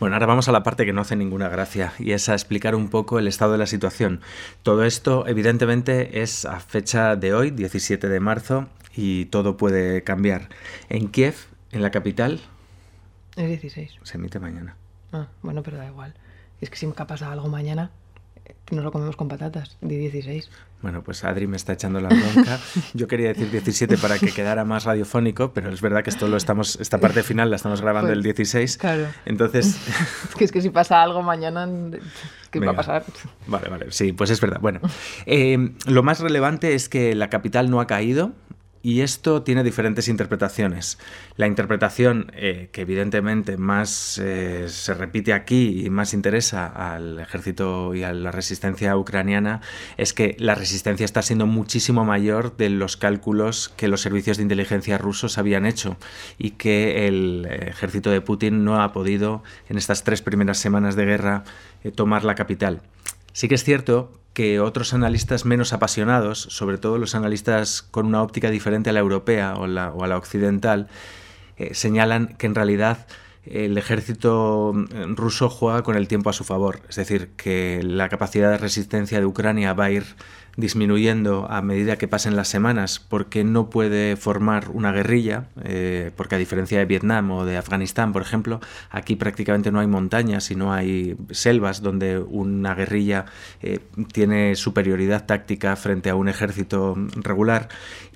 Bueno, 0.00 0.16
ahora 0.16 0.26
vamos 0.26 0.48
a 0.48 0.52
la 0.52 0.64
parte 0.64 0.84
que 0.84 0.92
no 0.92 1.02
hace 1.02 1.14
ninguna 1.14 1.48
gracia 1.48 1.92
y 1.98 2.10
es 2.10 2.28
a 2.28 2.32
explicar 2.32 2.74
un 2.74 2.88
poco 2.88 3.20
el 3.20 3.28
estado 3.28 3.52
de 3.52 3.58
la 3.58 3.66
situación. 3.66 4.20
Todo 4.64 4.84
esto, 4.84 5.28
evidentemente, 5.28 6.22
es 6.22 6.44
a 6.44 6.58
fecha 6.58 7.14
de 7.14 7.32
hoy, 7.34 7.52
17 7.52 8.08
de 8.08 8.18
marzo, 8.18 8.66
y 8.96 9.26
todo 9.26 9.56
puede 9.56 10.02
cambiar. 10.02 10.48
En 10.88 11.08
Kiev, 11.08 11.34
en 11.70 11.82
la 11.82 11.90
capital. 11.90 12.40
Es 13.36 13.48
16. 13.48 13.98
Se 14.02 14.16
emite 14.16 14.40
mañana. 14.40 14.76
Ah, 15.12 15.28
bueno, 15.42 15.62
pero 15.62 15.76
da 15.76 15.86
igual. 15.86 16.14
Es 16.60 16.68
que 16.70 16.76
si 16.76 16.86
me 16.86 16.94
pasa 16.94 17.30
algo 17.30 17.48
mañana, 17.48 17.90
no 18.70 18.82
lo 18.82 18.90
comemos 18.90 19.16
con 19.16 19.28
patatas, 19.28 19.76
de 19.80 19.98
16. 19.98 20.50
Bueno, 20.80 21.02
pues 21.02 21.22
Adri 21.24 21.46
me 21.46 21.56
está 21.56 21.74
echando 21.74 22.00
la 22.00 22.08
bronca. 22.08 22.58
Yo 22.94 23.06
quería 23.06 23.28
decir 23.28 23.50
17 23.50 23.98
para 23.98 24.18
que 24.18 24.32
quedara 24.32 24.64
más 24.64 24.84
radiofónico, 24.84 25.52
pero 25.52 25.70
es 25.70 25.80
verdad 25.80 26.02
que 26.02 26.10
esto 26.10 26.26
lo 26.26 26.36
estamos, 26.36 26.76
esta 26.80 26.98
parte 26.98 27.22
final 27.22 27.50
la 27.50 27.56
estamos 27.56 27.80
grabando 27.80 28.08
pues, 28.08 28.16
el 28.16 28.22
16. 28.22 28.78
Claro. 28.78 29.06
Entonces. 29.24 29.78
Es 30.28 30.34
que, 30.34 30.44
es 30.44 30.52
que 30.52 30.62
si 30.62 30.70
pasa 30.70 31.02
algo 31.02 31.22
mañana, 31.22 31.68
¿qué 32.50 32.58
va 32.58 32.72
a 32.72 32.76
pasar? 32.76 33.04
Vale, 33.46 33.68
vale. 33.68 33.86
Sí, 33.90 34.12
pues 34.12 34.30
es 34.30 34.40
verdad. 34.40 34.60
Bueno, 34.60 34.80
eh, 35.26 35.72
lo 35.86 36.02
más 36.02 36.20
relevante 36.20 36.74
es 36.74 36.88
que 36.88 37.14
la 37.14 37.28
capital 37.28 37.70
no 37.70 37.80
ha 37.80 37.86
caído. 37.86 38.32
Y 38.82 39.02
esto 39.02 39.42
tiene 39.42 39.62
diferentes 39.62 40.08
interpretaciones. 40.08 40.98
La 41.36 41.46
interpretación 41.46 42.32
eh, 42.34 42.68
que 42.72 42.80
evidentemente 42.80 43.56
más 43.56 44.18
eh, 44.18 44.66
se 44.68 44.94
repite 44.94 45.32
aquí 45.32 45.86
y 45.86 45.90
más 45.90 46.14
interesa 46.14 46.66
al 46.66 47.20
ejército 47.20 47.94
y 47.94 48.02
a 48.02 48.12
la 48.12 48.32
resistencia 48.32 48.96
ucraniana 48.96 49.60
es 49.96 50.12
que 50.12 50.34
la 50.40 50.56
resistencia 50.56 51.04
está 51.04 51.22
siendo 51.22 51.46
muchísimo 51.46 52.04
mayor 52.04 52.56
de 52.56 52.70
los 52.70 52.96
cálculos 52.96 53.68
que 53.68 53.86
los 53.86 54.00
servicios 54.00 54.38
de 54.38 54.42
inteligencia 54.42 54.98
rusos 54.98 55.38
habían 55.38 55.64
hecho 55.64 55.96
y 56.36 56.50
que 56.50 57.06
el 57.06 57.46
ejército 57.48 58.10
de 58.10 58.20
Putin 58.20 58.64
no 58.64 58.82
ha 58.82 58.92
podido 58.92 59.44
en 59.68 59.78
estas 59.78 60.02
tres 60.02 60.22
primeras 60.22 60.58
semanas 60.58 60.96
de 60.96 61.04
guerra 61.04 61.44
eh, 61.84 61.92
tomar 61.92 62.24
la 62.24 62.34
capital. 62.34 62.82
Sí 63.32 63.46
que 63.46 63.54
es 63.54 63.62
cierto 63.62 64.10
que 64.32 64.60
otros 64.60 64.94
analistas 64.94 65.44
menos 65.44 65.72
apasionados, 65.72 66.40
sobre 66.40 66.78
todo 66.78 66.98
los 66.98 67.14
analistas 67.14 67.82
con 67.82 68.06
una 68.06 68.22
óptica 68.22 68.50
diferente 68.50 68.90
a 68.90 68.92
la 68.92 69.00
europea 69.00 69.54
o, 69.54 69.64
a 69.64 70.06
la 70.06 70.16
occidental, 70.16 70.88
eh, 71.56 71.74
señalan 71.74 72.34
que 72.38 72.46
en 72.46 72.54
realidad 72.54 73.06
el 73.44 73.76
ejército 73.76 74.72
mm, 74.74 75.14
ruso 75.16 75.48
juega 75.48 75.82
con 75.82 75.96
el 75.96 76.08
tiempo 76.08 76.30
a 76.30 76.32
su 76.32 76.44
favor, 76.44 76.80
es 76.88 76.96
decir, 76.96 77.30
que 77.36 77.80
la 77.82 78.08
capacidad 78.08 78.50
de 78.50 78.58
resistencia 78.58 79.18
de 79.18 79.26
Ucrania 79.26 79.74
va 79.74 79.86
a 79.86 79.90
ir 79.90 80.04
disminuyendo 80.56 81.46
a 81.50 81.62
medida 81.62 81.96
que 81.96 82.08
pasen 82.08 82.36
las 82.36 82.48
semanas 82.48 83.00
porque 83.00 83.44
no 83.44 83.70
puede 83.70 84.16
formar 84.16 84.68
una 84.70 84.92
guerrilla, 84.92 85.46
eh, 85.64 86.10
porque 86.16 86.34
a 86.34 86.38
diferencia 86.38 86.78
de 86.78 86.84
Vietnam 86.84 87.30
o 87.30 87.44
de 87.44 87.56
Afganistán, 87.56 88.12
por 88.12 88.22
ejemplo, 88.22 88.60
aquí 88.90 89.16
prácticamente 89.16 89.72
no 89.72 89.80
hay 89.80 89.86
montañas 89.86 90.50
y 90.50 90.56
no 90.56 90.72
hay 90.72 91.16
selvas 91.30 91.82
donde 91.82 92.18
una 92.18 92.74
guerrilla 92.74 93.26
eh, 93.62 93.78
tiene 94.12 94.54
superioridad 94.56 95.24
táctica 95.24 95.74
frente 95.76 96.10
a 96.10 96.14
un 96.14 96.28
ejército 96.28 96.96
regular 97.16 97.68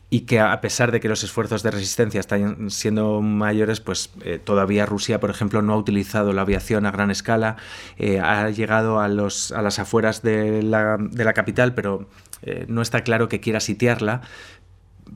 y 0.08 0.20
que 0.20 0.38
a 0.38 0.60
pesar 0.60 0.92
de 0.92 1.00
que 1.00 1.08
los 1.08 1.24
esfuerzos 1.24 1.62
de 1.62 1.70
resistencia 1.72 2.20
están 2.20 2.70
siendo 2.70 3.20
mayores, 3.22 3.80
pues 3.80 4.10
eh, 4.22 4.38
todavía 4.42 4.86
Rusia, 4.86 5.18
por 5.18 5.30
ejemplo, 5.30 5.62
no 5.62 5.72
ha 5.72 5.76
utilizado 5.76 6.32
la 6.32 6.42
aviación 6.42 6.86
a 6.86 6.92
gran 6.92 7.10
escala, 7.10 7.56
eh, 7.98 8.20
ha 8.20 8.48
llegado 8.50 9.00
a, 9.00 9.08
los, 9.08 9.50
a 9.50 9.62
las 9.62 9.78
afueras 9.78 10.22
de 10.22 10.62
la, 10.62 10.96
de 10.98 11.24
la 11.24 11.32
capital, 11.32 11.74
pero 11.74 12.08
eh, 12.42 12.66
no 12.68 12.82
está 12.82 13.02
claro 13.02 13.28
que 13.28 13.40
quiera 13.40 13.58
sitiarla, 13.58 14.22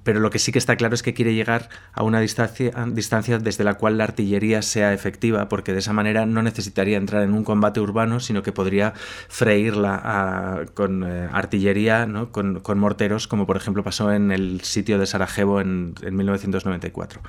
pero 0.05 0.21
lo 0.21 0.31
que 0.31 0.39
sí 0.39 0.53
que 0.53 0.59
está 0.59 0.77
claro 0.77 0.95
es 0.95 1.03
que 1.03 1.15
quiere 1.15 1.35
llegar 1.35 1.69
a 1.93 2.03
una 2.03 2.21
distancia, 2.21 2.73
distancia, 2.93 3.39
desde 3.39 3.65
la 3.65 3.75
cual 3.75 3.99
la 3.99 4.05
artillería 4.05 4.63
sea 4.63 4.93
efectiva, 4.93 5.49
porque 5.49 5.73
de 5.73 5.81
esa 5.81 5.93
manera 5.93 6.27
no 6.27 6.43
necesitaría 6.43 6.97
entrar 6.97 7.23
en 7.23 7.33
un 7.33 7.45
combate 7.45 7.81
urbano, 7.81 8.21
sino 8.21 8.43
que 8.43 8.53
podría 8.53 8.95
freírla 9.29 10.01
ah, 10.03 10.61
con 10.75 11.05
eh, 11.05 11.29
artillería, 11.33 12.07
¿no? 12.07 12.31
con, 12.31 12.61
morteros, 12.79 13.27
como 13.27 13.47
por 13.47 13.57
ejemplo 13.57 13.83
pasó 13.83 14.13
en 14.13 14.31
el 14.31 14.61
sitio 14.63 14.99
de 14.99 15.07
Sarajevo 15.07 15.61
en, 15.61 15.95
1994. 16.11 17.21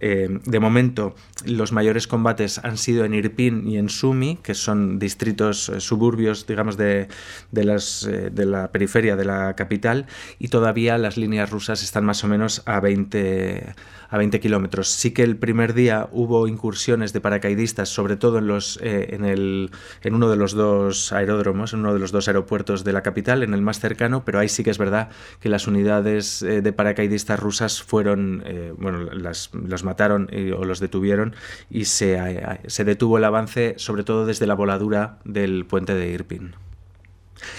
Eh, 0.00 0.38
de 0.44 0.60
momento, 0.60 1.14
los 1.44 1.72
mayores 1.72 2.06
combates 2.06 2.58
han 2.58 2.76
sido 2.76 3.04
en 3.04 3.14
Irpin 3.14 3.66
y 3.66 3.78
en 3.78 3.88
Sumi, 3.88 4.38
que 4.42 4.54
son 4.54 4.98
distritos 4.98 5.68
eh, 5.70 5.80
suburbios, 5.80 6.46
digamos, 6.46 6.76
de, 6.76 7.08
de, 7.50 7.64
las, 7.64 8.06
de 8.06 8.46
la 8.46 8.70
periferia 8.70 9.16
de 9.16 9.24
la 9.24 9.54
capital, 9.54 10.06
y 10.38 10.48
todavía 10.48 10.98
las 10.98 11.16
líneas 11.16 11.50
rusas 11.50 11.82
están 11.82 12.01
más 12.04 12.24
o 12.24 12.28
menos 12.28 12.62
a 12.66 12.80
20, 12.80 13.74
a 14.12 14.18
20 14.18 14.40
kilómetros. 14.40 14.88
Sí 14.88 15.12
que 15.12 15.22
el 15.22 15.38
primer 15.38 15.72
día 15.72 16.06
hubo 16.12 16.46
incursiones 16.46 17.14
de 17.14 17.22
paracaidistas, 17.22 17.88
sobre 17.88 18.16
todo 18.16 18.38
en, 18.38 18.46
los, 18.46 18.78
eh, 18.82 19.14
en, 19.14 19.24
el, 19.24 19.70
en 20.02 20.14
uno 20.14 20.28
de 20.28 20.36
los 20.36 20.52
dos 20.52 21.14
aeródromos, 21.14 21.72
en 21.72 21.80
uno 21.80 21.94
de 21.94 21.98
los 21.98 22.12
dos 22.12 22.28
aeropuertos 22.28 22.84
de 22.84 22.92
la 22.92 23.02
capital, 23.02 23.42
en 23.42 23.54
el 23.54 23.62
más 23.62 23.80
cercano, 23.80 24.22
pero 24.22 24.38
ahí 24.38 24.50
sí 24.50 24.62
que 24.62 24.70
es 24.70 24.76
verdad 24.76 25.08
que 25.40 25.48
las 25.48 25.66
unidades 25.66 26.42
eh, 26.42 26.60
de 26.60 26.72
paracaidistas 26.74 27.40
rusas 27.40 27.82
fueron, 27.82 28.42
eh, 28.44 28.74
bueno, 28.76 28.98
las, 28.98 29.48
los 29.54 29.82
mataron 29.82 30.28
o 30.58 30.64
los 30.66 30.78
detuvieron 30.78 31.34
y 31.70 31.86
se, 31.86 32.42
se 32.66 32.84
detuvo 32.84 33.16
el 33.16 33.24
avance, 33.24 33.74
sobre 33.78 34.04
todo 34.04 34.26
desde 34.26 34.46
la 34.46 34.54
voladura 34.54 35.20
del 35.24 35.64
puente 35.64 35.94
de 35.94 36.10
Irpin. 36.10 36.54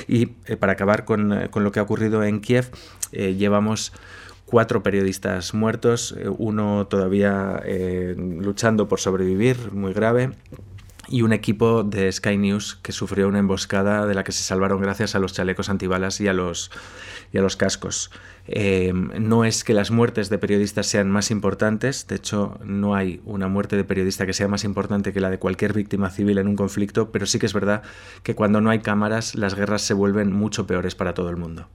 Y 0.08 0.28
para 0.28 0.74
acabar 0.74 1.04
con, 1.04 1.48
con, 1.50 1.64
lo 1.64 1.72
que 1.72 1.80
ha 1.80 1.84
ocurrido 1.84 2.24
en 2.24 2.42
Kiev, 2.42 2.70
llevamos 3.12 3.92
cuatro 4.46 4.84
periodistas 4.84 5.54
muertos, 5.54 6.16
eh, 6.18 6.30
uno 6.30 6.88
todavía 6.88 7.62
eh, 7.66 8.16
luchando 8.18 8.88
por 8.88 9.00
sobrevivir, 9.00 9.72
muy 9.72 9.94
grave, 9.94 10.32
y 11.08 11.22
un 11.22 11.34
equipo 11.34 11.84
de 11.84 12.12
Sky 12.12 12.38
News 12.38 12.80
que 12.82 12.92
sufrió 12.92 13.28
una 13.28 13.40
emboscada 13.40 14.06
de 14.06 14.14
la 14.14 14.24
que 14.24 14.32
se 14.32 14.44
salvaron 14.44 14.82
gracias 14.82 15.16
a 15.16 15.20
los 15.20 15.34
chalecos 15.34 15.70
antibalas 15.70 16.22
y 16.22 16.28
a 16.28 16.34
los, 16.34 16.72
y 17.32 17.38
a 17.38 17.42
los 17.42 17.58
cascos. 17.58 18.10
Eh, 18.48 18.94
no 18.94 19.46
es 19.46 19.64
que 19.64 19.74
las 19.74 19.92
muertes 19.92 20.30
de 20.30 20.38
periodistas 20.38 20.88
sean 20.88 21.10
más 21.10 21.32
importantes, 21.32 22.08
de 22.08 22.16
hecho 22.16 22.60
no 22.64 22.96
hay 22.96 23.22
una 23.26 23.48
muerte 23.48 23.76
de 23.76 23.84
periodista 23.84 24.26
que 24.26 24.34
sea 24.34 24.48
más 24.48 24.64
importante 24.64 25.14
que 25.14 25.20
la 25.20 25.30
de 25.30 25.40
cualquier 25.40 25.74
víctima 25.74 26.10
civil 26.10 26.38
en 26.38 26.48
un 26.48 26.56
conflicto, 26.56 27.12
pero 27.12 27.26
sí 27.26 27.40
que 27.40 27.46
es 27.46 27.54
verdad 27.54 27.84
que 28.24 28.36
cuando 28.36 28.62
no 28.62 28.70
hay 28.70 28.80
cámaras 28.80 29.36
las 29.36 29.56
guerras 29.56 29.82
se 29.82 29.94
vuelven 29.94 30.32
mucho 30.32 30.68
peores 30.68 30.96
para 30.96 31.14
todo 31.14 31.30
el 31.30 31.38
mundo. 31.38 31.68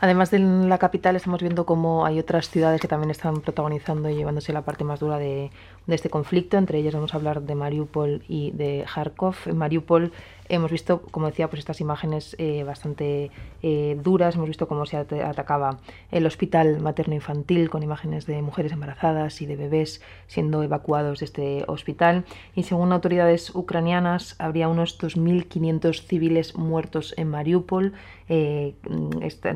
Además 0.00 0.30
de 0.30 0.38
la 0.38 0.78
capital, 0.78 1.16
estamos 1.16 1.40
viendo 1.40 1.66
cómo 1.66 2.06
hay 2.06 2.20
otras 2.20 2.48
ciudades 2.48 2.80
que 2.80 2.86
también 2.86 3.10
están 3.10 3.40
protagonizando 3.40 4.08
y 4.08 4.14
llevándose 4.14 4.52
la 4.52 4.62
parte 4.62 4.84
más 4.84 5.00
dura 5.00 5.18
de, 5.18 5.50
de 5.88 5.94
este 5.94 6.10
conflicto. 6.10 6.56
Entre 6.56 6.78
ellas 6.78 6.94
vamos 6.94 7.14
a 7.14 7.16
hablar 7.16 7.42
de 7.42 7.54
Mariupol 7.54 8.22
y 8.28 8.52
de 8.52 8.84
Kharkov. 8.86 9.34
En 9.46 9.56
Mariupol 9.56 10.12
hemos 10.48 10.70
visto, 10.70 11.02
como 11.10 11.26
decía, 11.26 11.48
pues 11.48 11.60
estas 11.60 11.80
imágenes 11.80 12.36
eh, 12.38 12.62
bastante 12.62 13.30
eh, 13.62 13.98
duras. 14.02 14.34
Hemos 14.34 14.48
visto 14.48 14.68
cómo 14.68 14.86
se 14.86 14.98
atacaba 14.98 15.78
el 16.10 16.26
hospital 16.26 16.80
materno-infantil 16.80 17.70
con 17.70 17.82
imágenes 17.82 18.26
de 18.26 18.40
mujeres 18.42 18.72
embarazadas 18.72 19.40
y 19.40 19.46
de 19.46 19.56
bebés 19.56 20.02
siendo 20.26 20.62
evacuados 20.62 21.20
de 21.20 21.24
este 21.24 21.64
hospital. 21.66 22.24
Y 22.54 22.64
según 22.64 22.92
autoridades 22.92 23.54
ucranianas, 23.54 24.36
habría 24.38 24.68
unos 24.68 25.00
2.500 25.00 26.02
civiles 26.02 26.54
muertos 26.54 27.14
en 27.16 27.30
Mariupol. 27.30 27.94
Eh, 28.28 28.74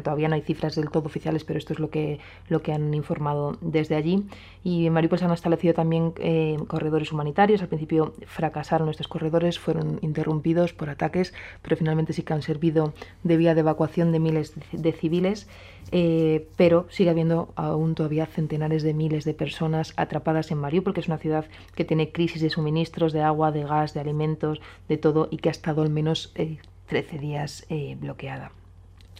todavía 0.02 0.28
no 0.28 0.34
hay 0.34 0.42
cifras 0.42 0.74
del 0.76 0.90
todo 0.90 1.06
oficiales, 1.06 1.44
pero 1.44 1.58
esto 1.58 1.72
es 1.72 1.78
lo 1.78 1.90
que, 1.90 2.18
lo 2.48 2.62
que 2.62 2.72
han 2.72 2.92
informado 2.94 3.58
desde 3.60 3.96
allí. 3.96 4.24
Y 4.64 4.86
en 4.86 4.92
Mariupol 4.92 5.18
se 5.18 5.24
han 5.24 5.32
establecido 5.32 5.74
también 5.74 6.12
corredores 6.66 7.12
humanitarios. 7.12 7.62
Al 7.62 7.68
principio 7.68 8.14
fracasaron 8.26 8.88
estos 8.88 9.08
corredores, 9.08 9.58
fueron 9.58 9.98
interrumpidos 10.02 10.72
por 10.72 10.90
ataques, 10.90 11.34
pero 11.62 11.76
finalmente 11.76 12.12
sí 12.12 12.22
que 12.22 12.32
han 12.32 12.42
servido 12.42 12.94
de 13.22 13.36
vía 13.36 13.54
de 13.54 13.60
evacuación 13.60 14.12
de 14.12 14.20
miles 14.20 14.54
de 14.72 14.92
civiles, 14.92 15.48
eh, 15.90 16.48
pero 16.56 16.86
sigue 16.90 17.10
habiendo 17.10 17.52
aún 17.56 17.94
todavía 17.94 18.26
centenares 18.26 18.82
de 18.82 18.94
miles 18.94 19.24
de 19.24 19.34
personas 19.34 19.92
atrapadas 19.96 20.50
en 20.50 20.58
Mariupol, 20.58 20.94
que 20.94 21.00
es 21.00 21.08
una 21.08 21.18
ciudad 21.18 21.46
que 21.74 21.84
tiene 21.84 22.12
crisis 22.12 22.42
de 22.42 22.50
suministros, 22.50 23.12
de 23.12 23.22
agua, 23.22 23.52
de 23.52 23.64
gas, 23.64 23.94
de 23.94 24.00
alimentos, 24.00 24.60
de 24.88 24.96
todo, 24.96 25.28
y 25.30 25.38
que 25.38 25.48
ha 25.48 25.52
estado 25.52 25.82
al 25.82 25.90
menos 25.90 26.32
13 26.34 27.16
eh, 27.16 27.18
días 27.18 27.66
eh, 27.68 27.96
bloqueada. 28.00 28.52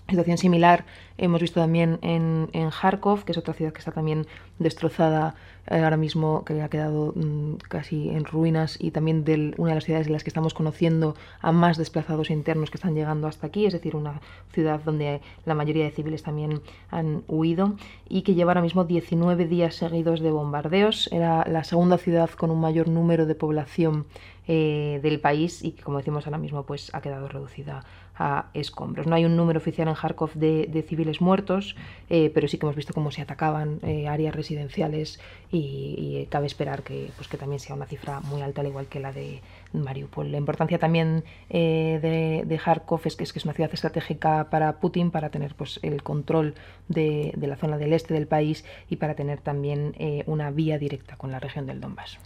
Situación 0.09 0.37
similar 0.37 0.85
hemos 1.17 1.41
visto 1.41 1.61
también 1.61 1.99
en, 2.03 2.51
en 2.53 2.71
Kharkov, 2.71 3.25
que 3.25 3.33
es 3.33 3.39
otra 3.39 3.55
ciudad 3.55 3.73
que 3.73 3.79
está 3.79 3.93
también 3.93 4.27
destrozada 4.59 5.35
eh, 5.71 5.79
ahora 5.79 5.97
mismo, 5.97 6.45
que 6.45 6.61
ha 6.61 6.69
quedado 6.69 7.13
mm, 7.15 7.55
casi 7.69 8.11
en 8.11 8.25
ruinas, 8.25 8.77
y 8.81 8.91
también 8.91 9.25
de 9.25 9.55
una 9.57 9.71
de 9.71 9.75
las 9.77 9.85
ciudades 9.85 10.09
en 10.09 10.13
las 10.13 10.25
que 10.25 10.31
estamos 10.31 10.55
conociendo 10.55 11.15
a 11.41 11.53
más 11.53 11.77
desplazados 11.79 12.31
internos 12.31 12.71
que 12.71 12.79
están 12.79 12.95
llegando 12.95 13.29
hasta 13.29 13.47
aquí, 13.47 13.65
es 13.65 13.73
decir, 13.73 13.95
una 13.95 14.21
ciudad 14.53 14.81
donde 14.85 15.21
la 15.45 15.55
mayoría 15.55 15.85
de 15.85 15.93
civiles 15.93 16.25
también 16.25 16.61
han 16.91 17.23
huido, 17.29 17.77
y 18.09 18.23
que 18.23 18.35
lleva 18.35 18.51
ahora 18.51 18.63
mismo 18.63 18.85
19 18.85 19.47
días 19.47 19.77
seguidos 19.77 20.21
de 20.21 20.33
bombardeos. 20.33 21.09
Era 21.13 21.47
la 21.49 21.63
segunda 21.63 21.97
ciudad 21.97 22.31
con 22.31 22.51
un 22.51 22.61
mayor 22.61 22.89
número 22.89 23.25
de 23.27 23.35
población 23.37 24.07
eh, 24.49 24.99
del 25.03 25.21
país 25.21 25.63
y 25.63 25.73
que, 25.73 25.85
como 25.85 25.99
decimos 25.99 26.27
ahora 26.27 26.39
mismo, 26.39 26.65
pues 26.65 26.93
ha 26.93 27.01
quedado 27.01 27.29
reducida 27.29 27.85
a 28.17 28.51
escombros. 28.55 29.07
No 29.07 29.15
hay 29.15 29.25
un 29.25 29.37
número 29.37 29.59
oficial 29.59 29.89
en 29.89 29.95
Kharkov 29.95 30.35
de, 30.35 30.85
civiles 30.87 31.21
muertos, 31.21 31.77
eh, 32.11 32.31
pero 32.35 32.49
sí 32.49 32.59
que 32.59 32.67
hemos 32.67 32.77
visto 32.77 32.93
cómo 32.93 33.11
se 33.11 33.23
atacaban 33.23 33.79
eh, 33.83 34.09
áreas 34.09 34.35
residenciales 34.35 35.21
y, 35.51 36.27
cabe 36.31 36.47
esperar 36.47 36.83
que, 36.83 37.11
pues, 37.17 37.29
que 37.29 37.37
también 37.37 37.61
sea 37.61 37.75
una 37.75 37.87
cifra 37.87 38.21
muy 38.21 38.43
alta, 38.43 38.61
al 38.61 38.69
igual 38.69 38.87
que 38.87 39.01
la 39.01 39.13
de 39.13 39.41
Mariupol. 39.73 40.31
La 40.31 40.39
importancia 40.39 40.79
también 40.79 41.25
eh, 41.51 41.99
de, 42.01 42.45
de, 42.47 42.59
Kharkov 42.59 43.01
es 43.05 43.17
que, 43.17 43.25
es 43.25 43.33
que 43.33 43.39
es 43.39 43.45
una 43.45 43.55
ciudad 43.55 43.73
estratégica 43.73 44.49
para 44.51 44.81
Putin, 44.81 45.11
para 45.11 45.31
tener 45.31 45.55
pues, 45.55 45.81
el 45.83 46.03
control 46.03 46.55
de, 46.89 47.33
de 47.37 47.47
la 47.47 47.57
zona 47.57 47.79
del 47.79 47.93
este 47.93 48.15
del 48.15 48.27
país 48.27 48.65
y 48.89 48.97
para 48.97 49.15
tener 49.15 49.41
también 49.41 49.95
una 50.27 50.51
vía 50.51 50.79
directa 50.79 51.17
con 51.17 51.31
la 51.31 51.41
región 51.41 51.67
del 51.67 51.81
Donbass. 51.81 52.19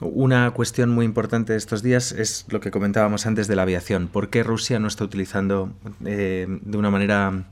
Una 0.00 0.50
cuestión 0.52 0.88
muy 0.88 1.04
importante 1.04 1.52
de 1.52 1.58
estos 1.58 1.82
días 1.82 2.12
es 2.12 2.46
lo 2.48 2.60
que 2.60 2.70
comentábamos 2.70 3.26
antes 3.26 3.48
de 3.48 3.56
la 3.56 3.62
aviación. 3.62 4.08
¿Por 4.08 4.30
qué 4.30 4.42
Rusia 4.42 4.78
no 4.78 4.88
está 4.88 5.04
utilizando 5.04 5.70
eh, 6.06 6.46
de 6.48 6.78
una 6.78 6.90
manera 6.90 7.44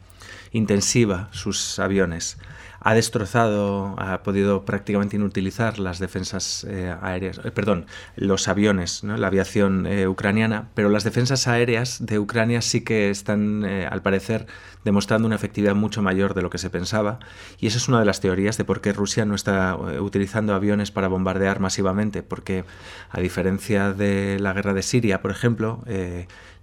intensiva 0.53 1.29
sus 1.33 1.79
aviones? 1.79 2.39
ha 2.81 2.95
destrozado, 2.95 3.97
ha 3.99 4.23
podido 4.23 4.65
prácticamente 4.65 5.17
inutilizar 5.17 5.81
las 5.81 5.99
defensas 5.99 6.63
eh, 6.63 6.95
aéreas, 7.03 7.41
eh, 7.45 7.51
perdón, 7.51 7.87
los 8.15 8.47
aviones, 8.47 9.03
la 9.03 9.27
aviación 9.27 9.85
ucraniana, 10.07 10.69
pero 10.75 10.89
las 10.89 11.03
defensas 11.03 11.49
aéreas 11.49 12.07
de 12.07 12.21
Ucrania 12.21 12.63
sí 12.63 12.83
que 12.83 13.11
están, 13.11 13.65
al 13.65 14.01
parecer, 14.01 14.47
demostrando 14.85 15.27
una 15.27 15.37
efectividad 15.37 15.75
mucho 15.75 16.03
mayor 16.03 16.35
de 16.35 16.43
lo 16.43 16.51
que 16.51 16.59
se 16.59 16.71
pensaba, 16.71 17.19
y 17.59 17.67
esa 17.67 17.79
es 17.79 17.89
una 17.89 18.01
de 18.01 18.07
las 18.07 18.21
teorías 18.21 18.57
de 18.57 18.65
por 18.65 18.81
qué 18.81 18.93
Rusia 18.93 19.25
no 19.25 19.35
está 19.35 19.77
utilizando 19.77 20.55
aviones 20.55 20.91
para 20.91 21.09
bombardear 21.09 21.61
masivamente, 21.61 22.23
porque 22.23 22.65
a 23.11 23.21
diferencia 23.21 23.93
de 23.93 24.39
la 24.41 24.53
guerra 24.53 24.75
de 24.75 24.83
Siria, 24.83 25.23
por 25.23 25.31
ejemplo, 25.31 25.83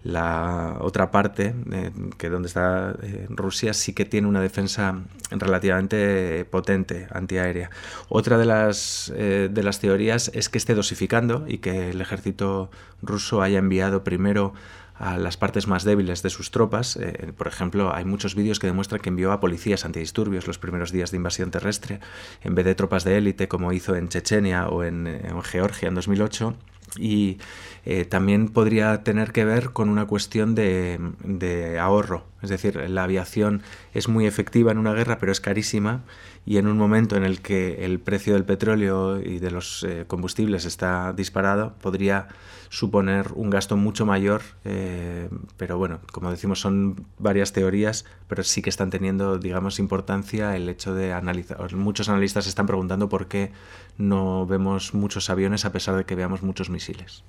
la 0.06 0.78
otra 0.82 1.10
parte, 1.10 1.56
eh, 1.72 1.92
que 2.20 2.30
donde 2.30 2.48
está 2.48 2.96
eh, 3.02 3.26
Rusia, 3.28 3.74
sí 3.74 3.94
que 3.94 4.06
tiene 4.06 4.28
una 4.28 4.40
defensa 4.40 5.02
relativamente 5.32 6.46
potente 6.46 7.08
antiaérea. 7.12 7.72
Otra 8.08 8.38
de 8.38 8.46
las, 8.46 9.12
eh, 9.16 9.50
de 9.52 9.64
las 9.64 9.80
teorías 9.80 10.30
es 10.36 10.48
que 10.48 10.60
esté 10.60 10.76
dosificando 10.76 11.46
y 11.48 11.58
que 11.58 11.90
el 11.90 12.02
ejército 12.02 12.70
ruso 13.02 13.42
haya 13.42 13.58
enviado 13.58 14.04
primero 14.04 14.54
a 14.98 15.18
las 15.18 15.38
partes 15.38 15.68
más 15.68 15.84
débiles 15.84 16.24
de 16.24 16.30
sus 16.30 16.52
tropas. 16.52 16.98
por 17.38 17.48
ejemplo, 17.48 17.94
hay 17.94 18.06
muchos 18.06 18.36
vídeos 18.36 18.60
que 18.60 18.68
demuestran 18.68 19.02
que 19.02 19.10
envió 19.10 19.32
a 19.32 19.40
policías 19.40 19.86
antidisturbios 19.86 20.48
los 20.48 20.58
primeros 20.58 20.92
días 20.92 21.12
de 21.12 21.18
invasión 21.18 21.52
terrestre, 21.52 22.00
en 22.44 22.56
vez 22.56 22.66
de 22.66 22.76
tropas 22.76 23.04
de 23.04 23.18
élite 23.18 23.48
como 23.48 23.74
hizo 23.74 23.96
en 23.96 24.10
Chechenia 24.10 24.68
o 24.68 24.84
en, 24.84 25.08
en 25.08 25.42
Georgia 25.42 25.88
en 25.88 25.96
2008 25.96 26.56
y 26.98 27.38
eh, 27.86 28.06
también 28.06 28.50
podría 28.50 29.04
tener 29.04 29.32
que 29.32 29.46
ver 29.46 29.72
con 29.72 29.90
una 29.90 30.06
cuestión 30.06 30.56
de, 30.56 31.78
ahorro. 31.80 32.26
Es 32.42 32.50
decir, 32.50 32.76
la 32.90 33.04
aviación 33.04 33.64
es 33.94 34.08
muy 34.08 34.26
efectiva 34.26 34.72
en 34.72 34.78
una 34.78 34.94
guerra, 34.94 35.18
pero 35.20 35.32
es 35.32 35.42
carísima 35.42 36.04
y 36.46 36.58
en 36.58 36.68
un 36.68 36.78
momento 36.78 37.16
en 37.16 37.24
el 37.24 37.42
que 37.42 37.86
el 37.86 38.00
precio 38.00 38.34
del 38.34 38.46
petróleo 38.46 39.20
y 39.20 39.40
de 39.40 39.50
los 39.50 39.84
eh, 39.84 40.06
combustibles 40.08 40.66
está 40.66 41.12
disparado, 41.14 41.74
podría 41.82 42.28
suponer 42.70 43.32
un 43.34 43.50
gasto 43.50 43.78
mucho 43.78 44.06
mayor. 44.06 44.42
Eh, 44.64 45.28
pero 45.58 45.80
bueno, 45.80 46.00
como 46.12 46.30
decimos, 46.30 46.60
son 46.60 47.08
varias 47.18 47.52
teorías, 47.52 48.06
pero 48.28 48.44
sí 48.44 48.62
que 48.62 48.70
están 48.70 48.92
teniendo, 48.92 49.40
digamos, 49.40 49.80
importancia 49.80 50.56
el 50.56 50.70
hecho 50.70 50.94
de 50.94 51.14
analizar. 51.14 51.74
Muchos 51.74 52.10
analistas 52.10 52.46
están 52.46 52.68
preguntando 52.68 53.10
por 53.10 53.28
qué 53.28 53.52
no 53.98 54.46
vemos 54.46 54.94
muchos 54.94 55.32
aviones 55.32 55.66
a 55.66 55.72
pesar 55.72 55.96
de 55.96 56.06
que 56.06 56.14
veamos 56.14 56.44
muchos 56.44 56.70
misiles. 56.70 57.24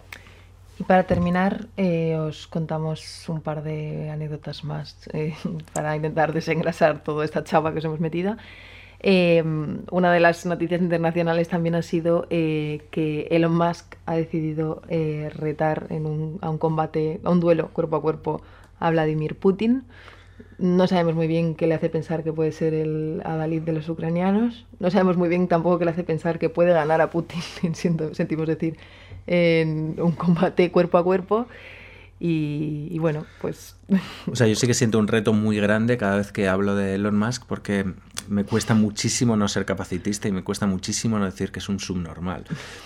Y 0.78 0.84
para 0.84 1.04
terminar, 1.04 1.68
eh, 1.78 2.18
os 2.18 2.46
contamos 2.48 3.26
un 3.30 3.40
par 3.40 3.62
de 3.62 4.10
anécdotas 4.10 4.62
más 4.62 4.98
para 5.72 5.96
intentar 5.96 6.34
desengrasar 6.34 7.02
toda 7.02 7.24
esta 7.24 7.44
chava 7.44 7.72
que 7.72 7.78
os 7.78 7.84
hemos 7.86 8.00
metido. 8.00 8.36
Eh, 9.08 9.40
una 9.92 10.12
de 10.12 10.18
las 10.18 10.44
noticias 10.46 10.80
internacionales 10.80 11.48
también 11.48 11.76
ha 11.76 11.82
sido 11.82 12.26
que 12.28 13.28
Elon 13.30 13.56
Musk 13.56 13.94
ha 14.04 14.16
decidido 14.16 14.82
retar 14.88 15.86
en 15.90 16.06
un, 16.06 16.38
a 16.42 16.50
un 16.50 16.58
combate, 16.58 17.20
a 17.22 17.30
un 17.30 17.38
duelo 17.38 17.68
cuerpo 17.68 17.94
a 17.94 18.02
cuerpo 18.02 18.42
a 18.80 18.90
Vladimir 18.90 19.36
Putin. 19.36 19.84
No 20.58 20.86
sabemos 20.86 21.14
muy 21.14 21.26
bien 21.26 21.54
qué 21.54 21.66
le 21.66 21.74
hace 21.74 21.90
pensar 21.90 22.24
que 22.24 22.32
puede 22.32 22.50
ser 22.50 22.72
el 22.72 23.20
adalid 23.24 23.62
de 23.62 23.72
los 23.72 23.88
ucranianos. 23.88 24.66
No 24.78 24.90
sabemos 24.90 25.16
muy 25.16 25.28
bien 25.28 25.48
tampoco 25.48 25.78
qué 25.78 25.84
le 25.84 25.90
hace 25.90 26.04
pensar 26.04 26.38
que 26.38 26.48
puede 26.48 26.72
ganar 26.72 27.00
a 27.00 27.10
Putin, 27.10 27.40
sentimos 27.74 28.46
decir, 28.46 28.76
en 29.26 29.96
un 29.98 30.12
combate 30.12 30.70
cuerpo 30.72 30.98
a 30.98 31.04
cuerpo. 31.04 31.46
Y, 32.18 32.98
bueno, 32.98 33.26
pues... 33.40 33.76
O 34.30 34.36
sea, 34.36 34.46
yo 34.46 34.54
sí 34.54 34.66
que 34.66 34.74
siento 34.74 34.98
un 34.98 35.06
reto 35.06 35.32
muy 35.32 35.58
grande 35.58 35.98
cada 35.98 36.16
vez 36.16 36.32
que 36.32 36.48
hablo 36.48 36.74
de 36.74 36.94
Elon 36.94 37.18
Musk 37.18 37.44
porque 37.46 37.84
me 38.28 38.44
cuesta 38.44 38.74
muchísimo 38.74 39.36
no 39.36 39.48
ser 39.48 39.66
capacitista 39.66 40.26
y 40.26 40.32
me 40.32 40.42
cuesta 40.42 40.66
muchísimo 40.66 41.18
no 41.18 41.26
decir 41.26 41.52
que 41.52 41.58
es 41.58 41.68
un 41.68 41.78
subnormal. 41.78 42.44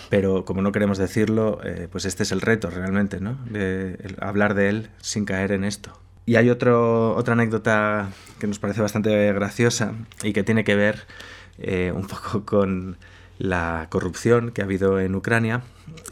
Pero 0.08 0.44
como 0.44 0.62
no 0.62 0.72
queremos 0.72 0.98
decirlo, 0.98 1.60
eh, 1.64 1.88
pues 1.90 2.06
este 2.06 2.24
es 2.24 2.32
el 2.32 2.40
reto 2.40 2.70
realmente, 2.70 3.20
¿no? 3.20 3.38
De 3.48 4.16
hablar 4.20 4.54
de 4.54 4.68
él 4.68 4.90
sin 5.00 5.24
caer 5.24 5.52
en 5.52 5.64
esto. 5.64 5.92
Y 6.26 6.36
hay 6.36 6.50
otro, 6.50 7.14
otra 7.16 7.34
anécdota 7.34 8.10
que 8.38 8.46
nos 8.46 8.58
parece 8.58 8.80
bastante 8.80 9.32
graciosa 9.32 9.94
y 10.22 10.32
que 10.32 10.42
tiene 10.42 10.64
que 10.64 10.74
ver 10.74 11.06
eh, 11.58 11.92
un 11.94 12.06
poco 12.06 12.44
con 12.44 12.96
la 13.38 13.86
corrupción 13.90 14.50
que 14.50 14.60
ha 14.60 14.64
habido 14.64 15.00
en 15.00 15.14
Ucrania 15.14 15.62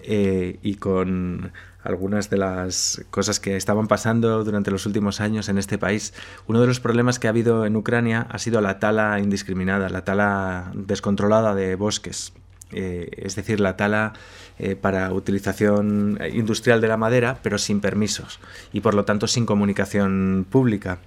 eh, 0.03 0.59
y 0.63 0.77
con 0.77 1.53
algunas 1.89 2.29
de 2.29 2.37
las 2.37 3.03
cosas 3.11 3.41
que 3.41 3.57
estaban 3.57 3.89
pasando 3.89 4.45
durante 4.45 4.71
los 4.71 4.85
últimos 4.85 5.21
años 5.21 5.49
en 5.49 5.57
este 5.57 5.79
país. 5.79 6.13
Uno 6.47 6.61
de 6.61 6.67
los 6.67 6.81
problemas 6.81 7.19
que 7.19 7.29
ha 7.29 7.31
habido 7.31 7.65
en 7.65 7.77
Ucrania 7.77 8.27
ha 8.31 8.39
sido 8.39 8.61
la 8.61 8.79
tala 8.79 9.19
indiscriminada, 9.21 9.89
la 9.89 10.05
tala 10.05 10.71
descontrolada 10.75 11.55
de 11.55 11.75
bosques. 11.77 12.35
Eh, 12.73 13.09
es 13.17 13.35
decir, 13.37 13.61
la 13.61 13.79
tala 13.79 14.13
eh, 14.59 14.77
para 14.77 15.11
utilización 15.15 16.19
industrial 16.31 16.83
de 16.83 16.89
la 16.89 16.99
madera, 16.99 17.39
pero 17.43 17.57
sin 17.57 17.81
permisos 17.81 18.39
y 18.71 18.81
por 18.81 18.93
lo 18.93 19.07
tanto 19.07 19.27
sin 19.27 19.47
comunicación 19.47 20.47
pública. 20.51 20.99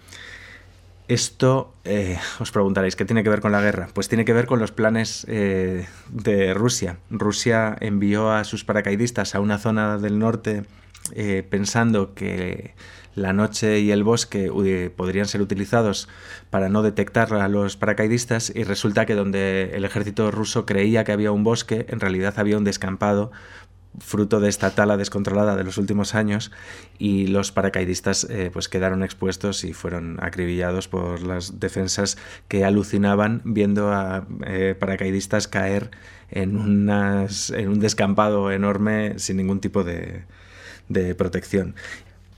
Esto, 1.08 1.74
eh, 1.84 2.18
os 2.40 2.52
preguntaréis, 2.52 2.96
¿qué 2.96 3.06
tiene 3.06 3.24
que 3.24 3.30
ver 3.30 3.42
con 3.42 3.52
la 3.52 3.62
guerra? 3.62 3.90
Pues 3.94 4.08
tiene 4.08 4.26
que 4.26 4.34
ver 4.34 4.46
con 4.46 4.60
los 4.60 4.72
planes 4.72 5.26
eh, 5.28 5.88
de 6.10 6.54
Rusia. 6.54 7.00
Rusia 7.10 7.76
envió 7.80 8.32
a 8.32 8.44
sus 8.44 8.64
paracaidistas 8.64 9.36
a 9.36 9.40
una 9.40 9.58
zona 9.58 9.98
del 9.98 10.20
norte 10.20 10.64
eh, 11.14 11.46
pensando 11.50 12.14
que 12.14 12.76
la 13.16 13.34
noche 13.34 13.80
y 13.80 13.92
el 13.92 14.04
bosque 14.04 14.50
podrían 14.96 15.26
ser 15.26 15.42
utilizados 15.42 16.08
para 16.50 16.70
no 16.70 16.82
detectar 16.82 17.34
a 17.34 17.50
los 17.50 17.76
paracaidistas 17.76 18.52
y 18.56 18.64
resulta 18.64 19.06
que 19.06 19.16
donde 19.16 19.72
el 19.74 19.84
ejército 19.84 20.32
ruso 20.32 20.66
creía 20.66 21.04
que 21.04 21.12
había 21.12 21.32
un 21.32 21.44
bosque, 21.44 21.86
en 21.90 22.00
realidad 22.00 22.36
había 22.38 22.58
un 22.58 22.64
descampado 22.64 23.32
fruto 24.00 24.40
de 24.40 24.50
esta 24.50 24.72
tala 24.72 24.98
descontrolada 24.98 25.56
de 25.56 25.64
los 25.64 25.78
últimos 25.78 26.16
años 26.16 26.52
y 26.98 27.28
los 27.28 27.52
paracaidistas 27.52 28.26
eh, 28.30 28.50
pues 28.52 28.70
quedaron 28.70 29.04
expuestos 29.04 29.64
y 29.64 29.74
fueron 29.74 30.18
acribillados 30.22 30.88
por 30.88 31.22
las 31.22 31.60
defensas 31.60 32.18
que 32.48 32.64
alucinaban 32.64 33.42
viendo 33.44 33.92
a 33.92 34.26
eh, 34.46 34.76
paracaidistas 34.80 35.48
caer 35.48 35.92
en, 36.30 36.58
unas, 36.58 37.50
en 37.50 37.70
un 37.70 37.80
descampado 37.80 38.52
enorme 38.52 39.20
sin 39.20 39.38
ningún 39.38 39.60
tipo 39.60 39.84
de, 39.84 40.24
de 40.88 41.16
protección. 41.16 41.76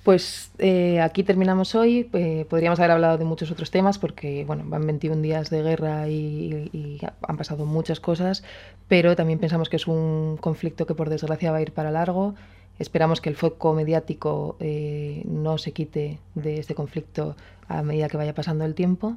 Pues 0.03 0.51
eh, 0.59 0.99
aquí 0.99 1.23
terminamos 1.23 1.75
hoy. 1.75 2.09
Eh, 2.11 2.45
podríamos 2.49 2.77
haber 2.79 2.91
hablado 2.91 3.17
de 3.17 3.23
muchos 3.23 3.49
otros 3.51 3.71
temas 3.71 3.97
porque, 3.97 4.43
bueno, 4.45 4.63
van 4.67 4.85
21 4.85 5.21
días 5.21 5.49
de 5.49 5.63
guerra 5.63 6.09
y, 6.09 6.99
han 7.25 7.37
pasado 7.37 7.65
muchas 7.65 8.01
cosas, 8.01 8.43
pero 8.89 9.15
también 9.15 9.39
pensamos 9.39 9.69
que 9.69 9.77
es 9.77 9.87
un 9.87 10.37
conflicto 10.39 10.85
que 10.85 10.93
por 10.93 11.09
desgracia 11.09 11.51
va 11.51 11.57
a 11.57 11.61
ir 11.61 11.71
para 11.71 11.89
largo. 11.89 12.35
Esperamos 12.79 13.21
que 13.21 13.29
el 13.29 13.37
foco 13.37 13.73
mediático 13.73 14.57
eh, 14.59 15.23
no 15.25 15.57
se 15.57 15.71
quite 15.71 16.19
de 16.35 16.59
este 16.59 16.75
conflicto 16.75 17.37
a 17.69 17.81
medida 17.81 18.09
que 18.09 18.17
vaya 18.17 18.33
pasando 18.33 18.65
el 18.65 18.75
tiempo. 18.75 19.15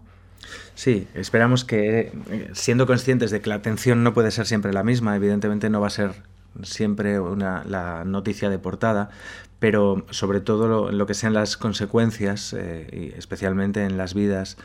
Sí, 0.76 1.08
esperamos 1.14 1.64
que, 1.64 2.12
siendo 2.52 2.86
conscientes 2.86 3.32
de 3.32 3.40
que 3.40 3.48
la 3.48 3.56
atención 3.56 4.04
no 4.04 4.14
puede 4.14 4.30
ser 4.30 4.46
siempre 4.46 4.72
la 4.72 4.84
misma, 4.84 5.16
evidentemente 5.16 5.68
no 5.68 5.80
va 5.80 5.88
a 5.88 5.90
ser 5.90 6.12
siempre 6.62 7.20
una, 7.20 7.64
la 7.64 8.04
noticia 8.04 8.50
de 8.50 8.58
portada, 8.58 9.10
pero 9.58 10.06
sobre 10.10 10.40
todo 10.40 10.90
lo, 10.90 11.06
que 11.06 11.14
sean 11.14 11.32
las 11.32 11.56
consecuencias, 11.56 12.52
eh, 12.52 13.14
especialmente 13.16 13.84
en 13.84 13.96
las 13.96 14.14
vidas 14.14 14.56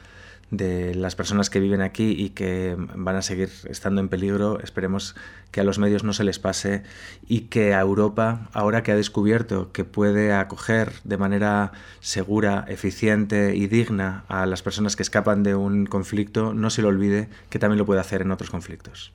de 0.52 0.94
las 0.96 1.16
personas 1.16 1.50
que 1.50 1.62
viven 1.62 1.82
aquí 1.82 2.12
y 2.12 2.32
que 2.32 2.76
van 2.78 3.16
a 3.16 3.22
seguir 3.22 3.50
estando 3.70 4.02
en 4.02 4.10
peligro, 4.10 4.60
esperemos 4.60 5.16
que 5.50 5.62
a 5.62 5.64
los 5.64 5.80
medios 5.80 6.04
no 6.04 6.12
se 6.12 6.26
les 6.26 6.39
pase 6.39 6.84
y 7.26 7.42
que 7.42 7.74
a 7.74 7.80
Europa, 7.80 8.50
ahora 8.52 8.84
que 8.84 8.92
ha 8.92 8.96
descubierto 8.98 9.72
que 9.72 9.86
puede 9.86 10.34
acoger 10.34 10.92
de 11.06 11.18
manera 11.18 11.72
segura, 12.02 12.66
eficiente 12.68 13.56
y 13.56 13.68
digna 13.68 14.26
a 14.28 14.46
las 14.46 14.62
personas 14.62 14.98
que 14.98 15.04
escapan 15.04 15.42
de 15.42 15.56
un 15.56 15.86
conflicto, 15.86 16.54
no 16.54 16.70
se 16.70 16.82
le 16.82 16.89
olvide 16.89 17.30
que 17.50 17.58
también 17.58 17.80
lo 17.80 17.86
puede 17.86 18.02
hacer 18.02 18.22
en 18.22 18.32
otros 18.32 18.50
conflictos. 18.50 19.14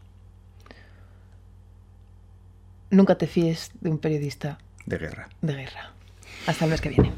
Nunca 2.89 3.19
te 3.19 3.27
fíes 3.27 3.73
de 3.81 3.91
un 3.91 3.99
periodista 3.99 4.59
de 4.87 4.99
guerra. 4.99 5.29
De 5.43 5.55
guerra. 5.55 5.91
Hasta 6.47 6.65
el 6.65 6.71
mes 6.71 6.81
que 6.81 6.89
viene. 6.89 7.13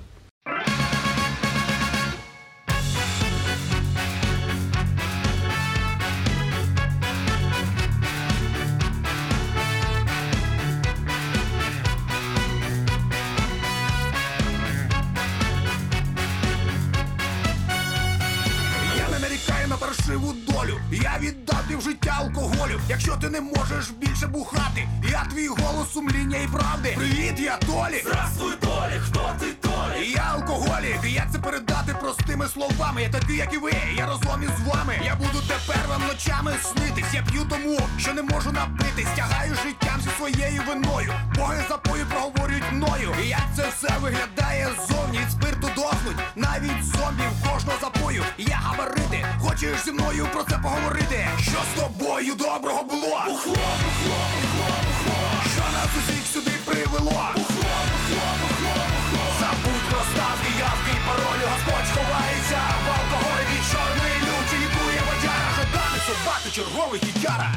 Ти 23.29 23.33
не 23.33 23.41
можеш 23.41 23.91
більше 23.91 24.27
бухати, 24.27 24.89
я 25.11 25.25
твій 25.33 25.49
голос 25.49 25.93
сумління 25.93 26.39
і 26.39 26.49
правди. 26.49 26.93
Привіт, 26.97 27.35
я 27.39 27.57
Толі. 27.57 28.03
Здравствуй, 28.05 28.53
Толі, 28.61 29.01
хто 29.01 29.31
ти? 29.41 29.58
Я 30.03 30.23
алкоголік, 30.35 31.01
і 31.05 31.13
як 31.13 31.27
це 31.33 31.39
передати 31.39 31.95
простими 32.01 32.49
словами. 32.49 33.03
Я 33.03 33.09
такий, 33.09 33.37
як 33.37 33.55
і 33.55 33.59
ви, 33.59 33.73
я 33.97 34.07
разом 34.07 34.43
із 34.43 34.67
вами. 34.67 35.01
Я 35.05 35.15
буду 35.15 35.43
тепер 35.49 35.89
вам 35.89 36.03
ночами 36.07 36.53
снитись. 36.63 37.15
Я 37.15 37.23
п'ю 37.23 37.47
тому, 37.51 37.79
що 37.99 38.13
не 38.13 38.23
можу 38.23 38.53
напитись. 38.53 39.09
Тягаю 39.17 39.55
життям 39.55 40.01
зі 40.01 40.09
своєю 40.19 40.63
виною. 40.69 41.13
Боги 41.37 41.65
запою 41.69 42.07
проговорюють 42.07 42.73
мною. 42.73 43.15
І 43.25 43.29
як 43.29 43.47
це 43.57 43.69
все 43.69 43.99
виглядає 43.99 44.69
ззовні? 44.79 45.19
Від 45.19 45.31
спирту 45.31 45.69
дохнуть, 45.77 46.17
навіть 46.37 46.85
зомбі 46.85 47.23
в 47.41 47.49
кожного 47.51 47.79
запою. 47.81 48.25
Я 48.39 48.57
габарити, 48.57 49.27
хочеш 49.41 49.85
зі 49.85 49.93
мною 49.93 50.27
про 50.33 50.43
це 50.45 50.59
поговорити? 50.59 51.29
Що 51.41 51.59
з 51.75 51.81
тобою 51.81 52.35
доброго 52.35 52.83
було? 52.83 53.23
Бухло, 53.27 53.57
бухло, 53.83 54.19
бухло, 54.43 54.75
бухло 54.87 55.19
Що 55.55 55.63
нас 55.73 55.91
усіх 55.99 56.27
сюди 56.33 56.51
привело? 56.65 57.29
Бухло, 57.37 57.75
бухло, 57.91 58.27
бухло, 58.43 58.75
бухло 58.93 59.23
Забудь 59.41 59.78
про 59.99 60.05
ставки, 60.13 60.51
явки 60.59 60.95
пароль, 61.07 61.45
Господь 61.53 61.89
ховається. 61.95 62.61
В 62.85 62.89
алкоголі 62.99 63.45
від 63.53 63.65
чорної 63.73 64.17
люті 64.27 64.57
Лікує 64.63 65.01
водяра, 65.09 65.51
жаданий 65.57 66.01
собаки, 66.07 66.49
черговий 66.53 67.01
хітяра 67.01 67.51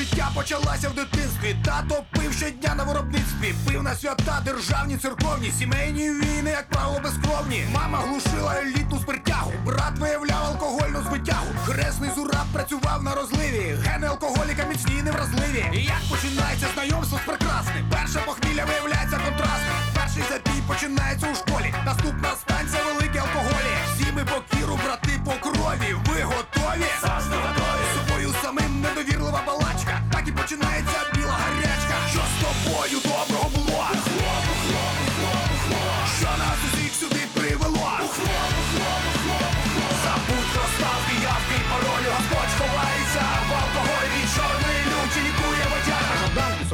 життя 0.00 0.30
почалася 0.34 0.88
в 0.88 0.94
дитинстві. 0.94 1.56
Тато 1.64 2.02
пив 2.12 2.32
щодня 2.32 2.74
на 2.74 2.84
виробництві, 2.84 3.54
пив 3.66 3.82
на 3.82 3.94
свята, 3.94 4.42
державні, 4.44 4.96
церковні, 4.96 5.52
сімейні 5.58 6.10
війни, 6.10 6.50
як 6.50 6.68
правило, 6.70 7.00
безкровні. 7.04 7.64
Мама 7.74 7.98
глушила 7.98 8.54
елітну 8.62 9.00
спиртягу, 9.00 9.52
брат 9.66 9.98
виявляв 9.98 10.44
алкогольну 10.44 11.02
звитягу. 11.02 11.46
Хресний 11.64 12.10
зураб 12.16 12.46
працював 12.52 13.02
на 13.02 13.14
розливі. 13.14 13.76
Гени 13.84 14.06
алкоголіка 14.06 14.64
міцні 14.68 14.94
і 14.98 15.02
невразливі. 15.02 15.64
І 15.72 15.82
як 15.84 16.02
починається 16.10 16.66
знайомство 16.74 17.18
з 17.22 17.26
прекрасним? 17.26 17.90
Перше 17.90 18.18
похмілля 18.26 18.64
виявляється 18.64 19.18
контрастним. 19.24 19.76
Перший 19.94 20.22
запій 20.30 20.62
починається 20.68 21.26
у 21.32 21.34
школі. 21.34 21.74
Наступна 21.86 22.30
станція 22.42 22.82
великі 22.84 23.18
алкоголі. 23.18 23.72
Всі 23.94 24.12
ми 24.12 24.24
по 24.24 24.56
кіру, 24.56 24.78
брати 24.84 25.12
по 25.24 25.32
крові. 25.44 25.94
Ви 26.06 26.22
готові? 26.22 26.90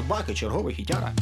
Собаки, 0.07 0.35
черговий 0.35 0.75
хітяра. 0.75 1.13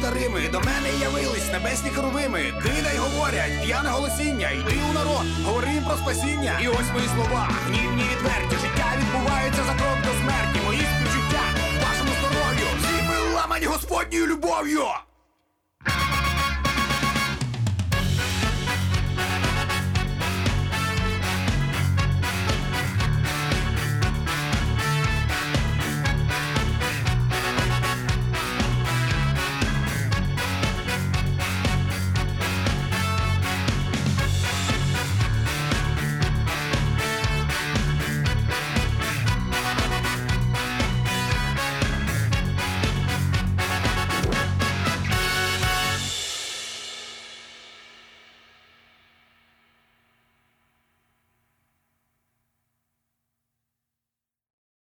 Старими. 0.00 0.48
До 0.52 0.60
мене 0.60 0.88
явились 1.00 1.52
небесні 1.52 1.90
херовими. 1.90 2.40
Кидай 2.62 2.96
говорять, 2.98 3.64
п'яне 3.64 3.88
голосіння. 3.88 4.50
Йди 4.50 4.76
у 4.90 4.92
народ, 4.92 5.24
говори 5.44 5.82
про 5.86 5.96
спасіння. 5.96 6.60
І 6.62 6.68
ось 6.68 6.92
мої 6.94 7.08
слова, 7.14 7.48
гнівні 7.66 8.02
і 8.12 8.16
тверді. 8.20 8.56
Життя 8.62 8.86
відбувається 8.98 9.62
за 9.64 9.74
крок 9.74 9.98
до 10.06 10.12
смерті. 10.20 10.58
Мої 10.66 10.80
співчуття, 10.80 11.42
вашому 11.82 12.12
здоров'ю. 12.20 12.66
Всі 12.78 13.02
ми 13.08 13.34
ламані 13.34 13.66
Господньою 13.66 14.26
любов'ю. 14.26 14.84